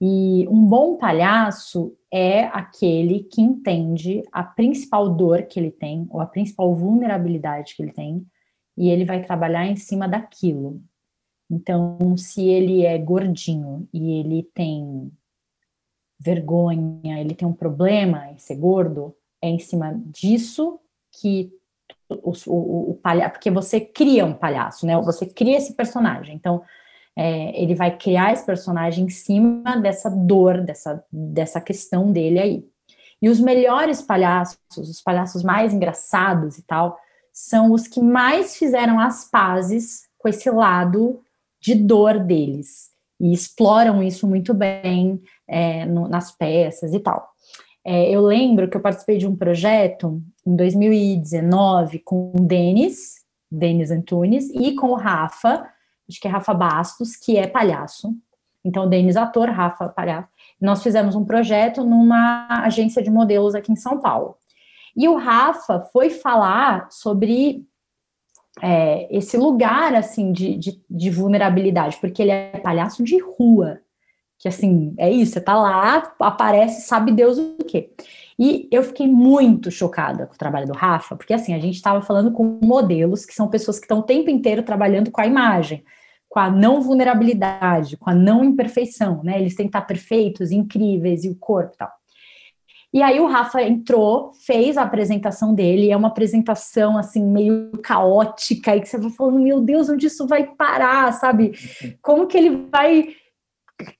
E 0.00 0.46
um 0.48 0.64
bom 0.64 0.96
palhaço 0.96 1.96
é 2.12 2.44
aquele 2.44 3.24
que 3.24 3.40
entende 3.40 4.22
a 4.30 4.44
principal 4.44 5.08
dor 5.08 5.42
que 5.44 5.58
ele 5.58 5.70
tem, 5.70 6.06
ou 6.10 6.20
a 6.20 6.26
principal 6.26 6.72
vulnerabilidade 6.74 7.74
que 7.74 7.82
ele 7.82 7.92
tem, 7.92 8.24
e 8.76 8.88
ele 8.90 9.04
vai 9.04 9.24
trabalhar 9.24 9.66
em 9.66 9.76
cima 9.76 10.06
daquilo. 10.06 10.80
Então, 11.50 12.16
se 12.16 12.44
ele 12.44 12.84
é 12.84 12.96
gordinho 12.98 13.88
e 13.92 14.20
ele 14.20 14.42
tem 14.54 15.10
vergonha, 16.18 17.20
ele 17.20 17.34
tem 17.34 17.48
um 17.48 17.52
problema 17.52 18.30
em 18.30 18.38
ser 18.38 18.56
gordo, 18.56 19.14
é 19.42 19.48
em 19.48 19.58
cima 19.58 20.00
disso 20.06 20.78
que 21.20 21.55
o, 22.08 22.32
o, 22.46 22.90
o 22.90 22.94
palhaço, 22.94 23.32
porque 23.32 23.50
você 23.50 23.80
cria 23.80 24.24
um 24.24 24.34
palhaço, 24.34 24.86
né? 24.86 24.96
Você 25.00 25.26
cria 25.26 25.56
esse 25.56 25.74
personagem. 25.74 26.34
Então, 26.34 26.62
é, 27.16 27.60
ele 27.60 27.74
vai 27.74 27.96
criar 27.96 28.32
esse 28.32 28.44
personagem 28.44 29.06
em 29.06 29.08
cima 29.08 29.76
dessa 29.78 30.10
dor, 30.10 30.60
dessa, 30.62 31.02
dessa 31.10 31.60
questão 31.60 32.12
dele 32.12 32.38
aí. 32.38 32.64
E 33.20 33.28
os 33.28 33.40
melhores 33.40 34.02
palhaços, 34.02 34.58
os 34.76 35.00
palhaços 35.00 35.42
mais 35.42 35.72
engraçados 35.72 36.58
e 36.58 36.62
tal, 36.62 36.98
são 37.32 37.72
os 37.72 37.88
que 37.88 38.00
mais 38.00 38.56
fizeram 38.56 39.00
as 39.00 39.28
pazes 39.30 40.02
com 40.18 40.28
esse 40.28 40.50
lado 40.50 41.20
de 41.60 41.74
dor 41.74 42.18
deles. 42.18 42.90
E 43.18 43.32
exploram 43.32 44.02
isso 44.02 44.26
muito 44.26 44.52
bem 44.52 45.22
é, 45.48 45.86
no, 45.86 46.06
nas 46.06 46.30
peças 46.30 46.92
e 46.92 47.00
tal. 47.00 47.26
É, 47.88 48.10
eu 48.10 48.20
lembro 48.20 48.68
que 48.68 48.76
eu 48.76 48.80
participei 48.80 49.16
de 49.16 49.28
um 49.28 49.36
projeto 49.36 50.20
em 50.44 50.56
2019 50.56 52.00
com 52.00 52.32
o 52.34 52.40
Denis, 52.40 53.24
Denis 53.48 53.92
Antunes, 53.92 54.50
e 54.50 54.74
com 54.74 54.88
o 54.88 54.96
Rafa, 54.96 55.64
acho 56.08 56.20
que 56.20 56.26
é 56.26 56.30
Rafa 56.30 56.52
Bastos, 56.52 57.14
que 57.14 57.36
é 57.38 57.46
palhaço. 57.46 58.12
Então, 58.64 58.88
Denis 58.88 59.16
ator, 59.16 59.48
Rafa 59.50 59.88
palhaço. 59.88 60.28
Nós 60.60 60.82
fizemos 60.82 61.14
um 61.14 61.24
projeto 61.24 61.84
numa 61.84 62.48
agência 62.64 63.00
de 63.00 63.08
modelos 63.08 63.54
aqui 63.54 63.70
em 63.70 63.76
São 63.76 64.00
Paulo. 64.00 64.36
E 64.96 65.06
o 65.06 65.14
Rafa 65.14 65.78
foi 65.92 66.10
falar 66.10 66.90
sobre 66.90 67.64
é, 68.60 69.06
esse 69.16 69.36
lugar 69.36 69.94
assim 69.94 70.32
de, 70.32 70.56
de, 70.56 70.82
de, 70.90 71.10
vulnerabilidade, 71.10 71.98
porque 72.00 72.22
ele 72.22 72.32
é 72.32 72.58
palhaço 72.58 73.04
de 73.04 73.16
rua, 73.20 73.78
que 74.38 74.48
assim 74.48 74.94
é 74.98 75.10
isso, 75.10 75.32
você 75.32 75.40
tá 75.40 75.56
lá, 75.56 76.14
aparece, 76.20 76.86
sabe 76.86 77.12
Deus 77.12 77.38
o 77.38 77.56
quê. 77.66 77.90
E 78.38 78.68
eu 78.70 78.82
fiquei 78.82 79.08
muito 79.08 79.70
chocada 79.70 80.26
com 80.26 80.34
o 80.34 80.38
trabalho 80.38 80.66
do 80.66 80.74
Rafa, 80.74 81.16
porque 81.16 81.32
assim 81.32 81.54
a 81.54 81.58
gente 81.58 81.76
estava 81.76 82.02
falando 82.02 82.30
com 82.32 82.58
modelos 82.62 83.24
que 83.24 83.34
são 83.34 83.48
pessoas 83.48 83.78
que 83.78 83.84
estão 83.84 84.00
o 84.00 84.02
tempo 84.02 84.28
inteiro 84.28 84.62
trabalhando 84.62 85.10
com 85.10 85.20
a 85.20 85.26
imagem, 85.26 85.82
com 86.28 86.38
a 86.38 86.50
não 86.50 86.82
vulnerabilidade, 86.82 87.96
com 87.96 88.10
a 88.10 88.14
não 88.14 88.44
imperfeição, 88.44 89.22
né? 89.24 89.40
Eles 89.40 89.54
têm 89.54 89.66
que 89.66 89.70
estar 89.70 89.86
perfeitos, 89.86 90.50
incríveis 90.50 91.24
e 91.24 91.30
o 91.30 91.36
corpo 91.36 91.72
e 91.74 91.78
tal. 91.78 91.90
E 92.92 93.02
aí 93.02 93.20
o 93.20 93.26
Rafa 93.26 93.62
entrou, 93.62 94.32
fez 94.46 94.76
a 94.76 94.82
apresentação 94.82 95.54
dele, 95.54 95.90
é 95.90 95.96
uma 95.96 96.08
apresentação 96.08 96.96
assim 96.96 97.24
meio 97.24 97.72
caótica 97.82 98.76
e 98.76 98.80
que 98.80 98.88
você 98.88 98.98
vai 98.98 99.10
falando, 99.10 99.38
meu 99.38 99.60
Deus, 99.60 99.88
onde 99.88 100.06
isso 100.06 100.26
vai 100.26 100.46
parar, 100.46 101.12
sabe? 101.12 101.52
Como 102.00 102.26
que 102.26 102.38
ele 102.38 102.68
vai 102.70 103.08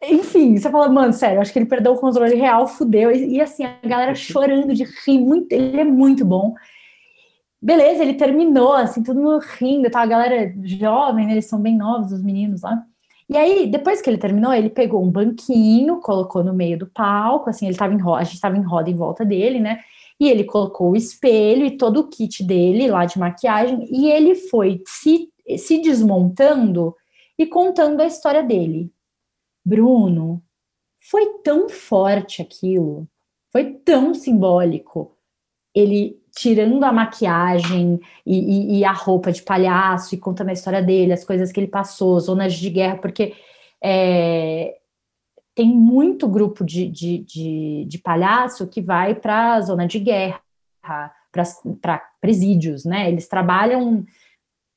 enfim, 0.03 0.57
você 0.57 0.71
fala, 0.71 0.89
mano, 0.89 1.13
sério, 1.13 1.41
acho 1.41 1.53
que 1.53 1.59
ele 1.59 1.67
perdeu 1.67 1.93
o 1.93 1.99
controle 1.99 2.35
real, 2.35 2.67
fudeu. 2.67 3.11
E, 3.11 3.35
e, 3.35 3.41
assim, 3.41 3.65
a 3.65 3.79
galera 3.87 4.15
chorando 4.15 4.75
de 4.75 4.85
rir, 4.85 5.19
muito, 5.19 5.53
ele 5.53 5.81
é 5.81 5.85
muito 5.85 6.25
bom. 6.25 6.55
Beleza, 7.61 8.03
ele 8.03 8.15
terminou, 8.15 8.73
assim, 8.73 9.03
todo 9.03 9.21
mundo 9.21 9.41
rindo, 9.59 9.91
tá? 9.91 10.01
A 10.01 10.07
galera 10.07 10.55
jovem, 10.63 11.27
né, 11.27 11.33
eles 11.33 11.47
são 11.47 11.61
bem 11.61 11.77
novos, 11.77 12.13
os 12.13 12.23
meninos 12.23 12.63
lá. 12.63 12.83
E 13.29 13.37
aí, 13.37 13.67
depois 13.67 14.01
que 14.01 14.09
ele 14.09 14.19
terminou, 14.19 14.55
ele 14.55 14.71
pegou 14.71 15.03
um 15.03 15.11
banquinho, 15.11 16.01
colocou 16.01 16.45
no 16.45 16.55
meio 16.55 16.79
do 16.79 16.87
palco, 16.87 17.51
assim, 17.51 17.67
ele 17.67 17.77
tava 17.77 17.93
em 17.93 17.99
roda, 17.99 18.21
a 18.21 18.25
gente 18.25 18.41
tava 18.41 18.57
em 18.57 18.63
roda 18.63 18.89
em 18.89 18.95
volta 18.95 19.25
dele, 19.25 19.59
né? 19.59 19.81
E 20.19 20.29
ele 20.29 20.45
colocou 20.45 20.93
o 20.93 20.97
espelho 20.97 21.67
e 21.67 21.77
todo 21.77 22.01
o 22.01 22.09
kit 22.09 22.43
dele 22.45 22.89
lá 22.89 23.05
de 23.05 23.19
maquiagem, 23.19 23.87
e 23.91 24.11
ele 24.11 24.35
foi 24.35 24.81
se, 24.87 25.29
se 25.59 25.83
desmontando 25.83 26.95
e 27.39 27.47
contando 27.47 28.01
a 28.01 28.07
história 28.07 28.43
dele. 28.43 28.91
Bruno, 29.67 30.41
foi 31.11 31.41
tão 31.43 31.69
forte 31.69 32.41
aquilo, 32.41 33.09
foi 33.51 33.75
tão 33.85 34.15
simbólico. 34.15 35.17
Ele 35.75 36.23
tirando 36.37 36.85
a 36.85 36.93
maquiagem 36.93 38.01
e, 38.25 38.39
e, 38.39 38.79
e, 38.79 38.85
a 38.85 38.93
roupa 38.93 39.33
de 39.33 39.43
palhaço 39.43 40.15
e 40.15 40.19
contando 40.19 40.51
a 40.51 40.53
história 40.53 40.81
dele, 40.81 41.13
as 41.13 41.25
coisas 41.25 41.51
que 41.51 41.59
ele 41.59 41.67
passou, 41.67 42.21
zonas 42.21 42.55
de 42.55 42.71
guerra, 42.71 42.99
porque 42.99 43.35
é, 43.83 44.77
tem 45.53 45.67
muito 45.67 46.29
grupo 46.29 46.65
de, 46.65 46.87
de, 46.87 47.19
de, 47.19 47.87
de 47.89 47.99
palhaço 47.99 48.69
que 48.69 48.81
vai 48.81 49.15
para 49.15 49.55
a 49.55 49.61
zona 49.63 49.87
de 49.87 49.99
guerra, 49.99 50.41
para 51.83 52.03
presídios, 52.21 52.85
né? 52.85 53.09
Eles 53.09 53.27
trabalham 53.27 54.07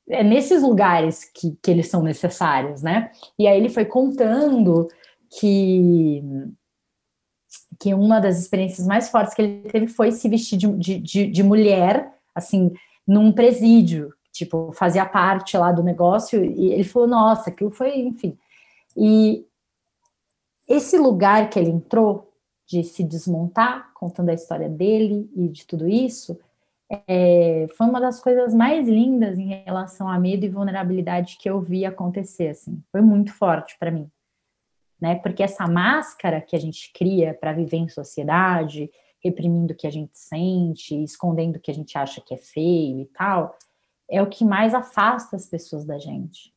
é 0.09 0.23
nesses 0.23 0.63
lugares 0.63 1.23
que, 1.23 1.57
que 1.61 1.71
eles 1.71 1.87
são 1.87 2.01
necessários, 2.01 2.81
né? 2.81 3.11
E 3.37 3.47
aí 3.47 3.57
ele 3.57 3.69
foi 3.69 3.85
contando 3.85 4.87
que 5.29 6.23
que 7.79 7.93
uma 7.93 8.19
das 8.19 8.37
experiências 8.37 8.85
mais 8.85 9.09
fortes 9.09 9.33
que 9.33 9.41
ele 9.41 9.69
teve 9.69 9.87
foi 9.87 10.11
se 10.11 10.27
vestir 10.27 10.57
de, 10.57 10.99
de, 10.99 11.27
de 11.27 11.43
mulher, 11.43 12.13
assim, 12.35 12.73
num 13.07 13.31
presídio, 13.31 14.13
tipo, 14.33 14.71
fazia 14.73 15.05
parte 15.05 15.57
lá 15.57 15.71
do 15.71 15.81
negócio, 15.81 16.43
e 16.43 16.73
ele 16.73 16.83
falou, 16.83 17.07
nossa, 17.07 17.49
aquilo 17.49 17.71
foi, 17.71 17.97
enfim. 17.99 18.37
E 18.97 19.45
esse 20.67 20.97
lugar 20.97 21.49
que 21.49 21.57
ele 21.57 21.69
entrou, 21.69 22.29
de 22.67 22.83
se 22.83 23.03
desmontar, 23.03 23.91
contando 23.95 24.29
a 24.29 24.33
história 24.33 24.69
dele 24.69 25.27
e 25.35 25.47
de 25.47 25.65
tudo 25.65 25.89
isso, 25.89 26.39
é, 26.89 27.67
foi 27.77 27.87
uma 27.87 28.01
das 28.01 28.19
coisas 28.19 28.53
mais 28.53 28.87
lindas 28.87 29.37
em 29.37 29.63
relação 29.63 30.07
a 30.07 30.17
medo 30.19 30.45
e 30.45 30.49
vulnerabilidade 30.49 31.37
que 31.39 31.49
eu 31.49 31.61
vi 31.61 31.85
acontecer, 31.85 32.49
assim, 32.49 32.81
foi 32.91 33.01
muito 33.01 33.33
forte 33.33 33.77
para 33.79 33.91
mim 33.91 34.09
né? 34.99 35.15
Porque 35.15 35.41
essa 35.41 35.67
máscara 35.67 36.41
que 36.41 36.55
a 36.55 36.59
gente 36.59 36.91
cria 36.93 37.33
para 37.33 37.53
viver 37.53 37.77
em 37.77 37.89
sociedade, 37.89 38.91
reprimindo 39.23 39.73
o 39.73 39.75
que 39.75 39.87
a 39.87 39.91
gente 39.91 40.17
sente, 40.17 41.01
escondendo 41.03 41.55
o 41.55 41.59
que 41.59 41.71
a 41.71 41.73
gente 41.73 41.97
acha 41.97 42.21
que 42.21 42.33
é 42.33 42.37
feio 42.37 43.01
e 43.01 43.05
tal, 43.05 43.55
é 44.09 44.21
o 44.21 44.27
que 44.27 44.43
mais 44.43 44.73
afasta 44.73 45.35
as 45.35 45.47
pessoas 45.47 45.85
da 45.85 45.97
gente. 45.97 46.53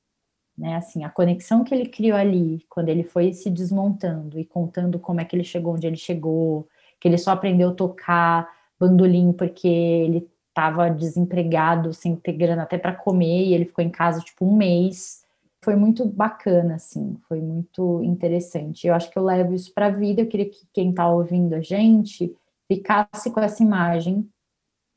Né, 0.57 0.76
assim, 0.76 1.03
a 1.03 1.09
conexão 1.09 1.64
que 1.64 1.74
ele 1.74 1.89
criou 1.89 2.16
ali, 2.16 2.62
quando 2.68 2.91
ele 2.91 3.03
foi 3.03 3.33
se 3.33 3.49
desmontando 3.49 4.39
e 4.39 4.45
contando 4.45 4.99
como 4.99 5.18
é 5.18 5.24
que 5.24 5.35
ele 5.35 5.45
chegou 5.45 5.74
onde 5.74 5.87
ele 5.87 5.97
chegou, 5.97 6.68
que 7.01 7.09
ele 7.09 7.16
só 7.16 7.30
aprendeu 7.30 7.70
a 7.70 7.74
tocar 7.74 8.47
bandolim 8.83 9.33
porque 9.33 9.68
ele 9.68 10.28
estava 10.49 10.91
desempregado, 10.91 11.95
sem 11.95 12.16
ter 12.16 12.33
grana 12.33 12.62
até 12.62 12.76
para 12.76 12.95
comer, 12.95 13.47
e 13.47 13.55
ele 13.55 13.64
ficou 13.64 13.85
em 13.85 13.91
casa 13.91 14.20
tipo 14.20 14.45
um 14.45 14.57
mês, 14.57 15.22
foi 15.64 15.76
muito 15.76 16.05
bacana, 16.05 16.74
assim, 16.74 17.16
foi 17.28 17.41
muito 17.41 18.03
interessante. 18.03 18.87
Eu 18.87 18.95
acho 18.95 19.11
que 19.11 19.18
eu 19.18 19.24
levo 19.24 19.55
isso 19.55 19.72
para 19.72 19.87
a 19.87 19.91
vida. 19.91 20.20
Eu 20.20 20.26
queria 20.26 20.51
que 20.51 20.66
quem 20.72 20.91
está 20.91 21.09
ouvindo 21.09 21.55
a 21.55 21.61
gente 21.61 22.35
ficasse 22.66 23.30
com 23.30 23.41
essa 23.41 23.62
imagem 23.62 24.28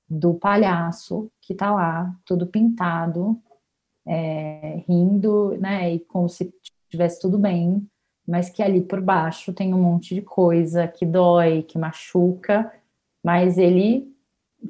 do 0.10 0.34
palhaço 0.34 1.30
que 1.42 1.54
está 1.54 1.72
lá, 1.72 2.14
tudo 2.26 2.48
pintado, 2.48 3.40
é, 4.08 4.84
rindo, 4.88 5.58
né, 5.60 5.94
e 5.94 6.00
como 6.00 6.28
se 6.28 6.54
tivesse 6.90 7.20
tudo 7.20 7.38
bem, 7.38 7.88
mas 8.28 8.50
que 8.50 8.62
ali 8.62 8.82
por 8.82 9.02
baixo 9.02 9.54
tem 9.54 9.74
um 9.74 9.82
monte 9.82 10.16
de 10.16 10.22
coisa 10.22 10.88
que 10.88 11.06
dói, 11.06 11.64
que 11.64 11.78
machuca, 11.78 12.72
mas 13.26 13.58
ele 13.58 14.08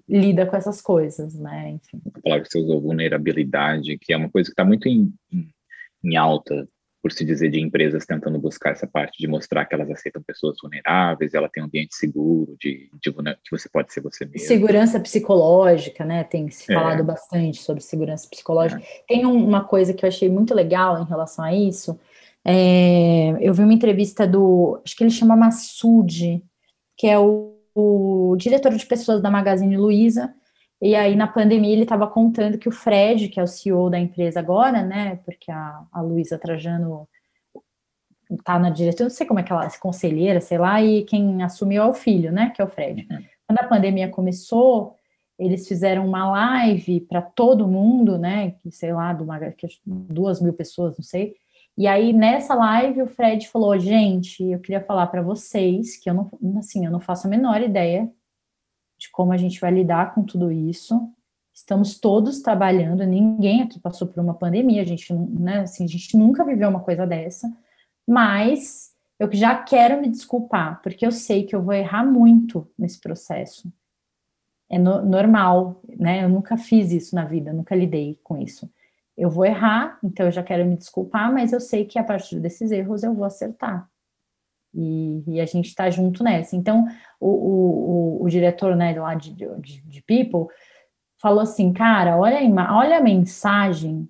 lida 0.10 0.46
com 0.46 0.56
essas 0.56 0.82
coisas, 0.82 1.36
né, 1.36 1.72
enfim. 1.72 2.02
A 2.14 2.22
palavra 2.22 2.44
que 2.44 2.52
você 2.52 2.60
usou, 2.60 2.82
vulnerabilidade, 2.82 3.98
que 3.98 4.14
é 4.14 4.18
uma 4.18 4.30
coisa 4.30 4.48
que 4.48 4.54
está 4.54 4.66
muito 4.66 4.88
em, 4.88 5.14
em 5.32 5.48
em 6.06 6.16
alta, 6.16 6.68
por 7.02 7.12
se 7.12 7.26
dizer, 7.26 7.52
de 7.52 7.60
empresas 7.60 8.06
tentando 8.06 8.40
buscar 8.40 8.72
essa 8.72 8.88
parte 8.88 9.18
de 9.20 9.28
mostrar 9.28 9.66
que 9.66 9.76
elas 9.76 9.90
aceitam 9.92 10.24
pessoas 10.24 10.56
vulneráveis, 10.62 11.34
ela 11.34 11.50
tem 11.50 11.62
um 11.62 11.68
ambiente 11.68 11.96
seguro, 11.96 12.56
de, 12.60 12.90
de 13.02 13.12
que 13.12 13.52
você 13.52 13.70
pode 13.70 13.94
ser 13.94 14.02
você 14.02 14.26
mesmo. 14.26 14.48
Segurança 14.48 15.00
psicológica, 15.00 16.04
né? 16.06 16.24
Tem 16.24 16.50
se 16.50 16.72
é. 16.72 16.76
falado 16.76 17.04
bastante 17.04 17.62
sobre 17.62 17.84
segurança 17.84 18.28
psicológica. 18.30 18.82
É. 18.82 19.04
Tem 19.08 19.26
uma 19.26 19.64
coisa 19.64 19.94
que 19.94 20.06
eu 20.06 20.10
achei 20.10 20.30
muito 20.30 20.54
legal 20.54 21.02
em 21.02 21.06
relação 21.06 21.46
a 21.46 21.54
isso. 21.54 22.00
É, 22.44 23.36
eu 23.40 23.54
vi 23.54 23.64
uma 23.64 23.74
entrevista 23.74 24.28
do, 24.28 24.82
acho 24.84 24.96
que 24.96 25.04
ele 25.04 25.12
chama 25.12 25.36
Massoud, 25.36 26.44
que 26.98 27.08
é 27.08 27.20
o, 27.20 27.55
o 27.76 28.36
diretor 28.38 28.74
de 28.74 28.86
pessoas 28.86 29.22
da 29.22 29.30
Magazine 29.30 29.78
Luiza, 29.78 30.34
e 30.82 30.96
aí, 30.96 31.16
na 31.16 31.28
pandemia, 31.28 31.72
ele 31.74 31.84
estava 31.84 32.08
contando 32.08 32.58
que 32.58 32.70
o 32.70 32.72
Fred, 32.72 33.30
que 33.30 33.40
é 33.40 33.44
o 33.44 33.48
CEO 33.48 33.90
da 33.90 34.00
empresa 34.00 34.40
agora, 34.40 34.84
né? 34.84 35.18
Porque 35.26 35.52
a, 35.52 35.84
a 35.92 36.02
Luísa 36.02 36.38
Trajano 36.38 37.08
tá 38.44 38.60
na 38.60 38.70
direção, 38.70 39.06
não 39.06 39.12
sei 39.12 39.26
como 39.26 39.40
é 39.40 39.44
que 39.44 39.52
ela, 39.52 39.70
conselheira, 39.80 40.42
sei 40.42 40.58
lá, 40.58 40.82
e 40.82 41.04
quem 41.04 41.44
assumiu 41.44 41.84
é 41.84 41.86
o 41.86 41.94
filho, 41.94 42.32
né? 42.32 42.52
Que 42.56 42.62
é 42.62 42.66
o 42.66 42.68
Fred. 42.68 43.08
Uhum. 43.10 43.24
Quando 43.48 43.60
a 43.60 43.68
pandemia 43.68 44.10
começou, 44.10 44.96
eles 45.38 45.68
fizeram 45.68 46.06
uma 46.06 46.30
live 46.30 47.02
para 47.02 47.22
todo 47.22 47.68
mundo, 47.68 48.18
né? 48.18 48.52
Que 48.62 48.72
sei 48.72 48.94
lá, 48.94 49.14
de 49.14 49.24
uma, 49.24 49.40
duas 49.86 50.42
mil 50.42 50.54
pessoas, 50.54 50.98
não 50.98 51.04
sei. 51.04 51.36
E 51.78 51.88
aí 51.88 52.14
nessa 52.14 52.56
live 52.56 53.02
o 53.02 53.08
Fred 53.08 53.48
falou: 53.50 53.78
gente, 53.78 54.44
eu 54.44 54.60
queria 54.60 54.82
falar 54.82 55.08
para 55.08 55.22
vocês 55.22 55.98
que 55.98 56.10
eu 56.10 56.14
não, 56.14 56.32
assim, 56.58 56.86
eu 56.86 56.92
não 56.92 57.00
faço 57.00 57.28
a 57.28 57.30
menor 57.30 57.62
ideia 57.62 58.12
de 58.98 59.10
como 59.12 59.34
a 59.34 59.38
gente 59.38 59.60
vai 59.60 59.72
lidar 59.72 60.14
com 60.14 60.24
tudo 60.24 60.52
isso. 60.52 61.10
Estamos 61.54 62.00
todos 62.00 62.42
trabalhando, 62.42 63.06
ninguém 63.06 63.62
aqui 63.62 63.80
passou 63.80 64.08
por 64.08 64.22
uma 64.22 64.34
pandemia, 64.34 64.82
a 64.82 64.86
gente, 64.86 65.14
né, 65.14 65.62
assim, 65.62 65.86
a 65.86 65.88
gente 65.88 66.18
nunca 66.18 66.44
viveu 66.44 66.68
uma 66.68 66.82
coisa 66.82 67.08
dessa, 67.08 67.50
mas 68.06 68.94
eu 69.18 69.32
já 69.32 69.56
quero 69.64 70.02
me 70.02 70.10
desculpar, 70.10 70.82
porque 70.82 71.06
eu 71.06 71.12
sei 71.12 71.46
que 71.46 71.56
eu 71.56 71.64
vou 71.64 71.74
errar 71.74 72.06
muito 72.06 72.70
nesse 72.78 73.00
processo. 73.00 73.72
É 74.70 74.78
no, 74.78 75.06
normal, 75.06 75.82
né? 75.98 76.24
Eu 76.24 76.30
nunca 76.30 76.58
fiz 76.58 76.92
isso 76.92 77.16
na 77.16 77.24
vida, 77.24 77.54
nunca 77.54 77.76
lidei 77.76 78.20
com 78.24 78.38
isso. 78.38 78.70
Eu 79.18 79.30
vou 79.30 79.46
errar, 79.46 79.98
então 80.04 80.26
eu 80.26 80.32
já 80.32 80.44
quero 80.44 80.66
me 80.66 80.76
desculpar, 80.76 81.32
mas 81.32 81.54
eu 81.54 81.60
sei 81.60 81.86
que 81.86 81.98
a 81.98 82.04
partir 82.04 82.40
desses 82.40 82.72
erros 82.72 83.04
eu 83.04 83.14
vou 83.14 83.26
acertar. 83.26 83.90
E, 84.74 85.24
e 85.26 85.42
a 85.42 85.46
gente 85.46 85.68
está 85.68 85.90
junto 85.90 86.22
nessa. 86.22 86.56
Então, 86.56 86.86
o, 87.20 87.30
o, 87.30 88.20
o, 88.20 88.24
o 88.26 88.30
diretor 88.30 88.76
né, 88.76 88.94
lá 89.00 89.16
de, 89.16 89.34
de, 89.34 89.82
de, 89.82 90.02
People 90.02 90.54
falou 91.22 91.40
assim, 91.40 91.72
cara, 91.72 92.18
olha 92.18 92.40
a, 92.40 92.78
olha 92.78 92.98
a 92.98 93.02
mensagem 93.02 94.10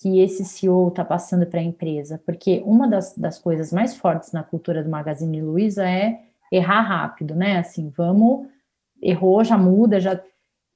que 0.00 0.20
esse 0.20 0.44
CEO 0.44 0.88
está 0.88 1.04
passando 1.04 1.46
para 1.46 1.60
a 1.60 1.62
empresa, 1.62 2.20
porque 2.26 2.60
uma 2.66 2.88
das, 2.88 3.16
das 3.16 3.38
coisas 3.38 3.72
mais 3.72 3.96
fortes 3.96 4.32
na 4.32 4.42
cultura 4.42 4.82
do 4.82 4.90
Magazine 4.90 5.40
Luiza 5.40 5.88
é 5.88 6.20
errar 6.50 6.82
rápido, 6.82 7.34
né? 7.34 7.58
Assim, 7.58 7.88
vamos, 7.88 8.46
errou, 9.00 9.42
já 9.42 9.56
muda, 9.56 9.98
já. 9.98 10.20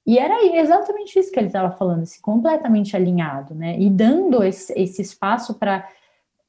E 0.07 0.19
era 0.19 0.45
exatamente 0.57 1.19
isso 1.19 1.33
que 1.33 1.39
ele 1.39 1.49
estava 1.49 1.77
falando, 1.77 2.03
assim, 2.03 2.21
completamente 2.21 2.95
alinhado, 2.95 3.55
né? 3.55 3.77
E 3.79 3.91
dando 3.91 4.43
esse, 4.45 4.73
esse 4.79 5.03
espaço 5.03 5.55
para 5.55 5.89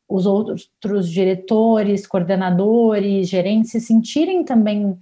os 0.07 0.25
outros 0.25 1.09
diretores, 1.09 2.05
coordenadores, 2.05 3.27
gerentes 3.27 3.71
se 3.71 3.81
sentirem 3.81 4.43
também, 4.43 4.97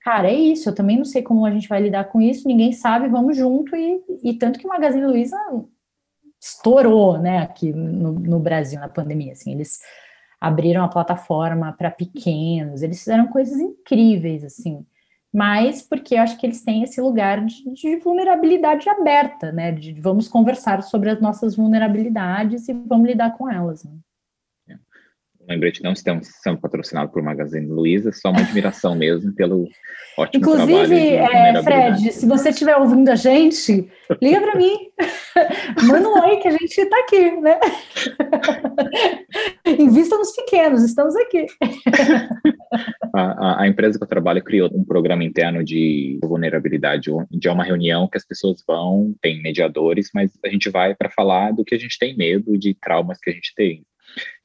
cara, 0.00 0.28
é 0.28 0.34
isso, 0.34 0.68
eu 0.68 0.74
também 0.74 0.98
não 0.98 1.04
sei 1.04 1.22
como 1.22 1.44
a 1.44 1.50
gente 1.50 1.68
vai 1.68 1.80
lidar 1.80 2.04
com 2.04 2.20
isso, 2.20 2.46
ninguém 2.46 2.72
sabe, 2.72 3.08
vamos 3.08 3.36
junto, 3.36 3.74
e, 3.74 4.00
e 4.22 4.34
tanto 4.34 4.58
que 4.58 4.66
o 4.66 4.68
Magazine 4.68 5.04
Luiza 5.04 5.36
estourou, 6.40 7.18
né, 7.18 7.38
aqui 7.38 7.72
no, 7.72 8.12
no 8.12 8.38
Brasil, 8.38 8.78
na 8.78 8.88
pandemia, 8.88 9.32
assim, 9.32 9.52
eles 9.52 9.80
abriram 10.40 10.84
a 10.84 10.88
plataforma 10.88 11.72
para 11.72 11.90
pequenos, 11.90 12.82
eles 12.82 13.00
fizeram 13.00 13.26
coisas 13.26 13.58
incríveis, 13.58 14.44
assim, 14.44 14.86
mas 15.36 15.82
porque 15.82 16.14
eu 16.14 16.20
acho 16.20 16.38
que 16.38 16.46
eles 16.46 16.62
têm 16.62 16.82
esse 16.82 16.98
lugar 16.98 17.44
de, 17.44 17.70
de, 17.74 17.96
vulnerabilidade 17.96 18.88
aberta, 18.88 19.52
né? 19.52 19.70
De 19.70 19.92
vamos 20.00 20.28
conversar 20.28 20.82
sobre 20.82 21.10
as 21.10 21.20
nossas 21.20 21.54
vulnerabilidades 21.54 22.66
e 22.70 22.72
vamos 22.72 23.06
lidar 23.06 23.36
com 23.36 23.46
elas. 23.46 23.84
Né? 23.84 23.92
Lembrete 25.48 25.82
não 25.82 25.92
estamos 25.92 26.28
sendo 26.42 26.58
patrocinados 26.58 27.12
por 27.12 27.22
Magazine 27.22 27.66
Luiza, 27.66 28.12
só 28.12 28.30
uma 28.30 28.40
admiração 28.40 28.94
mesmo 28.96 29.32
pelo 29.34 29.68
ótimo 30.18 30.42
Inclusive, 30.42 30.66
trabalho. 30.66 30.94
Inclusive, 30.94 31.14
é, 31.14 31.62
Fred, 31.62 32.12
se 32.12 32.26
você 32.26 32.48
estiver 32.50 32.76
ouvindo 32.76 33.08
a 33.08 33.14
gente, 33.14 33.88
liga 34.20 34.40
para 34.40 34.56
mim, 34.56 34.76
manda 35.86 36.08
um 36.08 36.20
oi 36.22 36.36
que 36.36 36.48
a 36.48 36.52
gente 36.52 36.78
está 36.78 36.98
aqui, 37.00 37.30
né? 37.40 37.58
Invista 39.78 40.16
nos 40.16 40.34
pequenos, 40.34 40.82
estamos 40.82 41.14
aqui. 41.16 41.46
a, 43.14 43.22
a, 43.22 43.62
a, 43.62 43.68
empresa 43.68 43.98
que 43.98 44.04
eu 44.04 44.08
trabalho 44.08 44.42
criou 44.42 44.70
um 44.72 44.84
programa 44.84 45.24
interno 45.24 45.62
de 45.62 46.18
vulnerabilidade, 46.22 47.10
onde 47.10 47.46
é 47.46 47.52
uma 47.52 47.64
reunião 47.64 48.08
que 48.08 48.16
as 48.16 48.24
pessoas 48.24 48.62
vão, 48.66 49.14
tem 49.20 49.42
mediadores, 49.42 50.10
mas 50.14 50.32
a 50.44 50.48
gente 50.48 50.70
vai 50.70 50.94
para 50.94 51.10
falar 51.10 51.52
do 51.52 51.64
que 51.64 51.74
a 51.74 51.78
gente 51.78 51.98
tem 51.98 52.16
medo, 52.16 52.56
de 52.58 52.74
traumas 52.74 53.18
que 53.20 53.30
a 53.30 53.32
gente 53.32 53.52
tem 53.54 53.84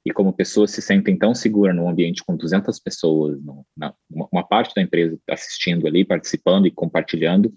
e 0.05 0.11
como 0.11 0.33
pessoas 0.33 0.71
se 0.71 0.81
sentem 0.81 1.17
tão 1.17 1.33
seguras 1.35 1.75
num 1.75 1.87
ambiente 1.87 2.23
com 2.25 2.35
200 2.35 2.79
pessoas, 2.79 3.41
no, 3.43 3.65
na, 3.77 3.93
uma 4.09 4.43
parte 4.43 4.73
da 4.75 4.81
empresa 4.81 5.17
assistindo 5.29 5.85
ali, 5.85 6.03
participando 6.03 6.65
e 6.65 6.71
compartilhando, 6.71 7.53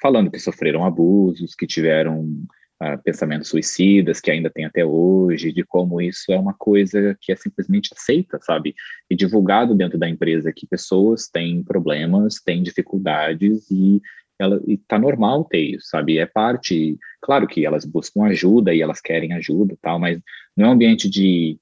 falando 0.00 0.30
que 0.30 0.38
sofreram 0.38 0.84
abusos, 0.84 1.54
que 1.56 1.66
tiveram 1.66 2.22
uh, 2.22 3.02
pensamentos 3.02 3.48
suicidas, 3.48 4.20
que 4.20 4.30
ainda 4.30 4.48
tem 4.48 4.64
até 4.64 4.84
hoje, 4.84 5.52
de 5.52 5.64
como 5.64 6.00
isso 6.00 6.32
é 6.32 6.38
uma 6.38 6.54
coisa 6.54 7.16
que 7.20 7.32
é 7.32 7.36
simplesmente 7.36 7.90
aceita, 7.92 8.38
sabe? 8.42 8.74
E 9.10 9.16
divulgado 9.16 9.74
dentro 9.74 9.98
da 9.98 10.08
empresa 10.08 10.52
que 10.54 10.68
pessoas 10.68 11.28
têm 11.28 11.64
problemas, 11.64 12.36
têm 12.36 12.62
dificuldades 12.62 13.68
e 13.70 14.00
ela 14.38 14.62
está 14.68 15.00
normal 15.00 15.44
ter 15.44 15.58
isso, 15.58 15.88
sabe? 15.88 16.18
É 16.18 16.26
parte, 16.26 16.96
claro 17.20 17.46
que 17.48 17.66
elas 17.66 17.84
buscam 17.84 18.22
ajuda 18.22 18.72
e 18.72 18.80
elas 18.80 19.00
querem 19.00 19.32
ajuda, 19.32 19.76
tal, 19.82 19.98
mas 19.98 20.20
não 20.56 20.66
é 20.66 20.68
um 20.68 20.72
ambiente 20.72 21.10
de 21.10 21.58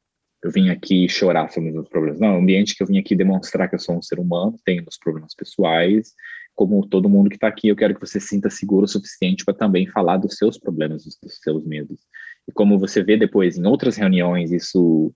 eu 0.46 0.50
vim 0.52 0.70
aqui 0.70 1.08
chorar 1.08 1.50
sobre 1.50 1.70
os 1.70 1.74
meus 1.74 1.88
problemas. 1.88 2.20
Não, 2.20 2.28
é 2.28 2.32
um 2.32 2.42
ambiente 2.42 2.76
que 2.76 2.82
eu 2.82 2.86
vim 2.86 2.98
aqui 2.98 3.16
demonstrar 3.16 3.68
que 3.68 3.74
eu 3.74 3.80
sou 3.80 3.96
um 3.96 4.02
ser 4.02 4.20
humano, 4.20 4.56
tenho 4.64 4.82
meus 4.82 4.96
problemas 4.96 5.34
pessoais, 5.34 6.14
como 6.54 6.86
todo 6.86 7.08
mundo 7.08 7.28
que 7.28 7.36
está 7.36 7.48
aqui, 7.48 7.68
eu 7.68 7.76
quero 7.76 7.94
que 7.94 8.00
você 8.00 8.20
sinta 8.20 8.48
seguro 8.48 8.84
o 8.84 8.88
suficiente 8.88 9.44
para 9.44 9.52
também 9.52 9.86
falar 9.86 10.16
dos 10.16 10.36
seus 10.36 10.56
problemas, 10.56 11.04
dos, 11.04 11.18
seus 11.42 11.66
medos. 11.66 12.00
E 12.48 12.52
como 12.52 12.78
você 12.78 13.02
vê 13.02 13.16
depois 13.16 13.58
em 13.58 13.66
outras 13.66 13.96
reuniões, 13.96 14.52
isso 14.52 15.12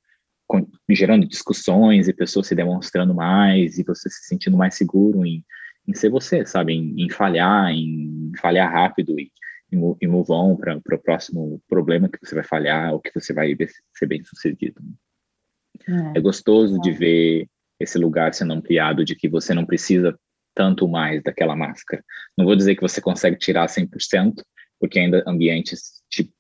gerando 0.91 1.27
discussões 1.27 2.09
e 2.09 2.13
pessoas 2.13 2.49
se 2.49 2.55
demonstrando 2.57 3.15
mais 3.15 3.79
e 3.79 3.85
você 3.85 4.11
se 4.11 4.27
sentindo 4.27 4.57
mais 4.57 4.75
seguro 4.75 5.25
em, 5.25 5.45
em 5.87 5.95
ser 5.95 6.11
você, 6.11 6.45
sabe? 6.45 6.75
Em, 6.75 7.05
em 7.05 7.09
falhar, 7.09 7.71
em 7.71 8.33
falhar 8.37 8.71
rápido 8.71 9.19
e, 9.19 9.31
e 9.71 10.07
move 10.07 10.33
on 10.33 10.57
para 10.57 10.77
o 10.77 10.99
próximo 10.99 11.63
problema 11.69 12.09
que 12.09 12.19
você 12.21 12.35
vai 12.35 12.45
falhar 12.45 12.93
ou 12.93 13.01
que 13.01 13.13
você 13.15 13.33
vai 13.33 13.57
ser 13.95 14.07
bem 14.07 14.23
sucedido. 14.25 14.83
É, 15.89 16.19
é 16.19 16.21
gostoso 16.21 16.77
é. 16.77 16.81
de 16.81 16.93
ver 16.93 17.49
esse 17.79 17.99
lugar 17.99 18.35
sendo 18.35 18.53
ampliado, 18.53 19.05
de 19.05 19.15
que 19.15 19.29
você 19.29 19.55
não 19.55 19.65
precisa 19.65 20.19
tanto 20.55 20.87
mais 20.87 21.23
daquela 21.23 21.57
máscara. 21.57 22.05
Não 22.37 22.45
vou 22.45 22.57
dizer 22.57 22.75
que 22.75 22.83
você 22.83 23.01
consegue 23.01 23.37
tirar 23.37 23.67
100%, 23.67 24.43
porque 24.79 24.99
ainda 24.99 25.25
ambientes 25.27 26.03
te, 26.11 26.31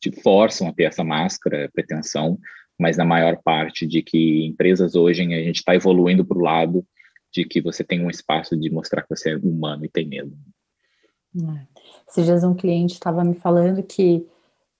te 0.00 0.12
forçam 0.22 0.68
a 0.68 0.72
ter 0.72 0.84
essa 0.84 1.02
máscara, 1.02 1.70
pretensão, 1.72 2.38
mas 2.78 2.96
na 2.96 3.04
maior 3.04 3.40
parte 3.42 3.86
de 3.86 4.02
que 4.02 4.44
empresas 4.46 4.94
hoje 4.94 5.22
a 5.22 5.42
gente 5.42 5.56
está 5.56 5.74
evoluindo 5.74 6.24
para 6.24 6.38
o 6.38 6.42
lado 6.42 6.86
de 7.32 7.44
que 7.44 7.60
você 7.60 7.82
tem 7.82 8.04
um 8.04 8.10
espaço 8.10 8.56
de 8.56 8.70
mostrar 8.70 9.02
que 9.02 9.14
você 9.16 9.32
é 9.32 9.36
humano 9.36 9.84
e 9.84 9.88
tem 9.88 10.06
medo. 10.06 10.36
É. 11.36 11.66
Esses 12.08 12.24
dias 12.24 12.44
um 12.44 12.54
cliente 12.54 12.94
estava 12.94 13.24
me 13.24 13.34
falando 13.34 13.82
que 13.82 14.26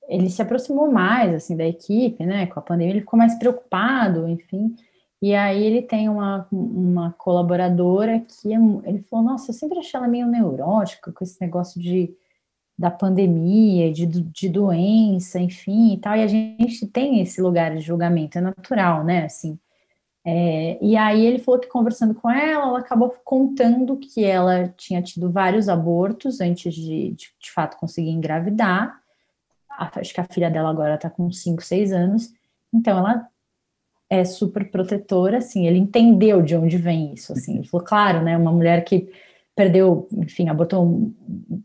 ele 0.09 0.31
se 0.31 0.43
aproximou 0.43 0.91
mais 0.91 1.35
assim 1.35 1.57
da 1.57 1.67
equipe, 1.67 2.25
né? 2.25 2.47
Com 2.47 2.59
a 2.59 2.63
pandemia, 2.63 2.93
ele 2.93 3.01
ficou 3.01 3.19
mais 3.19 3.39
preocupado, 3.39 4.29
enfim. 4.29 4.75
E 5.23 5.35
aí 5.35 5.65
ele 5.65 5.83
tem 5.83 6.09
uma, 6.09 6.47
uma 6.53 7.13
colaboradora 7.13 8.21
que 8.21 8.53
é 8.53 8.59
ele 8.85 9.03
falou: 9.09 9.25
Nossa, 9.25 9.51
eu 9.51 9.55
sempre 9.55 9.79
achei 9.79 9.97
ela 9.99 10.09
meio 10.09 10.27
neurótica 10.27 11.13
com 11.13 11.25
esse 11.25 11.41
negócio 11.41 11.81
de 11.81 12.15
da 12.77 12.91
pandemia, 12.91 13.93
de, 13.93 14.05
de 14.07 14.49
doença, 14.49 15.39
enfim 15.39 15.95
e 15.95 15.99
tal. 15.99 16.17
E 16.17 16.23
a 16.23 16.27
gente 16.27 16.87
tem 16.89 17.21
esse 17.21 17.41
lugar 17.41 17.75
de 17.75 17.81
julgamento, 17.81 18.37
é 18.39 18.41
natural, 18.41 19.05
né? 19.05 19.25
Assim. 19.25 19.59
É, 20.27 20.79
e 20.83 20.97
aí 20.97 21.25
ele 21.25 21.39
falou 21.39 21.61
que 21.61 21.69
conversando 21.69 22.15
com 22.15 22.31
ela, 22.31 22.65
ela 22.69 22.79
acabou 22.81 23.15
contando 23.25 23.97
que 23.97 24.25
ela 24.25 24.69
tinha 24.77 25.03
tido 25.03 25.31
vários 25.31 25.69
abortos 25.69 26.41
antes 26.41 26.75
de, 26.75 27.11
de, 27.13 27.29
de 27.39 27.53
fato 27.53 27.77
conseguir 27.77 28.11
engravidar 28.11 29.04
acho 29.79 30.14
que 30.14 30.20
a 30.20 30.29
filha 30.31 30.51
dela 30.51 30.70
agora 30.70 30.95
está 30.95 31.11
com 31.11 31.31
5, 31.31 31.62
6 31.62 31.93
anos, 31.93 32.33
então 32.72 32.99
ela 32.99 33.29
é 34.11 34.25
super 34.25 34.70
protetora, 34.70 35.39
assim, 35.39 35.66
ele 35.66 35.79
entendeu 35.79 36.43
de 36.43 36.57
onde 36.57 36.77
vem 36.77 37.12
isso, 37.14 37.33
assim, 37.33 37.59
ele 37.59 37.68
falou, 37.68 37.87
claro, 37.87 38.22
né, 38.22 38.37
uma 38.37 38.53
mulher 38.53 38.85
que 38.85 39.09
perdeu, 39.57 40.09
enfim, 40.12 40.49
abortou 40.49 41.12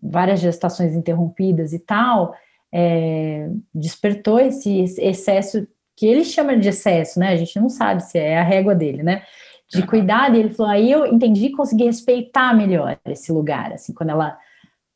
várias 0.01 0.39
gestações 0.39 0.95
interrompidas 0.95 1.73
e 1.73 1.79
tal, 1.79 2.33
é, 2.71 3.49
despertou 3.73 4.39
esse 4.39 4.81
excesso, 4.99 5.67
que 5.95 6.05
ele 6.05 6.23
chama 6.23 6.57
de 6.57 6.69
excesso, 6.69 7.19
né, 7.19 7.29
a 7.29 7.35
gente 7.35 7.59
não 7.59 7.69
sabe 7.69 8.03
se 8.03 8.17
é 8.17 8.39
a 8.39 8.43
régua 8.43 8.73
dele, 8.73 9.03
né, 9.03 9.23
de 9.69 9.85
cuidado, 9.85 10.35
e 10.35 10.39
ele 10.39 10.49
falou, 10.49 10.71
aí 10.71 10.91
eu 10.91 11.05
entendi 11.05 11.47
e 11.47 11.51
consegui 11.51 11.85
respeitar 11.85 12.55
melhor 12.55 12.97
esse 13.05 13.31
lugar, 13.31 13.73
assim, 13.73 13.93
quando 13.93 14.09
ela 14.09 14.37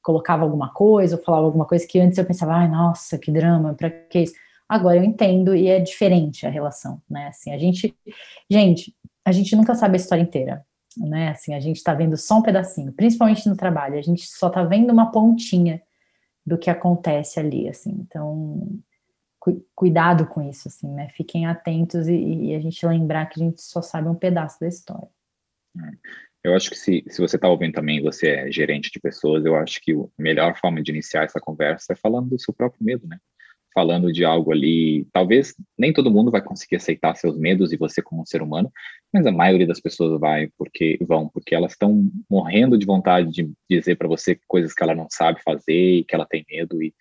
colocava 0.03 0.43
alguma 0.43 0.71
coisa 0.73 1.15
ou 1.15 1.23
falava 1.23 1.45
alguma 1.45 1.65
coisa 1.65 1.87
que 1.87 1.99
antes 1.99 2.17
eu 2.17 2.25
pensava, 2.25 2.53
ai, 2.53 2.67
nossa, 2.67 3.17
que 3.17 3.31
drama, 3.31 3.73
para 3.73 3.89
que 3.89 4.19
isso? 4.19 4.33
Agora 4.67 4.97
eu 4.97 5.03
entendo 5.03 5.55
e 5.55 5.67
é 5.67 5.79
diferente 5.79 6.45
a 6.45 6.49
relação, 6.49 7.01
né? 7.09 7.27
Assim, 7.27 7.51
a 7.53 7.57
gente, 7.57 7.95
gente, 8.49 8.95
a 9.25 9.31
gente 9.31 9.55
nunca 9.55 9.75
sabe 9.75 9.95
a 9.95 9.97
história 9.97 10.21
inteira, 10.21 10.65
né? 10.97 11.29
Assim, 11.29 11.53
a 11.53 11.59
gente 11.59 11.77
está 11.77 11.93
vendo 11.93 12.17
só 12.17 12.39
um 12.39 12.41
pedacinho, 12.41 12.91
principalmente 12.91 13.47
no 13.47 13.55
trabalho, 13.55 13.97
a 13.97 14.01
gente 14.01 14.27
só 14.27 14.47
está 14.47 14.63
vendo 14.63 14.91
uma 14.91 15.11
pontinha 15.11 15.81
do 16.45 16.57
que 16.57 16.69
acontece 16.69 17.39
ali, 17.39 17.69
assim. 17.69 17.91
Então, 17.91 18.67
cu 19.39 19.63
cuidado 19.75 20.27
com 20.27 20.41
isso, 20.41 20.67
assim, 20.67 20.87
né? 20.91 21.09
Fiquem 21.09 21.45
atentos 21.45 22.07
e, 22.07 22.15
e, 22.15 22.55
a 22.55 22.59
gente 22.59 22.85
lembrar 22.85 23.27
que 23.27 23.41
a 23.41 23.45
gente 23.45 23.61
só 23.61 23.81
sabe 23.81 24.09
um 24.09 24.15
pedaço 24.15 24.59
da 24.59 24.67
história. 24.67 25.09
É. 25.77 25.91
Eu 26.43 26.53
acho 26.55 26.69
que 26.69 26.77
se, 26.77 27.03
se 27.07 27.21
você 27.21 27.37
está 27.37 27.47
ouvindo 27.47 27.73
também, 27.73 28.01
você 28.01 28.29
é 28.31 28.51
gerente 28.51 28.91
de 28.91 28.99
pessoas, 28.99 29.45
eu 29.45 29.55
acho 29.55 29.79
que 29.81 29.93
a 29.93 30.05
melhor 30.19 30.57
forma 30.59 30.83
de 30.83 30.91
iniciar 30.91 31.23
essa 31.23 31.39
conversa 31.39 31.93
é 31.93 31.95
falando 31.95 32.29
do 32.29 32.39
seu 32.39 32.53
próprio 32.53 32.83
medo, 32.83 33.07
né? 33.07 33.17
Falando 33.73 34.11
de 34.11 34.25
algo 34.25 34.51
ali, 34.51 35.07
talvez 35.13 35.55
nem 35.77 35.93
todo 35.93 36.11
mundo 36.11 36.29
vai 36.29 36.41
conseguir 36.43 36.75
aceitar 36.75 37.15
seus 37.15 37.37
medos 37.37 37.71
e 37.71 37.77
você 37.77 38.01
como 38.01 38.21
um 38.21 38.25
ser 38.25 38.41
humano, 38.41 38.71
mas 39.11 39.25
a 39.25 39.31
maioria 39.31 39.65
das 39.65 39.79
pessoas 39.79 40.19
vai 40.19 40.49
porque 40.57 40.99
vão, 41.01 41.29
porque 41.29 41.55
elas 41.55 41.71
estão 41.71 42.11
morrendo 42.29 42.77
de 42.77 42.85
vontade 42.85 43.31
de 43.31 43.51
dizer 43.69 43.95
para 43.95 44.07
você 44.07 44.37
coisas 44.47 44.73
que 44.73 44.83
ela 44.83 44.93
não 44.93 45.07
sabe 45.09 45.41
fazer 45.43 45.99
e 45.99 46.03
que 46.03 46.13
ela 46.13 46.25
tem 46.25 46.45
medo 46.49 46.83
e 46.83 46.93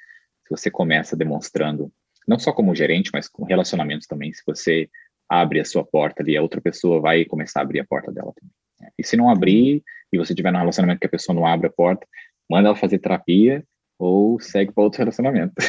se 0.47 0.51
você 0.51 0.71
começa 0.71 1.17
demonstrando, 1.17 1.93
não 2.29 2.39
só 2.39 2.53
como 2.53 2.75
gerente, 2.75 3.11
mas 3.13 3.29
com 3.29 3.45
relacionamentos 3.45 4.07
também, 4.07 4.33
se 4.33 4.43
você 4.47 4.89
abre 5.29 5.61
a 5.61 5.65
sua 5.65 5.85
porta 5.85 6.23
ali, 6.23 6.37
a 6.37 6.43
outra 6.43 6.61
pessoa 6.61 7.01
vai 7.01 7.25
começar 7.25 7.61
a 7.61 7.63
abrir 7.65 7.81
a 7.81 7.87
porta 7.87 8.13
dela 8.13 8.33
também. 8.35 8.62
E 8.99 9.07
se 9.07 9.17
não 9.17 9.31
abrir, 9.31 9.83
e 10.13 10.19
você 10.19 10.35
tiver 10.35 10.53
num 10.53 10.59
relacionamento 10.59 11.01
que 11.01 11.07
a 11.07 11.11
pessoa 11.11 11.35
não 11.35 11.47
abre 11.47 11.67
a 11.67 11.73
porta, 11.73 12.07
manda 12.51 12.69
ela 12.69 12.77
fazer 12.77 12.99
terapia 12.99 13.65
ou 13.99 14.41
segue 14.41 14.73
para 14.73 14.85
outro 14.85 14.99
relacionamento. 14.99 15.55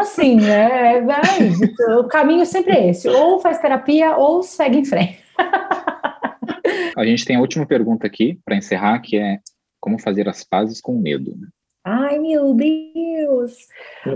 Assim, 0.00 0.44
é, 0.44 0.98
é, 0.98 1.94
o 1.96 2.04
caminho 2.04 2.44
sempre 2.46 2.72
é 2.74 2.90
esse: 2.90 3.08
ou 3.08 3.40
faz 3.40 3.58
terapia 3.58 4.16
ou 4.16 4.42
segue 4.42 4.78
em 4.78 4.84
frente. 4.84 5.18
a 6.96 7.04
gente 7.04 7.24
tem 7.24 7.36
a 7.36 7.40
última 7.40 7.66
pergunta 7.66 8.06
aqui 8.06 8.38
para 8.44 8.56
encerrar, 8.56 9.00
que 9.00 9.16
é 9.16 9.38
como 9.80 9.98
fazer 9.98 10.28
as 10.28 10.44
pazes 10.44 10.80
com 10.80 10.96
o 10.96 11.00
medo. 11.00 11.36
Né? 11.36 11.48
Ai, 11.88 12.18
meu 12.18 12.52
Deus! 12.52 13.68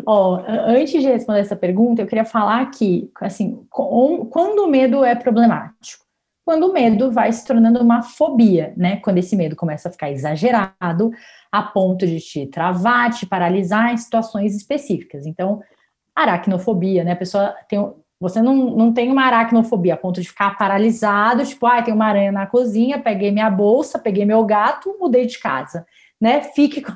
Ó, 0.05 0.43
antes 0.49 1.01
de 1.01 1.09
responder 1.09 1.39
essa 1.39 1.55
pergunta, 1.55 2.03
eu 2.03 2.07
queria 2.07 2.25
falar 2.25 2.69
que, 2.73 3.09
assim, 3.21 3.65
quando 3.71 4.65
o 4.65 4.67
medo 4.67 5.05
é 5.05 5.15
problemático? 5.15 6.05
Quando 6.45 6.67
o 6.67 6.73
medo 6.73 7.13
vai 7.13 7.31
se 7.31 7.47
tornando 7.47 7.81
uma 7.81 8.03
fobia, 8.03 8.75
né? 8.77 8.97
Quando 8.97 9.19
esse 9.19 9.37
medo 9.37 9.55
começa 9.55 9.89
a 9.89 9.93
ficar 9.93 10.11
exagerado, 10.11 11.13
a 11.53 11.63
ponto 11.63 12.05
de 12.05 12.19
te 12.19 12.45
travar, 12.49 13.13
te 13.13 13.25
paralisar 13.25 13.93
em 13.93 13.97
situações 13.97 14.57
específicas. 14.57 15.25
Então, 15.25 15.63
aracnofobia, 16.13 17.05
né? 17.05 17.13
A 17.13 17.17
pessoa 17.17 17.55
tem. 17.69 17.79
Você 18.19 18.43
não, 18.43 18.77
não 18.77 18.93
tem 18.93 19.13
uma 19.13 19.27
aracnofobia 19.27 19.95
a 19.95 19.97
ponto 19.97 20.21
de 20.21 20.29
ficar 20.29 20.59
paralisado, 20.59 21.47
tipo, 21.47 21.65
ah, 21.67 21.81
tem 21.81 21.95
uma 21.95 22.07
aranha 22.07 22.33
na 22.33 22.47
cozinha, 22.49 22.99
peguei 22.99 23.31
minha 23.31 23.49
bolsa, 23.49 23.97
peguei 23.97 24.25
meu 24.25 24.45
gato, 24.45 24.97
mudei 24.99 25.25
de 25.25 25.39
casa, 25.39 25.87
né? 26.21 26.43
Fique 26.43 26.81
com. 26.83 26.93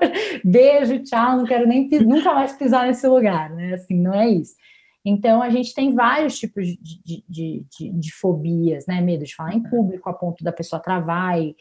Beijo, 0.44 1.02
tchau, 1.02 1.38
não 1.38 1.44
quero 1.44 1.66
nem 1.66 1.88
nunca 2.00 2.32
mais 2.34 2.52
pisar 2.52 2.86
nesse 2.86 3.06
lugar, 3.06 3.50
né? 3.50 3.74
Assim, 3.74 3.94
não 3.94 4.14
é 4.14 4.28
isso. 4.28 4.54
Então, 5.04 5.40
a 5.40 5.50
gente 5.50 5.72
tem 5.72 5.94
vários 5.94 6.36
tipos 6.38 6.66
de, 6.66 7.22
de, 7.28 7.64
de, 7.78 7.90
de, 7.92 8.12
fobias, 8.12 8.86
né? 8.86 9.00
Medo 9.00 9.24
de 9.24 9.34
falar 9.34 9.54
em 9.54 9.62
público, 9.62 10.08
a 10.08 10.12
ponto 10.12 10.42
da 10.42 10.50
pessoa 10.50 10.82
travar 10.82 11.40
e, 11.40 11.54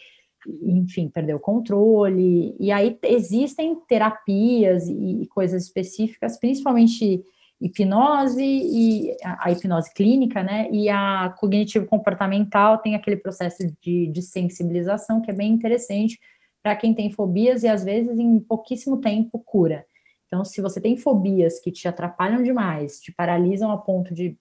enfim, 0.64 1.10
perder 1.10 1.36
o 1.36 1.40
controle. 1.40 2.56
E 2.60 2.72
aí 2.72 2.98
existem 3.04 3.76
terapias 3.88 4.88
e, 4.88 5.22
e 5.22 5.28
coisas 5.28 5.64
específicas, 5.64 6.40
principalmente 6.40 7.24
hipnose 7.62 8.44
e 8.44 9.16
a, 9.24 9.48
a 9.48 9.52
hipnose 9.52 9.94
clínica, 9.94 10.42
né? 10.42 10.68
E 10.72 10.90
a 10.90 11.34
cognitivo 11.38 11.86
comportamental 11.86 12.80
tem 12.80 12.96
aquele 12.96 13.18
processo 13.18 13.64
de, 13.80 14.08
de 14.08 14.22
sensibilização 14.24 15.22
que 15.22 15.30
é 15.30 15.34
bem 15.34 15.54
interessante 15.54 16.20
para 16.66 16.76
quem 16.76 16.96
tem 16.96 17.12
fobias 17.12 17.62
e 17.62 17.68
às 17.68 17.84
vezes 17.84 18.18
em 18.18 18.40
pouquíssimo 18.40 19.00
tempo 19.00 19.38
cura. 19.38 19.86
Então, 20.26 20.44
se 20.44 20.60
você 20.62 20.82
tem 20.82 20.98
fobias 20.98 21.60
que 21.60 21.72
te 21.72 21.88
atrapalham 21.88 22.42
demais, 22.42 23.00
te 23.00 23.12
paralisam 23.12 23.70
a 23.70 23.78
ponto 23.78 24.16
de, 24.16 24.36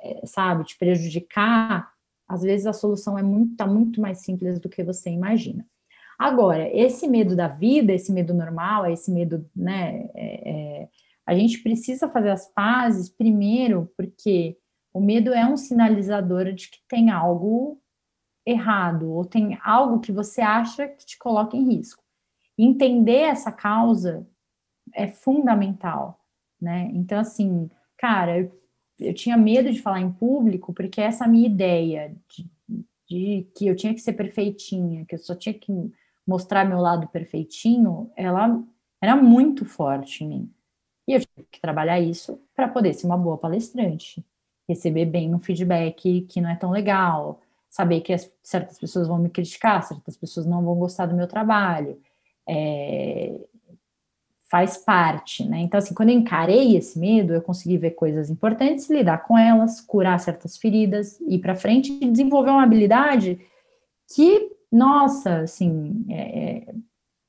é, 0.00 0.24
sabe, 0.24 0.64
te 0.64 0.78
prejudicar, 0.78 1.92
às 2.26 2.40
vezes 2.40 2.66
a 2.66 2.72
solução 2.72 3.18
é 3.18 3.22
muito, 3.22 3.54
tá 3.54 3.66
muito 3.66 4.00
mais 4.00 4.20
simples 4.20 4.58
do 4.58 4.70
que 4.70 4.82
você 4.82 5.10
imagina. 5.10 5.66
Agora, 6.18 6.74
esse 6.74 7.06
medo 7.06 7.36
da 7.36 7.48
vida, 7.48 7.92
esse 7.92 8.10
medo 8.10 8.32
normal, 8.32 8.86
esse 8.86 9.10
medo, 9.10 9.46
né, 9.54 10.08
é, 10.14 10.50
é, 10.50 10.88
a 11.26 11.34
gente 11.34 11.62
precisa 11.62 12.08
fazer 12.08 12.30
as 12.30 12.50
pazes 12.54 13.10
primeiro, 13.10 13.92
porque 13.94 14.56
o 14.90 15.02
medo 15.02 15.34
é 15.34 15.44
um 15.46 15.58
sinalizador 15.58 16.50
de 16.54 16.70
que 16.70 16.78
tem 16.88 17.10
algo 17.10 17.78
errado, 18.46 19.10
ou 19.10 19.24
tem 19.24 19.58
algo 19.62 20.00
que 20.00 20.12
você 20.12 20.40
acha 20.40 20.86
que 20.86 21.04
te 21.04 21.18
coloca 21.18 21.56
em 21.56 21.68
risco. 21.68 22.02
Entender 22.56 23.22
essa 23.22 23.50
causa 23.50 24.26
é 24.94 25.08
fundamental, 25.08 26.24
né? 26.60 26.88
Então, 26.94 27.18
assim, 27.18 27.68
cara, 27.98 28.38
eu, 28.38 28.62
eu 29.00 29.12
tinha 29.12 29.36
medo 29.36 29.70
de 29.70 29.82
falar 29.82 30.00
em 30.00 30.12
público 30.12 30.72
porque 30.72 31.00
essa 31.00 31.26
minha 31.26 31.46
ideia 31.46 32.16
de, 32.28 32.50
de, 33.08 33.48
que 33.54 33.66
eu 33.66 33.74
tinha 33.74 33.92
que 33.92 34.00
ser 34.00 34.12
perfeitinha, 34.12 35.04
que 35.04 35.16
eu 35.16 35.18
só 35.18 35.34
tinha 35.34 35.52
que 35.52 35.72
mostrar 36.26 36.64
meu 36.64 36.78
lado 36.78 37.08
perfeitinho, 37.08 38.10
ela 38.16 38.62
era 39.02 39.16
muito 39.16 39.64
forte 39.64 40.24
em 40.24 40.28
mim. 40.28 40.54
E 41.08 41.12
eu 41.14 41.20
tive 41.20 41.48
que 41.50 41.60
trabalhar 41.60 42.00
isso 42.00 42.40
para 42.54 42.68
poder 42.68 42.94
ser 42.94 43.06
uma 43.06 43.18
boa 43.18 43.38
palestrante, 43.38 44.24
receber 44.68 45.04
bem 45.06 45.34
um 45.34 45.38
feedback 45.38 46.22
que 46.22 46.40
não 46.40 46.50
é 46.50 46.56
tão 46.56 46.70
legal, 46.70 47.40
saber 47.76 48.00
que 48.00 48.12
as, 48.14 48.32
certas 48.42 48.78
pessoas 48.78 49.06
vão 49.06 49.18
me 49.18 49.28
criticar, 49.28 49.82
certas 49.82 50.16
pessoas 50.16 50.46
não 50.46 50.64
vão 50.64 50.74
gostar 50.76 51.04
do 51.04 51.14
meu 51.14 51.28
trabalho. 51.28 52.00
É, 52.48 53.38
faz 54.50 54.78
parte, 54.78 55.44
né? 55.44 55.58
Então, 55.58 55.76
assim, 55.76 55.92
quando 55.92 56.08
eu 56.08 56.14
encarei 56.14 56.74
esse 56.74 56.98
medo, 56.98 57.34
eu 57.34 57.42
consegui 57.42 57.76
ver 57.76 57.90
coisas 57.90 58.30
importantes, 58.30 58.88
lidar 58.88 59.18
com 59.26 59.36
elas, 59.36 59.80
curar 59.80 60.18
certas 60.18 60.56
feridas, 60.56 61.20
ir 61.20 61.38
para 61.40 61.54
frente 61.54 61.92
e 62.00 62.10
desenvolver 62.10 62.50
uma 62.50 62.62
habilidade 62.62 63.38
que, 64.14 64.50
nossa, 64.72 65.40
assim, 65.40 66.06
é, 66.08 66.38
é, 66.38 66.74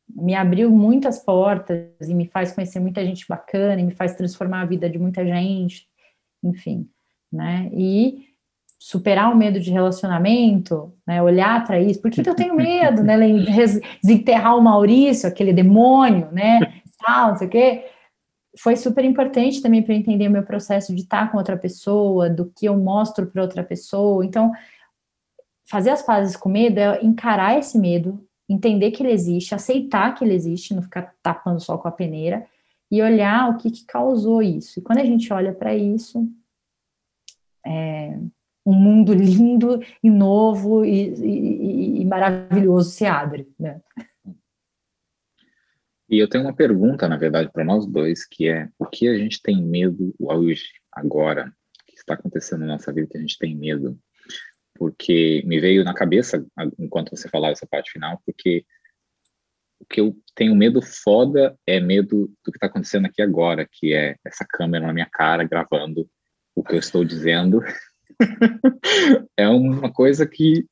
me 0.07 0.33
abriu 0.33 0.71
muitas 0.71 1.19
portas 1.19 2.07
e 2.07 2.13
me 2.13 2.27
faz 2.27 2.53
conhecer 2.53 2.79
muita 2.79 3.03
gente 3.03 3.25
bacana, 3.27 3.81
e 3.81 3.83
me 3.83 3.95
faz 3.95 4.15
transformar 4.15 4.61
a 4.61 4.65
vida 4.65 4.89
de 4.89 4.97
muita 4.97 5.25
gente, 5.25 5.89
enfim, 6.41 6.87
né? 7.33 7.69
E 7.73 8.27
superar 8.79 9.31
o 9.33 9.35
medo 9.35 9.59
de 9.59 9.71
relacionamento, 9.71 10.93
né, 11.05 11.21
olhar 11.21 11.65
para 11.65 11.79
isso, 11.79 12.01
por 12.01 12.11
que, 12.11 12.21
que 12.21 12.29
eu 12.29 12.35
tenho 12.35 12.55
medo, 12.55 13.03
né, 13.03 13.17
desenterrar 14.01 14.55
o 14.55 14.61
Maurício, 14.61 15.27
aquele 15.27 15.51
demônio, 15.51 16.29
né, 16.31 16.59
tal, 17.03 17.29
não 17.29 17.37
sei 17.37 17.47
o 17.47 17.49
quê, 17.49 17.85
foi 18.59 18.75
super 18.75 19.05
importante 19.05 19.61
também 19.61 19.81
para 19.81 19.93
entender 19.93 20.27
o 20.27 20.31
meu 20.31 20.43
processo 20.43 20.93
de 20.93 21.01
estar 21.03 21.31
com 21.31 21.37
outra 21.37 21.55
pessoa, 21.55 22.29
do 22.29 22.51
que 22.55 22.65
eu 22.65 22.77
mostro 22.77 23.27
para 23.27 23.41
outra 23.41 23.63
pessoa. 23.63 24.25
Então, 24.25 24.51
fazer 25.69 25.91
as 25.91 26.01
pazes 26.01 26.35
com 26.35 26.49
medo 26.49 26.79
é 26.79 27.03
encarar 27.03 27.57
esse 27.57 27.77
medo, 27.77 28.25
entender 28.49 28.91
que 28.91 29.03
ele 29.03 29.11
existe, 29.11 29.53
aceitar 29.53 30.15
que 30.15 30.23
ele 30.23 30.33
existe, 30.33 30.73
não 30.73 30.81
ficar 30.81 31.13
tapando 31.21 31.59
só 31.59 31.77
com 31.77 31.87
a 31.87 31.91
peneira 31.91 32.47
e 32.89 33.01
olhar 33.01 33.49
o 33.49 33.57
que, 33.57 33.69
que 33.69 33.85
causou 33.85 34.41
isso. 34.41 34.79
E 34.79 34.81
quando 34.81 34.99
a 34.99 35.05
gente 35.05 35.31
olha 35.31 35.53
para 35.53 35.75
isso, 35.75 36.27
é, 37.65 38.17
um 38.67 38.73
mundo 38.73 39.13
lindo 39.13 39.81
e 40.03 40.09
novo 40.09 40.83
e, 40.83 41.13
e, 41.13 42.01
e 42.01 42.05
maravilhoso 42.05 42.89
se 42.91 43.05
abre, 43.05 43.47
né? 43.57 43.79
E 46.09 46.19
eu 46.19 46.27
tenho 46.27 46.43
uma 46.43 46.53
pergunta, 46.53 47.07
na 47.07 47.15
verdade, 47.15 47.49
para 47.51 47.63
nós 47.63 47.85
dois, 47.85 48.25
que 48.25 48.49
é 48.49 48.67
o 48.77 48.85
que 48.85 49.07
a 49.07 49.17
gente 49.17 49.41
tem 49.41 49.63
medo 49.63 50.13
hoje, 50.19 50.65
agora, 50.91 51.49
que 51.85 51.95
está 51.95 52.13
acontecendo 52.13 52.61
na 52.61 52.73
nossa 52.73 52.91
vida, 52.91 53.07
que 53.09 53.17
a 53.17 53.21
gente 53.21 53.37
tem 53.37 53.55
medo? 53.55 53.97
Porque 54.75 55.41
me 55.45 55.61
veio 55.61 55.85
na 55.85 55.93
cabeça, 55.93 56.45
enquanto 56.77 57.11
você 57.11 57.29
falava 57.29 57.53
essa 57.53 57.67
parte 57.67 57.91
final, 57.91 58.21
porque 58.25 58.65
o 59.79 59.85
que 59.85 60.01
eu 60.01 60.13
tenho 60.35 60.55
medo 60.55 60.81
foda 60.81 61.57
é 61.65 61.79
medo 61.79 62.27
do 62.43 62.51
que 62.51 62.57
está 62.57 62.67
acontecendo 62.67 63.05
aqui 63.05 63.21
agora, 63.21 63.65
que 63.69 63.93
é 63.93 64.17
essa 64.25 64.45
câmera 64.45 64.87
na 64.87 64.93
minha 64.93 65.09
cara 65.09 65.45
gravando 65.45 66.09
o 66.53 66.63
que 66.63 66.73
eu 66.73 66.79
estou 66.79 67.05
dizendo. 67.05 67.61
é 69.37 69.47
uma 69.47 69.91
coisa 69.91 70.27
que 70.27 70.65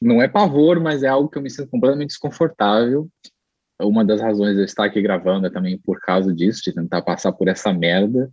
não 0.00 0.22
é 0.22 0.28
pavor, 0.28 0.80
mas 0.80 1.02
é 1.02 1.08
algo 1.08 1.28
que 1.28 1.38
eu 1.38 1.42
me 1.42 1.50
sinto 1.50 1.68
completamente 1.68 2.08
desconfortável 2.08 3.08
uma 3.86 4.04
das 4.04 4.20
razões 4.20 4.54
de 4.54 4.60
eu 4.60 4.64
estar 4.64 4.84
aqui 4.84 5.00
gravando 5.00 5.46
é 5.46 5.50
também 5.50 5.78
por 5.78 6.00
causa 6.00 6.34
disso, 6.34 6.62
de 6.64 6.74
tentar 6.74 7.02
passar 7.02 7.32
por 7.32 7.48
essa 7.48 7.72
merda, 7.72 8.30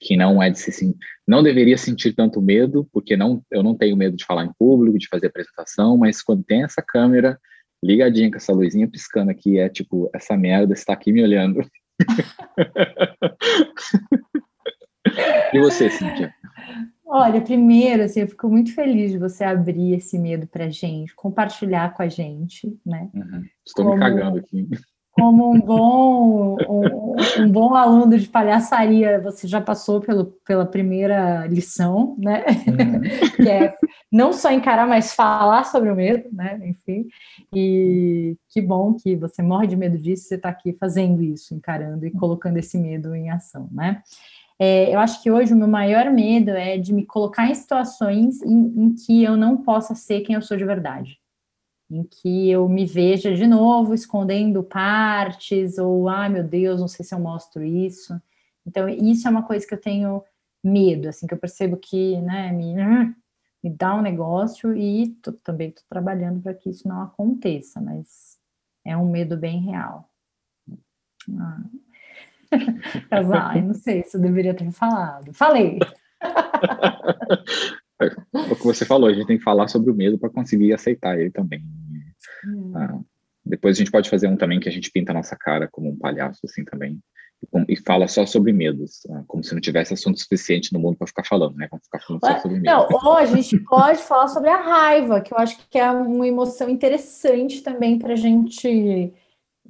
que 0.00 0.16
não 0.16 0.42
é 0.42 0.50
de 0.50 0.58
se 0.58 0.96
não 1.26 1.42
deveria 1.42 1.76
sentir 1.76 2.14
tanto 2.14 2.40
medo, 2.40 2.88
porque 2.92 3.16
não 3.16 3.42
eu 3.50 3.62
não 3.62 3.76
tenho 3.76 3.96
medo 3.96 4.16
de 4.16 4.24
falar 4.24 4.44
em 4.44 4.52
público, 4.58 4.98
de 4.98 5.08
fazer 5.08 5.26
apresentação, 5.26 5.96
mas 5.96 6.22
quando 6.22 6.44
tem 6.44 6.64
essa 6.64 6.82
câmera 6.82 7.38
ligadinha 7.82 8.30
com 8.30 8.36
essa 8.36 8.52
luzinha 8.52 8.88
piscando 8.88 9.30
aqui, 9.30 9.58
é 9.58 9.68
tipo, 9.68 10.10
essa 10.14 10.36
merda 10.36 10.74
está 10.74 10.92
aqui 10.92 11.12
me 11.12 11.22
olhando. 11.22 11.60
e 15.52 15.60
você, 15.60 15.90
Cíntia? 15.90 16.32
Olha, 17.18 17.40
primeiro, 17.40 18.04
assim, 18.04 18.20
eu 18.20 18.28
fico 18.28 18.48
muito 18.48 18.74
feliz 18.74 19.10
de 19.10 19.18
você 19.18 19.42
abrir 19.42 19.94
esse 19.94 20.18
medo 20.18 20.46
pra 20.46 20.70
gente, 20.70 21.14
compartilhar 21.14 21.92
com 21.94 22.02
a 22.02 22.08
gente, 22.08 22.78
né? 22.86 23.08
Uhum. 23.12 23.44
Estou 23.66 23.84
como, 23.84 23.96
me 23.96 24.00
cagando 24.00 24.38
aqui. 24.38 24.68
Como 25.10 25.52
um 25.52 25.58
bom, 25.60 26.56
um, 26.68 27.42
um, 27.42 27.50
bom 27.50 27.74
aluno 27.74 28.16
de 28.16 28.28
palhaçaria, 28.28 29.20
você 29.20 29.48
já 29.48 29.60
passou 29.60 30.00
pelo, 30.00 30.26
pela 30.46 30.64
primeira 30.64 31.46
lição, 31.48 32.16
né? 32.18 32.44
Uhum. 32.66 33.00
que 33.44 33.48
é 33.48 33.74
não 34.12 34.32
só 34.32 34.52
encarar, 34.52 34.86
mas 34.86 35.12
falar 35.12 35.64
sobre 35.64 35.90
o 35.90 35.96
medo, 35.96 36.28
né? 36.32 36.60
Enfim, 36.64 37.08
e 37.52 38.36
que 38.48 38.62
bom 38.62 38.94
que 38.94 39.16
você 39.16 39.42
morre 39.42 39.66
de 39.66 39.76
medo 39.76 39.98
disso, 39.98 40.28
você 40.28 40.36
está 40.36 40.48
aqui 40.48 40.72
fazendo 40.72 41.22
isso, 41.22 41.54
encarando 41.54 42.06
e 42.06 42.12
colocando 42.12 42.58
esse 42.58 42.78
medo 42.78 43.14
em 43.14 43.28
ação, 43.28 43.68
né? 43.72 44.02
É, 44.58 44.92
eu 44.92 44.98
acho 44.98 45.22
que 45.22 45.30
hoje 45.30 45.54
o 45.54 45.56
meu 45.56 45.68
maior 45.68 46.10
medo 46.10 46.50
é 46.50 46.76
de 46.76 46.92
me 46.92 47.06
colocar 47.06 47.48
em 47.48 47.54
situações 47.54 48.42
em, 48.42 48.66
em, 48.76 48.94
que 48.94 49.22
eu 49.22 49.36
não 49.36 49.58
possa 49.58 49.94
ser 49.94 50.22
quem 50.22 50.34
eu 50.34 50.42
sou 50.42 50.56
de 50.56 50.64
verdade. 50.64 51.20
Em 51.90 52.02
que 52.02 52.50
eu 52.50 52.68
me 52.68 52.84
veja 52.84 53.34
de 53.34 53.46
novo 53.46 53.94
escondendo 53.94 54.62
partes, 54.62 55.78
ou, 55.78 56.08
ai 56.08 56.26
ah, 56.26 56.30
meu 56.30 56.44
Deus, 56.44 56.80
não 56.80 56.88
sei 56.88 57.04
se 57.04 57.14
eu 57.14 57.20
mostro 57.20 57.62
isso. 57.64 58.20
Então, 58.66 58.88
isso 58.88 59.26
é 59.28 59.30
uma 59.30 59.44
coisa 59.44 59.66
que 59.66 59.74
eu 59.74 59.80
tenho 59.80 60.22
medo, 60.62 61.08
assim, 61.08 61.26
que 61.26 61.32
eu 61.32 61.38
percebo 61.38 61.76
que, 61.76 62.20
né, 62.20 62.52
me, 62.52 62.74
me 63.62 63.70
dá 63.70 63.94
um 63.94 64.02
negócio 64.02 64.76
e 64.76 65.10
tô, 65.22 65.32
também 65.32 65.68
estou 65.68 65.84
trabalhando 65.88 66.42
para 66.42 66.52
que 66.52 66.68
isso 66.68 66.86
não 66.88 67.02
aconteça, 67.02 67.80
mas 67.80 68.38
é 68.84 68.96
um 68.96 69.08
medo 69.10 69.36
bem 69.36 69.60
real. 69.60 70.10
Ah, 71.38 71.62
Ai, 73.10 73.62
não 73.62 73.74
sei 73.74 74.02
se 74.04 74.16
eu 74.16 74.20
deveria 74.20 74.54
ter 74.54 74.70
falado. 74.72 75.32
Falei. 75.32 75.78
o 78.32 78.56
que 78.56 78.64
você 78.64 78.84
falou, 78.84 79.08
a 79.08 79.12
gente 79.12 79.26
tem 79.26 79.38
que 79.38 79.44
falar 79.44 79.68
sobre 79.68 79.90
o 79.90 79.94
medo 79.94 80.18
para 80.18 80.30
conseguir 80.30 80.72
aceitar 80.72 81.18
ele 81.18 81.30
também. 81.30 81.62
Hum. 82.46 82.72
Ah, 82.74 82.98
depois 83.44 83.76
a 83.76 83.78
gente 83.78 83.90
pode 83.90 84.10
fazer 84.10 84.28
um 84.28 84.36
também 84.36 84.60
que 84.60 84.68
a 84.68 84.72
gente 84.72 84.90
pinta 84.90 85.12
a 85.12 85.14
nossa 85.14 85.36
cara 85.36 85.68
como 85.70 85.90
um 85.90 85.98
palhaço, 85.98 86.40
assim, 86.44 86.64
também. 86.64 86.98
E, 87.68 87.76
fala 87.76 88.08
só 88.08 88.26
sobre 88.26 88.52
medos, 88.52 89.06
ah, 89.10 89.22
como 89.28 89.44
se 89.44 89.54
não 89.54 89.60
tivesse 89.60 89.94
assunto 89.94 90.18
suficiente 90.18 90.72
no 90.72 90.80
mundo 90.80 90.96
para 90.96 91.06
ficar 91.06 91.24
falando, 91.24 91.54
né? 91.54 91.68
Vamos 91.70 91.84
ficar 91.84 92.00
falando 92.00 92.20
só 92.20 92.40
sobre 92.40 92.58
medo. 92.58 92.66
Não, 92.66 92.88
ou 92.90 93.12
a 93.14 93.26
gente 93.26 93.58
pode 93.60 94.02
falar 94.02 94.26
sobre 94.26 94.50
a 94.50 94.60
raiva, 94.60 95.20
que 95.20 95.32
eu 95.32 95.38
acho 95.38 95.56
que 95.70 95.78
é 95.78 95.88
uma 95.90 96.26
emoção 96.26 96.68
interessante 96.68 97.62
também 97.62 97.96
para 97.96 98.14
a 98.14 98.16
gente 98.16 99.14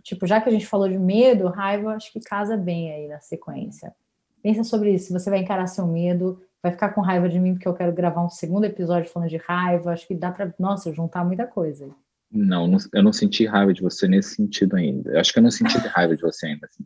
tipo, 0.02 0.26
já 0.26 0.40
que 0.40 0.48
a 0.48 0.52
gente 0.52 0.66
falou 0.66 0.88
de 0.88 0.98
medo, 0.98 1.48
raiva 1.48 1.94
acho 1.94 2.12
que 2.12 2.20
casa 2.20 2.56
bem 2.56 2.92
aí 2.92 3.08
na 3.08 3.20
sequência. 3.20 3.94
Pensa 4.42 4.64
sobre 4.64 4.92
isso. 4.92 5.12
Você 5.12 5.30
vai 5.30 5.40
encarar 5.40 5.66
seu 5.66 5.86
medo, 5.86 6.40
vai 6.62 6.72
ficar 6.72 6.90
com 6.90 7.00
raiva 7.00 7.28
de 7.28 7.38
mim 7.38 7.54
porque 7.54 7.68
eu 7.68 7.74
quero 7.74 7.92
gravar 7.92 8.24
um 8.24 8.30
segundo 8.30 8.64
episódio 8.64 9.10
falando 9.10 9.28
de 9.28 9.36
raiva. 9.36 9.92
Acho 9.92 10.06
que 10.06 10.14
dá 10.14 10.30
para, 10.30 10.52
nossa, 10.58 10.92
juntar 10.92 11.24
muita 11.24 11.46
coisa. 11.46 11.88
Não, 12.30 12.70
eu 12.92 13.02
não 13.02 13.12
senti 13.12 13.46
raiva 13.46 13.72
de 13.72 13.80
você 13.80 14.06
nesse 14.06 14.36
sentido 14.36 14.76
ainda. 14.76 15.12
Eu 15.12 15.20
acho 15.20 15.32
que 15.32 15.38
eu 15.38 15.42
não 15.42 15.50
senti 15.50 15.76
raiva 15.88 16.14
de 16.14 16.22
você 16.22 16.46
ainda. 16.46 16.66
Assim. 16.66 16.84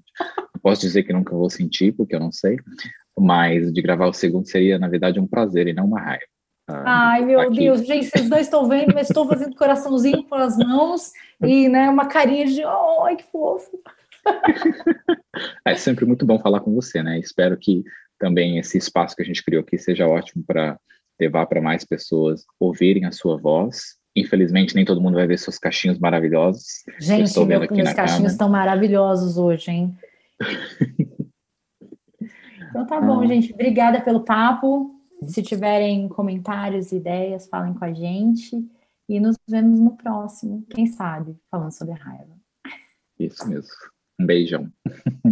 posso 0.63 0.81
dizer 0.81 1.03
que 1.03 1.13
nunca 1.13 1.35
vou 1.35 1.51
sentir, 1.51 1.93
porque 1.93 2.15
eu 2.15 2.21
não 2.21 2.31
sei, 2.31 2.57
mas 3.19 3.73
de 3.73 3.83
gravar 3.83 4.07
o 4.07 4.13
segundo 4.13 4.47
seria, 4.47 4.79
na 4.79 4.89
verdade, 4.89 5.19
um 5.19 5.27
prazer 5.27 5.67
e 5.67 5.73
não 5.73 5.87
uma 5.87 6.01
raiva. 6.01 6.32
Ah, 6.69 7.13
Ai, 7.13 7.25
meu 7.25 7.41
aqui. 7.41 7.57
Deus, 7.57 7.85
gente, 7.85 8.07
vocês 8.07 8.29
dois 8.29 8.43
estão 8.43 8.69
vendo, 8.69 8.95
mas 8.95 9.09
estou 9.09 9.27
fazendo 9.27 9.57
coraçãozinho 9.57 10.25
com 10.25 10.35
as 10.35 10.57
mãos 10.57 11.13
e 11.43 11.69
né, 11.69 11.89
uma 11.91 12.07
carinha 12.07 12.47
de 12.47 12.63
ai, 12.63 13.17
que 13.17 13.25
fofo. 13.25 13.81
É 15.67 15.75
sempre 15.75 16.05
muito 16.05 16.27
bom 16.27 16.39
falar 16.39 16.61
com 16.61 16.75
você, 16.75 17.03
né? 17.03 17.19
Espero 17.19 17.57
que 17.57 17.83
também 18.19 18.59
esse 18.59 18.77
espaço 18.77 19.17
que 19.17 19.23
a 19.23 19.25
gente 19.25 19.43
criou 19.43 19.63
aqui 19.63 19.79
seja 19.79 20.07
ótimo 20.07 20.45
para 20.47 20.79
levar 21.19 21.47
para 21.47 21.61
mais 21.61 21.85
pessoas 21.85 22.45
ouvirem 22.61 23.07
a 23.07 23.13
sua 23.13 23.39
voz. 23.39 23.97
Infelizmente, 24.15 24.75
nem 24.75 24.85
todo 24.85 25.01
mundo 25.01 25.15
vai 25.15 25.27
ver 25.27 25.39
seus 25.39 25.59
cachinhos 25.59 25.99
maravilhosos. 25.99 26.85
Gente, 27.01 27.25
estou 27.25 27.47
vendo 27.47 27.61
meu, 27.61 27.65
aqui 27.65 27.75
meus 27.75 27.95
cachinhos 27.95 28.33
estão 28.33 28.49
maravilhosos 28.49 29.39
hoje, 29.39 29.71
hein? 29.71 29.97
então 32.69 32.87
tá 32.87 33.01
bom, 33.01 33.23
ah. 33.23 33.27
gente. 33.27 33.53
Obrigada 33.55 34.03
pelo 34.03 34.21
papo. 34.21 35.02
Se 35.29 35.43
tiverem 35.43 36.09
comentários, 36.09 36.93
ideias, 36.93 37.49
falem 37.49 37.75
com 37.75 37.85
a 37.85 37.93
gente. 37.93 38.57
E 39.09 39.21
nos 39.21 39.37
vemos 39.49 39.81
no 39.81 39.97
próximo, 39.97 40.65
quem 40.71 40.87
sabe, 40.87 41.37
falando 41.51 41.73
sobre 41.73 41.95
a 41.95 41.97
raiva. 41.97 42.37
Isso 43.19 43.47
mesmo. 43.49 43.71
Um 44.19 44.27
beijão. 44.27 44.73